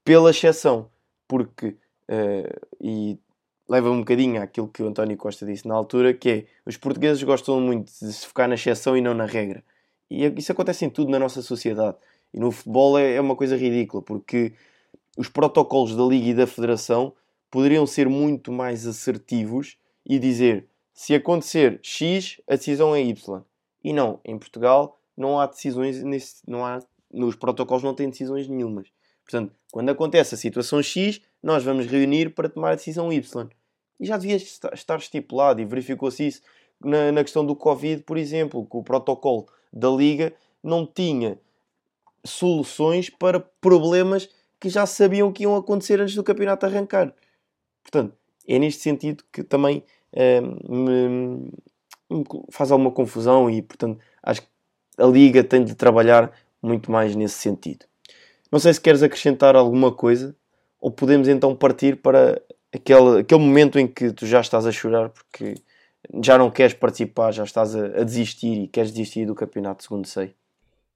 pela 0.05 0.31
exceção. 0.31 0.91
Porque, 1.27 1.69
uh, 1.69 2.67
e 2.81 3.19
leva 3.69 3.91
um 3.91 4.01
bocadinho 4.01 4.43
àquilo 4.43 4.69
que 4.69 4.83
o 4.83 4.89
António 4.89 5.17
Costa 5.17 5.47
disse 5.47 5.67
na 5.67 5.75
altura, 5.75 6.13
que 6.13 6.31
é 6.31 6.47
os 6.67 6.77
portugueses 6.77 7.23
gostam 7.23 7.61
muito 7.61 7.91
de 7.91 8.13
se 8.13 8.27
focar 8.27 8.49
na 8.49 8.55
exceção 8.55 8.97
e 8.97 9.01
não 9.01 9.15
na 9.15 9.25
regra. 9.25 9.65
E 10.11 10.27
isso 10.37 10.53
acontece 10.53 10.85
em 10.85 10.91
tudo 10.91 11.11
na 11.11 11.19
nossa 11.19 11.41
sociedade. 11.41 11.97
E 12.35 12.39
no 12.39 12.51
futebol 12.51 12.99
é, 12.99 13.15
é 13.15 13.21
uma 13.21 13.37
coisa 13.37 13.57
ridícula, 13.57 14.03
porque 14.03 14.53
os 15.17 15.29
protocolos 15.29 15.95
da 15.95 16.03
Liga 16.05 16.29
e 16.29 16.35
da 16.35 16.47
Federação 16.47 17.13
poderiam 17.51 17.87
ser 17.87 18.09
muito 18.09 18.51
mais 18.51 18.87
assertivos 18.87 19.77
e 20.07 20.19
dizer 20.19 20.67
se 20.93 21.15
acontecer 21.15 21.81
X, 21.83 22.41
a 22.49 22.57
decisão 22.57 22.95
é 22.95 23.03
Y. 23.03 23.43
E 23.83 23.93
não, 23.93 24.21
em 24.25 24.39
Portugal 24.39 24.99
não 25.17 25.39
há 25.39 25.47
decisões, 25.47 26.03
nesse, 26.03 26.43
não 26.47 26.65
há, 26.65 26.81
nos 27.13 27.35
protocolos 27.35 27.83
não 27.83 27.95
tem 27.95 28.09
decisões 28.09 28.49
nenhumas. 28.49 28.89
Portanto, 29.25 29.55
quando 29.71 29.91
acontece 29.91 30.35
a 30.35 30.39
situação 30.39 30.83
X, 30.83 31.21
nós 31.43 31.65
vamos 31.65 31.87
reunir 31.87 32.35
para 32.35 32.49
tomar 32.49 32.73
a 32.73 32.75
decisão 32.75 33.13
Y. 33.13 33.49
E 34.01 34.07
já 34.07 34.17
devia 34.17 34.37
estar 34.37 34.99
estipulado 34.99 35.61
e 35.61 35.65
verificou-se 35.65 36.27
isso 36.27 36.43
na, 36.81 37.13
na 37.13 37.23
questão 37.23 37.45
do 37.45 37.55
Covid, 37.55 38.03
por 38.03 38.17
exemplo, 38.17 38.67
que 38.67 38.77
o 38.77 38.83
protocolo 38.83 39.47
da 39.73 39.89
Liga 39.89 40.35
não 40.63 40.87
tinha 40.87 41.39
soluções 42.25 43.11
para 43.11 43.41
problemas 43.41 44.29
que 44.63 44.69
já 44.69 44.87
sabiam 44.87 45.33
que 45.33 45.43
iam 45.43 45.57
acontecer 45.57 46.01
antes 46.01 46.15
do 46.15 46.23
campeonato 46.23 46.65
arrancar. 46.65 47.13
Portanto, 47.83 48.15
é 48.47 48.61
neste 48.61 48.81
sentido 48.81 49.25
que 49.33 49.43
também 49.43 49.83
me, 50.69 51.51
me 52.09 52.25
faz 52.49 52.71
alguma 52.71 52.93
confusão 52.93 53.51
e, 53.51 53.61
portanto, 53.61 53.99
acho 54.23 54.43
que 54.43 54.49
a 54.97 55.05
Liga 55.05 55.43
tem 55.43 55.65
de 55.65 55.75
trabalhar 55.75 56.31
muito 56.63 56.93
mais 56.93 57.17
nesse 57.17 57.41
sentido. 57.41 57.87
Não 58.53 58.61
sei 58.61 58.73
se 58.73 58.81
queres 58.81 59.03
acrescentar 59.03 59.57
alguma 59.57 59.91
coisa 59.91 60.33
ou 60.81 60.93
podemos 60.93 61.27
então 61.27 61.57
partir 61.57 61.97
para 61.97 62.41
aquele, 62.73 63.19
aquele 63.19 63.41
momento 63.41 63.81
em 63.81 63.89
que 63.89 64.13
tu 64.13 64.27
já 64.27 64.41
estás 64.41 64.65
a 64.65 64.71
chorar 64.71 65.09
porque 65.09 65.57
já 66.23 66.39
não 66.39 66.53
queres 66.53 66.75
participar, 66.75 67.33
já 67.33 67.43
estás 67.43 67.75
a, 67.75 67.85
a 67.87 68.05
desistir 68.05 68.63
e 68.63 68.69
queres 68.69 68.93
desistir 68.93 69.27
do 69.27 69.35
campeonato, 69.35 69.83
segundo 69.83 70.07
sei. 70.07 70.37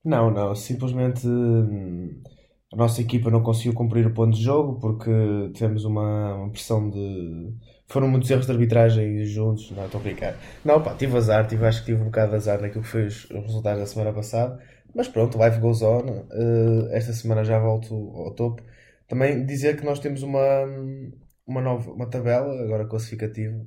Não, 0.05 0.31
não, 0.31 0.55
simplesmente 0.55 1.27
hum, 1.27 2.21
a 2.73 2.75
nossa 2.75 3.01
equipa 3.01 3.29
não 3.31 3.41
conseguiu 3.41 3.73
cumprir 3.73 4.05
o 4.05 4.13
ponto 4.13 4.35
de 4.35 4.43
jogo 4.43 4.79
porque 4.79 5.09
tivemos 5.53 5.85
uma, 5.85 6.35
uma 6.35 6.51
pressão 6.51 6.89
de 6.89 7.53
foram 7.87 8.07
muitos 8.09 8.29
erros 8.29 8.45
de 8.45 8.51
arbitragem 8.51 9.25
juntos, 9.25 9.71
não 9.71 9.85
estou 9.85 10.01
a 10.01 10.03
brincar. 10.03 10.37
Não, 10.65 10.81
pá, 10.83 10.93
tive 10.95 11.15
azar, 11.17 11.47
tive, 11.47 11.65
acho 11.65 11.79
que 11.79 11.87
tive 11.87 12.01
um 12.01 12.05
bocado 12.05 12.31
de 12.31 12.35
azar 12.37 12.61
naquilo 12.61 12.83
que 12.83 12.89
foi 12.89 13.05
os, 13.05 13.23
os 13.25 13.43
resultados 13.45 13.79
da 13.79 13.85
semana 13.87 14.13
passada, 14.13 14.61
mas 14.93 15.07
pronto, 15.07 15.37
life 15.41 15.59
goes 15.59 15.81
on. 15.81 16.01
Uh, 16.31 16.89
esta 16.91 17.13
semana 17.13 17.43
já 17.45 17.57
volto 17.59 17.93
ao 17.93 18.33
topo. 18.35 18.61
Também 19.07 19.45
dizer 19.45 19.77
que 19.77 19.85
nós 19.85 19.99
temos 19.99 20.21
uma, 20.23 20.65
uma 21.45 21.61
nova 21.61 21.91
uma 21.91 22.09
tabela 22.09 22.61
agora 22.61 22.85
classificativa 22.87 23.65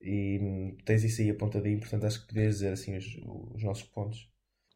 e 0.00 0.74
tens 0.84 1.04
isso 1.04 1.20
aí 1.22 1.30
apontadinho, 1.30 1.78
portanto 1.80 2.06
acho 2.06 2.22
que 2.22 2.28
podias 2.28 2.54
dizer 2.54 2.72
assim 2.72 2.96
os, 2.96 3.04
os 3.54 3.62
nossos 3.62 3.84
pontos. 3.84 4.31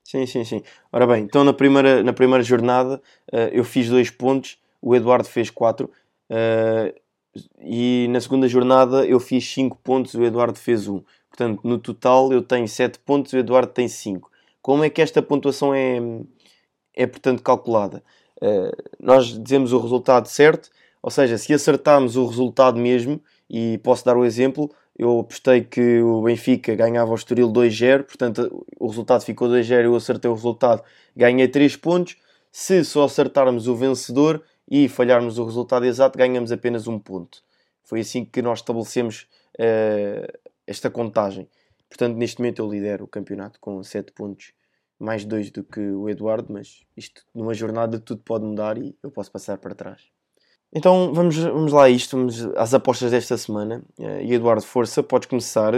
Sim, 0.07 0.24
sim, 0.24 0.44
sim. 0.44 0.62
Ora 0.92 1.04
bem, 1.04 1.24
então 1.24 1.42
na 1.42 1.52
primeira, 1.52 2.00
na 2.00 2.12
primeira 2.12 2.40
jornada 2.44 3.02
uh, 3.32 3.36
eu 3.50 3.64
fiz 3.64 3.88
dois 3.88 4.09
pontos, 4.09 4.57
o 4.80 4.94
Eduardo 4.94 5.26
fez 5.26 5.50
quatro. 5.50 5.90
Uh, 6.30 6.94
e 7.61 8.07
na 8.11 8.20
segunda 8.20 8.46
jornada 8.46 9.04
eu 9.04 9.18
fiz 9.18 9.44
5 9.52 9.76
pontos, 9.82 10.14
o 10.14 10.22
Eduardo 10.22 10.57
fez 10.57 10.86
1. 10.86 10.94
Um. 10.94 11.04
Portanto, 11.28 11.61
no 11.64 11.76
total 11.76 12.32
eu 12.32 12.40
tenho 12.40 12.68
7 12.68 13.00
pontos, 13.00 13.32
o 13.32 13.36
Eduardo 13.36 13.72
tem 13.72 13.88
5. 13.88 14.30
Como 14.62 14.84
é 14.84 14.88
que 14.88 15.02
esta 15.02 15.20
pontuação 15.20 15.74
é, 15.74 15.98
é 16.94 17.04
portanto, 17.04 17.42
calculada? 17.42 18.00
Uh, 18.40 18.70
nós 19.00 19.36
dizemos 19.36 19.72
o 19.72 19.78
resultado 19.80 20.28
certo, 20.28 20.70
ou 21.02 21.11
seja, 21.11 21.36
se 21.36 21.52
acertarmos 21.52 22.16
o 22.16 22.26
resultado 22.26 22.78
mesmo, 22.78 23.20
e 23.50 23.78
posso 23.78 24.04
dar 24.04 24.16
o 24.16 24.24
exemplo, 24.24 24.70
eu 24.99 25.20
apostei 25.20 25.62
que 25.62 26.01
o 26.01 26.22
Benfica 26.22 26.74
ganhava 26.74 27.12
o 27.12 27.14
Estoril 27.14 27.53
2-0, 27.53 28.05
portanto 28.05 28.66
o 28.78 28.86
resultado 28.88 29.22
ficou 29.22 29.49
2-0, 29.49 29.84
eu 29.84 29.94
acertei 29.94 30.30
o 30.30 30.34
resultado, 30.34 30.82
ganhei 31.14 31.49
3 31.49 31.76
pontos. 31.76 32.16
Se 32.51 32.82
só 32.84 33.05
acertarmos 33.05 33.68
o 33.68 33.76
vencedor, 33.76 34.42
e 34.68 34.88
falharmos 34.88 35.38
o 35.38 35.44
resultado 35.44 35.86
exato, 35.86 36.18
ganhamos 36.18 36.51
apenas 36.51 36.86
um 36.88 36.99
ponto. 36.99 37.42
Foi 37.84 38.01
assim 38.01 38.24
que 38.24 38.42
nós 38.42 38.59
estabelecemos 38.59 39.28
uh, 39.55 40.38
esta 40.66 40.90
contagem. 40.90 41.49
Portanto, 41.88 42.16
neste 42.16 42.40
momento 42.40 42.61
eu 42.61 42.70
lidero 42.70 43.05
o 43.05 43.09
campeonato 43.09 43.61
com 43.61 43.82
7 43.82 44.12
pontos, 44.12 44.53
mais 44.99 45.24
2 45.24 45.51
do 45.51 45.62
que 45.62 45.80
o 45.80 46.09
Eduardo, 46.09 46.53
mas 46.53 46.84
isto 46.97 47.24
numa 47.32 47.55
jornada 47.55 48.01
tudo 48.01 48.22
pode 48.22 48.44
mudar 48.44 48.76
e 48.76 48.97
eu 49.03 49.11
posso 49.11 49.30
passar 49.30 49.59
para 49.59 49.74
trás. 49.74 50.15
Então 50.74 51.12
vamos, 51.14 51.36
vamos 51.36 51.72
lá 51.72 51.84
a 51.84 51.90
isto, 51.90 52.16
vamos 52.16 52.44
às 52.56 52.74
apostas 52.74 53.10
desta 53.10 53.36
semana. 53.36 53.82
Uh, 53.98 54.20
e 54.22 54.34
Eduardo 54.34 54.62
Força, 54.62 55.02
podes 55.02 55.28
começar. 55.28 55.72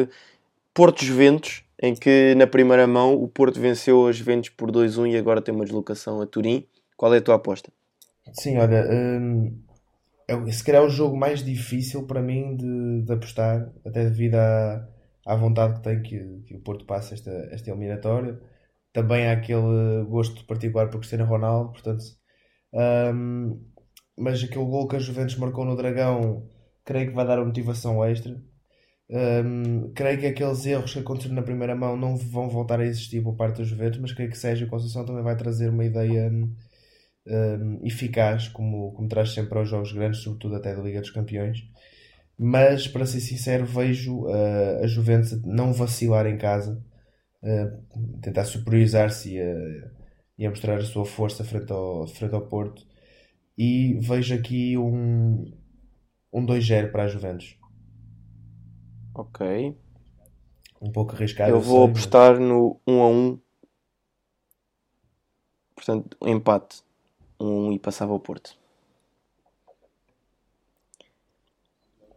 Porto 0.74 1.04
Juventus, 1.04 1.64
em 1.80 1.94
que 1.94 2.34
na 2.36 2.46
primeira 2.46 2.86
mão 2.86 3.14
o 3.14 3.28
Porto 3.28 3.60
venceu 3.60 4.02
os 4.02 4.16
Juventus 4.16 4.50
por 4.50 4.70
2-1 4.70 5.12
e 5.12 5.16
agora 5.16 5.42
tem 5.42 5.54
uma 5.54 5.64
deslocação 5.64 6.20
a 6.20 6.26
Turim. 6.26 6.66
Qual 6.96 7.14
é 7.14 7.18
a 7.18 7.22
tua 7.22 7.36
aposta? 7.36 7.72
Sim, 8.32 8.58
olha, 8.58 8.86
hum, 8.90 9.56
é, 10.28 10.52
se 10.52 10.62
calhar 10.62 10.82
é 10.82 10.86
o 10.86 10.90
jogo 10.90 11.16
mais 11.16 11.42
difícil 11.42 12.06
para 12.06 12.20
mim 12.20 12.56
de, 12.56 13.02
de 13.02 13.12
apostar, 13.12 13.72
até 13.84 14.04
devido 14.04 14.34
à, 14.34 14.86
à 15.26 15.36
vontade 15.36 15.74
que 15.74 15.82
tem 15.82 16.02
que, 16.02 16.42
que 16.46 16.54
o 16.56 16.60
Porto 16.60 16.84
passe 16.84 17.14
esta, 17.14 17.30
esta 17.50 17.70
eliminatória. 17.70 18.38
Também 18.92 19.26
há 19.26 19.32
aquele 19.32 20.04
gosto 20.08 20.44
particular 20.44 20.88
por 20.90 20.98
Cristiano 20.98 21.24
Ronaldo, 21.24 21.72
portanto, 21.72 22.04
hum, 23.14 23.60
mas 24.18 24.42
aquele 24.42 24.64
gol 24.64 24.88
que 24.88 24.96
a 24.96 24.98
Juventus 24.98 25.36
marcou 25.36 25.64
no 25.64 25.76
Dragão, 25.76 26.48
creio 26.84 27.08
que 27.08 27.14
vai 27.14 27.26
dar 27.26 27.38
uma 27.38 27.46
motivação 27.46 28.04
extra. 28.04 28.40
Hum, 29.10 29.90
creio 29.94 30.18
que 30.20 30.26
aqueles 30.26 30.66
erros 30.66 30.92
que 30.92 30.98
aconteceram 30.98 31.34
na 31.36 31.42
primeira 31.42 31.74
mão 31.74 31.96
não 31.96 32.16
vão 32.16 32.48
voltar 32.50 32.80
a 32.80 32.84
existir 32.84 33.22
por 33.22 33.36
parte 33.36 33.58
da 33.58 33.64
Juventus, 33.64 33.98
mas 34.00 34.12
creio 34.12 34.30
que 34.30 34.38
Sérgio 34.38 34.68
Conceição 34.68 35.04
também 35.04 35.22
vai 35.22 35.36
trazer 35.36 35.70
uma 35.70 35.84
ideia 35.84 36.30
um, 37.28 37.80
eficaz, 37.84 38.48
como, 38.48 38.92
como 38.92 39.08
traz 39.08 39.32
sempre 39.32 39.58
aos 39.58 39.68
jogos 39.68 39.92
grandes, 39.92 40.20
sobretudo 40.20 40.56
até 40.56 40.74
da 40.74 40.82
Liga 40.82 41.00
dos 41.00 41.10
Campeões. 41.10 41.58
Mas, 42.38 42.86
para 42.86 43.06
ser 43.06 43.20
sincero, 43.20 43.66
vejo 43.66 44.26
uh, 44.26 44.84
a 44.84 44.86
Juventus 44.86 45.42
não 45.44 45.72
vacilar 45.72 46.26
em 46.26 46.38
casa, 46.38 46.82
uh, 47.42 48.20
tentar 48.22 48.44
superiorizar-se 48.44 49.36
e, 49.36 49.40
uh, 49.40 49.90
e 50.38 50.46
a 50.46 50.50
mostrar 50.50 50.78
a 50.78 50.84
sua 50.84 51.04
força 51.04 51.44
frente 51.44 51.72
ao, 51.72 52.06
frente 52.06 52.34
ao 52.34 52.46
Porto. 52.46 52.86
E 53.58 53.94
vejo 53.94 54.36
aqui 54.36 54.78
um, 54.78 55.52
um 56.32 56.46
2-0 56.46 56.92
para 56.92 57.02
a 57.02 57.08
Juventus. 57.08 57.58
Ok. 59.12 59.76
Um 60.80 60.92
pouco 60.92 61.16
arriscado. 61.16 61.50
Eu 61.50 61.60
vou 61.60 61.86
sei, 61.86 61.90
apostar 61.90 62.38
mas... 62.38 62.48
no 62.48 62.80
1 62.86 63.02
a 63.02 63.08
1. 63.08 63.40
Portanto, 65.74 66.16
um 66.22 66.28
empate 66.28 66.82
um 67.40 67.72
e 67.72 67.80
passava 67.80 68.12
ao 68.12 68.20
Porto. 68.20 68.56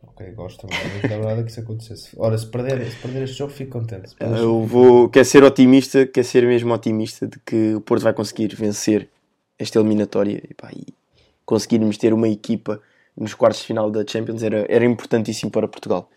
Ok, 0.03 0.31
gosto 0.33 0.67
também. 0.67 1.09
Não 1.09 1.27
nada 1.27 1.43
que 1.43 1.49
isso 1.49 1.59
acontecesse. 1.59 2.15
Ora, 2.19 2.37
se 2.37 2.45
perder, 2.45 2.85
se 2.87 2.97
perder 2.97 3.23
este 3.23 3.37
jogo, 3.37 3.51
fico 3.51 3.79
contente. 3.79 4.15
Eu 4.19 4.63
vou. 4.63 5.09
Quer 5.09 5.25
ser 5.25 5.43
otimista, 5.43 6.05
quer 6.05 6.23
ser 6.23 6.45
mesmo 6.45 6.71
otimista 6.71 7.27
de 7.27 7.39
que 7.39 7.73
o 7.73 7.81
Porto 7.81 8.03
vai 8.03 8.13
conseguir 8.13 8.53
vencer 8.55 9.09
esta 9.57 9.79
eliminatória 9.79 10.43
e, 10.47 10.53
pá, 10.53 10.69
e 10.71 11.00
conseguirmos 11.45 11.97
ter 11.97 12.13
uma 12.13 12.27
equipa 12.27 12.81
nos 13.15 13.33
quartos 13.33 13.61
de 13.61 13.67
final 13.67 13.91
da 13.91 14.05
Champions 14.07 14.43
era, 14.43 14.65
era 14.69 14.85
importantíssimo 14.85 15.51
para 15.51 15.67
Portugal. 15.67 16.09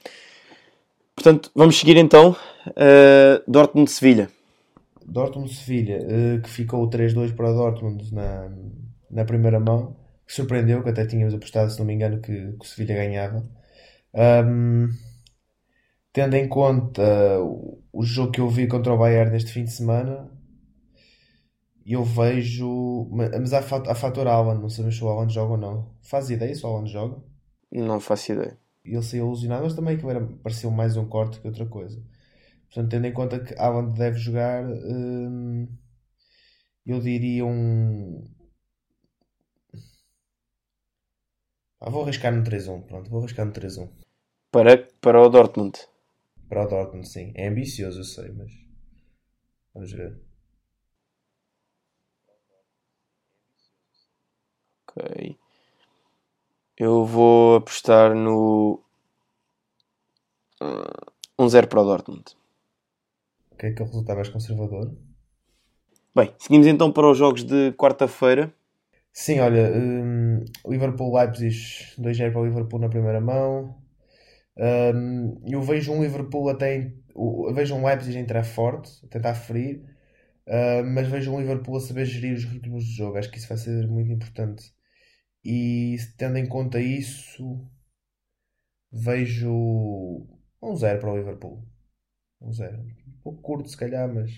Portanto, 1.15 1.51
vamos 1.55 1.79
seguir 1.79 1.97
então. 1.97 2.37
Uh, 2.69 3.51
Dortmund-Sevilha. 3.51 4.29
Dortmund-Sevilha, 5.05 5.99
uh, 5.99 6.43
que 6.43 6.51
ficou 6.51 6.89
3-2 6.89 7.35
para 7.35 7.53
Dortmund 7.53 8.13
na, 8.13 8.51
na 9.11 9.25
primeira 9.25 9.61
mão, 9.61 9.97
que 10.27 10.33
surpreendeu, 10.33 10.83
que 10.83 10.91
até 10.91 11.07
tínhamos 11.07 11.35
apostado, 11.35 11.71
se 11.71 11.79
não 11.79 11.87
me 11.87 11.95
engano, 11.95 12.21
que, 12.21 12.33
que 12.33 12.59
o 12.61 12.65
Sevilha 12.65 12.95
ganhava. 12.97 13.45
Um, 14.15 14.89
tendo 16.13 16.35
em 16.35 16.49
conta 16.49 17.03
o 17.93 18.03
jogo 18.03 18.33
que 18.33 18.41
eu 18.41 18.49
vi 18.49 18.67
contra 18.67 18.93
o 18.93 18.99
Bayern 18.99 19.33
neste 19.33 19.53
fim 19.53 19.65
de 19.65 19.73
semana, 19.73 20.31
eu 21.87 22.05
vejo. 22.05 23.09
Mas 23.11 23.53
há, 23.53 23.59
há 23.59 23.95
fator 23.95 24.27
Alan, 24.27 24.55
não 24.55 24.69
sabemos 24.69 24.97
se 24.97 25.05
o 25.05 25.09
Alan 25.09 25.29
joga 25.29 25.53
ou 25.53 25.59
não. 25.59 25.95
Faz 26.03 26.31
ideia 26.31 26.55
se 26.55 26.65
o 26.65 26.69
Alan 26.69 26.87
joga? 26.87 27.23
Não 27.71 28.01
faço 28.01 28.33
ideia. 28.33 28.59
Ele 28.85 29.03
saiu 29.03 29.27
alucinado, 29.27 29.65
mas 29.65 29.75
também 29.75 29.97
que 29.97 30.07
era, 30.07 30.21
pareceu 30.43 30.71
mais 30.71 30.97
um 30.97 31.07
corte 31.07 31.41
que 31.41 31.47
outra 31.47 31.67
coisa. 31.67 32.03
Portanto, 32.67 32.91
tendo 32.91 33.07
em 33.07 33.13
conta 33.13 33.41
que 33.41 33.55
Alan 33.59 33.91
deve 33.91 34.19
jogar, 34.19 34.65
hum, 34.65 35.69
eu 36.87 37.01
diria 37.01 37.45
um. 37.47 38.25
Ah, 41.81 41.91
vou 41.91 42.03
arriscar 42.03 42.35
no 42.35 42.43
3-1. 42.43 42.83
Pronto, 42.83 43.11
vou 43.11 43.21
arriscar 43.21 43.47
no 43.47 43.53
3-1. 43.53 43.89
Para, 44.51 44.89
para 45.01 45.21
o 45.21 45.29
Dortmund. 45.29 45.79
Para 46.49 46.65
o 46.65 46.69
Dortmund, 46.69 47.09
sim. 47.09 47.33
É 47.35 47.49
ambicioso, 47.49 48.01
eu 48.01 48.05
sei, 48.05 48.33
mas. 48.33 48.53
Vamos 49.75 49.93
ver. 49.93 50.24
Ok. 54.97 55.37
Eu 56.77 57.05
vou 57.05 57.57
apostar 57.57 58.15
no. 58.15 58.81
1-0 61.39 61.67
para 61.67 61.81
o 61.81 61.85
Dortmund. 61.85 62.25
Que 63.59 63.67
é 63.67 63.71
o 63.71 63.85
resultado 63.85 64.17
mais 64.17 64.29
conservador? 64.29 64.97
Bem, 66.15 66.33
seguimos 66.39 66.67
então 66.67 66.93
para 66.93 67.11
os 67.11 67.19
jogos 67.19 67.45
de 67.45 67.73
quarta-feira. 67.73 68.53
Sim, 69.13 69.41
olha, 69.41 69.73
um, 69.73 70.45
Liverpool-Leipzig, 70.67 71.95
2-0 71.99 72.33
para 72.33 72.41
o 72.41 72.47
Liverpool 72.47 72.81
na 72.81 72.89
primeira 72.89 73.21
mão. 73.21 73.77
Um, 74.57 75.41
eu 75.47 75.63
vejo 75.63 75.93
um 75.93 76.03
Liverpool 76.03 76.49
até. 76.49 76.93
Eu 77.15 77.55
vejo 77.55 77.75
um 77.75 77.85
Leipzig 77.85 78.19
entrar 78.19 78.43
forte, 78.43 78.91
a 79.05 79.09
tentar 79.09 79.35
ferir, 79.35 79.85
uh, 80.49 80.85
mas 80.85 81.07
vejo 81.07 81.33
um 81.33 81.39
Liverpool 81.39 81.77
a 81.77 81.81
saber 81.81 82.05
gerir 82.07 82.35
os 82.35 82.45
ritmos 82.45 82.85
de 82.85 82.97
jogo. 82.97 83.17
Acho 83.17 83.31
que 83.31 83.39
isso 83.39 83.49
vai 83.49 83.57
ser 83.57 83.87
muito 83.87 84.11
importante. 84.11 84.74
E 85.45 85.97
tendo 86.17 86.39
em 86.39 86.49
conta 86.49 86.81
isso, 86.81 87.61
vejo 88.91 90.27
um 90.63 90.75
0 90.75 91.01
para 91.01 91.13
o 91.13 91.17
Liverpool. 91.17 91.63
Um 92.41 92.53
0. 92.53 92.81
Um 92.81 93.21
pouco 93.23 93.43
curto, 93.43 93.69
se 93.69 93.77
calhar, 93.77 94.13
mas. 94.13 94.31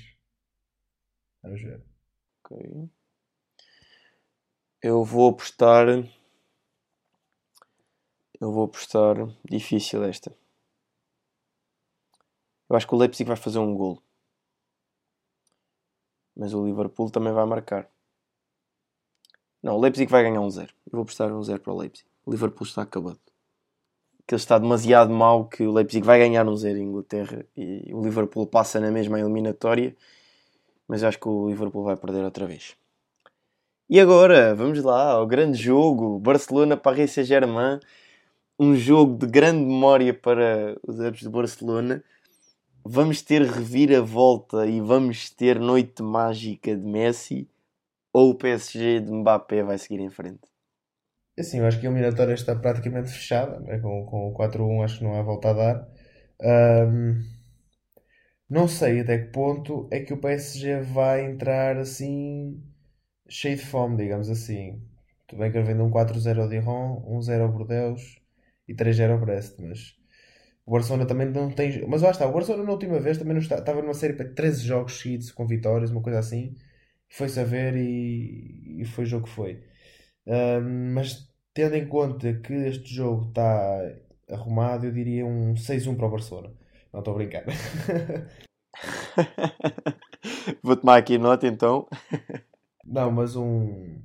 Vamos 1.43 1.63
ver. 1.63 1.85
Ok. 2.45 2.91
Eu 4.83 5.05
vou 5.05 5.31
apostar. 5.31 5.87
Eu 8.41 8.53
vou 8.53 8.65
apostar. 8.65 9.17
Difícil 9.45 10.03
esta. 10.05 10.37
Eu 12.69 12.75
acho 12.75 12.87
que 12.87 12.95
o 12.95 12.99
Leipzig 12.99 13.29
vai 13.29 13.37
fazer 13.37 13.61
um 13.61 13.75
gol. 13.77 14.03
Mas 16.35 16.53
o 16.53 16.67
Liverpool 16.67 17.11
também 17.11 17.33
vai 17.33 17.47
marcar. 17.47 17.89
Não, 19.67 19.75
o 19.75 19.81
Leipzig 19.81 20.09
vai 20.09 20.23
ganhar 20.23 20.41
um 20.41 20.49
0. 20.49 20.69
Eu 20.87 20.93
vou 20.93 21.03
apostar 21.03 21.29
um 21.33 21.43
0 21.43 21.59
para 21.59 21.73
o 21.73 21.77
Leipzig. 21.77 22.07
O 22.25 22.31
Liverpool 22.31 22.65
está 22.65 22.83
acabado. 22.83 23.19
Que 24.25 24.37
ele 24.37 24.41
está 24.41 24.61
demasiado 24.61 25.13
mal 25.13 25.47
que 25.47 25.65
o 25.65 25.73
Leipzig 25.73 26.07
vai 26.07 26.21
ganhar 26.21 26.49
um 26.49 26.55
0 26.55 26.79
em 26.79 26.83
Inglaterra 26.83 27.45
e 27.57 27.93
o 27.93 28.01
Liverpool 28.01 28.47
passa 28.47 28.79
na 28.79 28.93
mesma 28.93 29.19
eliminatória. 29.19 29.97
Mas 30.87 31.03
acho 31.03 31.19
que 31.19 31.29
o 31.29 31.49
Liverpool 31.49 31.83
vai 31.83 31.97
perder 31.97 32.23
outra 32.23 32.47
vez. 32.47 32.77
E 33.91 33.99
agora, 33.99 34.55
vamos 34.55 34.81
lá 34.85 35.11
ao 35.11 35.27
grande 35.27 35.59
jogo. 35.59 36.21
Barcelona 36.21 36.77
Paris 36.77 37.11
Saint-Germain. 37.11 37.81
Um 38.57 38.77
jogo 38.77 39.19
de 39.19 39.27
grande 39.27 39.65
memória 39.65 40.15
para 40.15 40.79
os 40.87 41.01
adeptos 41.01 41.23
de 41.23 41.29
Barcelona. 41.29 42.05
Vamos 42.85 43.21
ter 43.21 43.43
reviravolta 43.43 44.65
e 44.65 44.81
vamos 44.81 45.29
ter 45.29 45.59
noite 45.59 46.05
mágica 46.05 46.77
de 46.77 46.87
Messi. 46.87 47.49
Ou 48.19 48.31
o 48.31 48.35
PSG 48.35 49.01
de 49.01 49.13
Mbappé 49.13 49.63
vai 49.63 49.77
seguir 49.77 50.01
em 50.01 50.09
frente? 50.09 50.41
Assim, 51.39 51.59
eu 51.59 51.67
acho 51.67 51.79
que 51.79 51.87
a 51.87 51.91
eliminatória 51.91 52.33
está 52.33 52.57
praticamente 52.57 53.11
fechada. 53.11 53.61
Né? 53.61 53.79
Com, 53.79 54.07
com 54.07 54.29
o 54.29 54.33
4-1 54.33 54.83
acho 54.83 54.99
que 54.99 55.05
não 55.05 55.21
há 55.21 55.23
volta 55.23 55.51
a 55.51 55.53
dar. 55.53 55.89
Um, 56.41 57.21
não 58.49 58.67
sei 58.67 59.01
até 59.01 59.19
que 59.19 59.33
ponto 59.33 59.87
é 59.93 60.01
que 60.01 60.15
o 60.15 60.17
PSG 60.17 60.81
vai 60.81 61.27
entrar 61.27 61.77
assim 61.77 62.59
cheio 63.29 63.59
de 63.59 63.67
fome, 63.67 63.99
digamos 63.99 64.31
assim. 64.31 64.81
Tudo 65.27 65.41
bem 65.41 65.53
que 65.53 65.59
ele 65.59 65.67
vende 65.67 65.83
um 65.83 65.91
4-0 65.91 66.41
ao 66.41 66.49
Dijon, 66.49 67.05
1-0 67.07 67.43
ao 67.43 67.53
Bordeaux 67.53 68.01
e 68.67 68.75
3-0 68.75 69.11
ao 69.13 69.21
Brest, 69.21 69.61
mas 69.61 69.95
o 70.65 70.73
Barcelona 70.73 71.05
também 71.05 71.29
não 71.29 71.51
tem. 71.51 71.87
Mas 71.87 72.01
lá 72.01 72.13
está, 72.13 72.27
o 72.27 72.33
Barcelona 72.33 72.65
na 72.65 72.73
última 72.73 72.99
vez 72.99 73.19
também 73.19 73.35
não 73.35 73.43
está, 73.43 73.57
estava 73.59 73.83
numa 73.83 73.93
série 73.93 74.15
para 74.15 74.33
13 74.33 74.65
jogos 74.65 75.01
seguidos 75.01 75.31
com 75.31 75.47
vitórias, 75.47 75.91
uma 75.91 76.01
coisa 76.01 76.19
assim. 76.19 76.57
Foi-se 77.09 77.41
a 77.41 77.45
ver 77.45 77.77
e, 77.77 78.83
e 78.83 78.85
foi 78.85 79.05
o 79.05 79.07
jogo 79.07 79.27
que 79.27 79.33
foi. 79.33 79.63
Um, 80.27 80.95
mas 80.95 81.33
tendo 81.55 81.77
em 81.77 81.89
conta 81.89 82.35
que 82.35 82.53
este 82.53 82.95
jogo 82.95 83.29
está 83.29 83.81
arrumado, 84.31 84.87
eu 84.87 84.93
diria 84.93 85.25
um 85.25 85.55
6-1 85.55 85.97
para 85.97 86.07
o 86.07 86.11
Barcelona. 86.11 86.53
Não 86.93 87.01
estou 87.01 87.15
a 87.15 87.17
brincar. 87.17 87.45
Vou 90.63 90.77
tomar 90.77 90.97
aqui 90.97 91.19
nota 91.19 91.47
então. 91.47 91.89
Não, 92.85 93.11
mas 93.11 93.37
um 93.37 94.01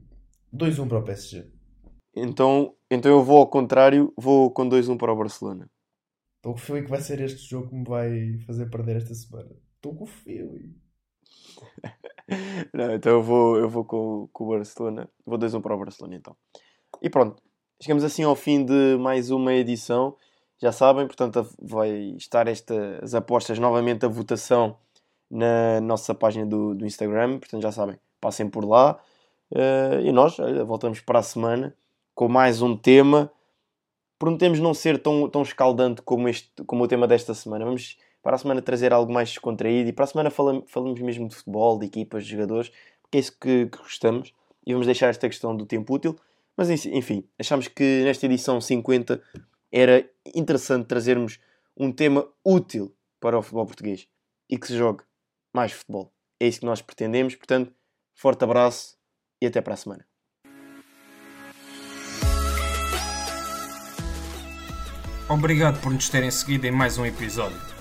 2-1 0.53 0.87
para 0.87 0.99
o 0.99 1.03
PSG. 1.03 1.45
Então, 2.15 2.75
então 2.89 3.11
eu 3.11 3.23
vou 3.23 3.37
ao 3.37 3.47
contrário, 3.47 4.11
vou 4.17 4.51
com 4.51 4.67
2-1 4.67 4.97
para 4.97 5.13
o 5.13 5.15
Barcelona. 5.15 5.69
Estou 6.37 6.53
com 6.53 6.59
o 6.59 6.61
feeling 6.61 6.83
que 6.83 6.89
vai 6.89 6.99
ser 6.99 7.21
este 7.21 7.47
jogo 7.47 7.69
que 7.69 7.75
me 7.75 7.85
vai 7.85 8.39
fazer 8.47 8.69
perder 8.69 8.97
esta 8.97 9.13
semana. 9.13 9.55
Estou 9.75 9.95
com 9.95 10.03
o 10.03 10.07
feeling. 10.07 10.75
Não, 12.73 12.93
então 12.93 13.13
eu 13.13 13.23
vou, 13.23 13.57
eu 13.57 13.69
vou 13.69 13.85
com, 13.85 14.29
com 14.31 14.45
o 14.45 14.49
Barcelona. 14.49 15.09
Vou 15.25 15.37
2-1 15.37 15.61
para 15.61 15.75
o 15.75 15.79
Barcelona 15.79 16.15
então. 16.15 16.35
E 17.01 17.09
pronto, 17.09 17.41
chegamos 17.81 18.03
assim 18.03 18.23
ao 18.23 18.35
fim 18.35 18.63
de 18.63 18.97
mais 18.99 19.31
uma 19.31 19.53
edição. 19.53 20.15
Já 20.61 20.71
sabem, 20.71 21.07
portanto, 21.07 21.47
vai 21.59 21.89
estar 22.17 22.47
estas 22.47 23.15
apostas 23.15 23.57
novamente 23.57 24.05
a 24.05 24.09
votação 24.09 24.77
na 25.29 25.81
nossa 25.81 26.13
página 26.13 26.45
do, 26.45 26.75
do 26.75 26.85
Instagram. 26.85 27.39
Portanto, 27.39 27.63
já 27.63 27.71
sabem, 27.71 27.97
passem 28.19 28.47
por 28.47 28.63
lá. 28.63 28.99
Uh, 29.51 29.99
e 30.01 30.11
nós 30.11 30.39
olha, 30.39 30.63
voltamos 30.63 31.01
para 31.01 31.19
a 31.19 31.23
semana 31.23 31.75
com 32.13 32.27
mais 32.27 32.61
um 32.61 32.77
tema. 32.77 33.31
Prometemos 34.19 34.59
não 34.59 34.73
ser 34.73 35.01
tão, 35.01 35.27
tão 35.27 35.41
escaldante 35.41 36.01
como, 36.03 36.29
este, 36.29 36.51
como 36.65 36.83
o 36.83 36.87
tema 36.87 37.07
desta 37.07 37.33
semana. 37.33 37.65
Vamos 37.65 37.97
para 38.21 38.35
a 38.35 38.39
semana 38.39 38.61
trazer 38.61 38.93
algo 38.93 39.11
mais 39.11 39.29
descontraído 39.29 39.89
e 39.89 39.93
para 39.93 40.05
a 40.05 40.07
semana 40.07 40.29
falamos, 40.29 40.69
falamos 40.69 40.99
mesmo 41.01 41.27
de 41.27 41.35
futebol, 41.35 41.79
de 41.79 41.85
equipas, 41.85 42.25
de 42.25 42.31
jogadores, 42.31 42.71
porque 43.01 43.17
é 43.17 43.21
isso 43.21 43.31
que, 43.39 43.65
que 43.67 43.77
gostamos. 43.77 44.33
E 44.65 44.73
vamos 44.73 44.85
deixar 44.85 45.07
esta 45.07 45.27
questão 45.27 45.55
do 45.55 45.65
tempo 45.65 45.93
útil. 45.93 46.15
Mas 46.55 46.69
enfim, 46.85 47.27
achamos 47.39 47.67
que 47.67 48.03
nesta 48.03 48.25
edição 48.25 48.61
50 48.61 49.21
era 49.71 50.07
interessante 50.35 50.85
trazermos 50.85 51.39
um 51.75 51.91
tema 51.91 52.27
útil 52.45 52.93
para 53.19 53.37
o 53.37 53.41
futebol 53.41 53.65
português 53.65 54.07
e 54.49 54.57
que 54.57 54.67
se 54.67 54.77
jogue 54.77 55.03
mais 55.53 55.71
futebol. 55.71 56.13
É 56.39 56.47
isso 56.47 56.59
que 56.59 56.65
nós 56.65 56.81
pretendemos. 56.81 57.33
Portanto, 57.35 57.73
Forte 58.21 58.43
abraço 58.43 58.97
e 59.41 59.47
até 59.47 59.61
para 59.61 59.73
a 59.73 59.77
semana. 59.77 60.05
Obrigado 65.27 65.81
por 65.81 65.91
nos 65.91 66.07
terem 66.07 66.29
seguido 66.29 66.67
em 66.67 66.71
mais 66.71 66.99
um 66.99 67.05
episódio. 67.05 67.80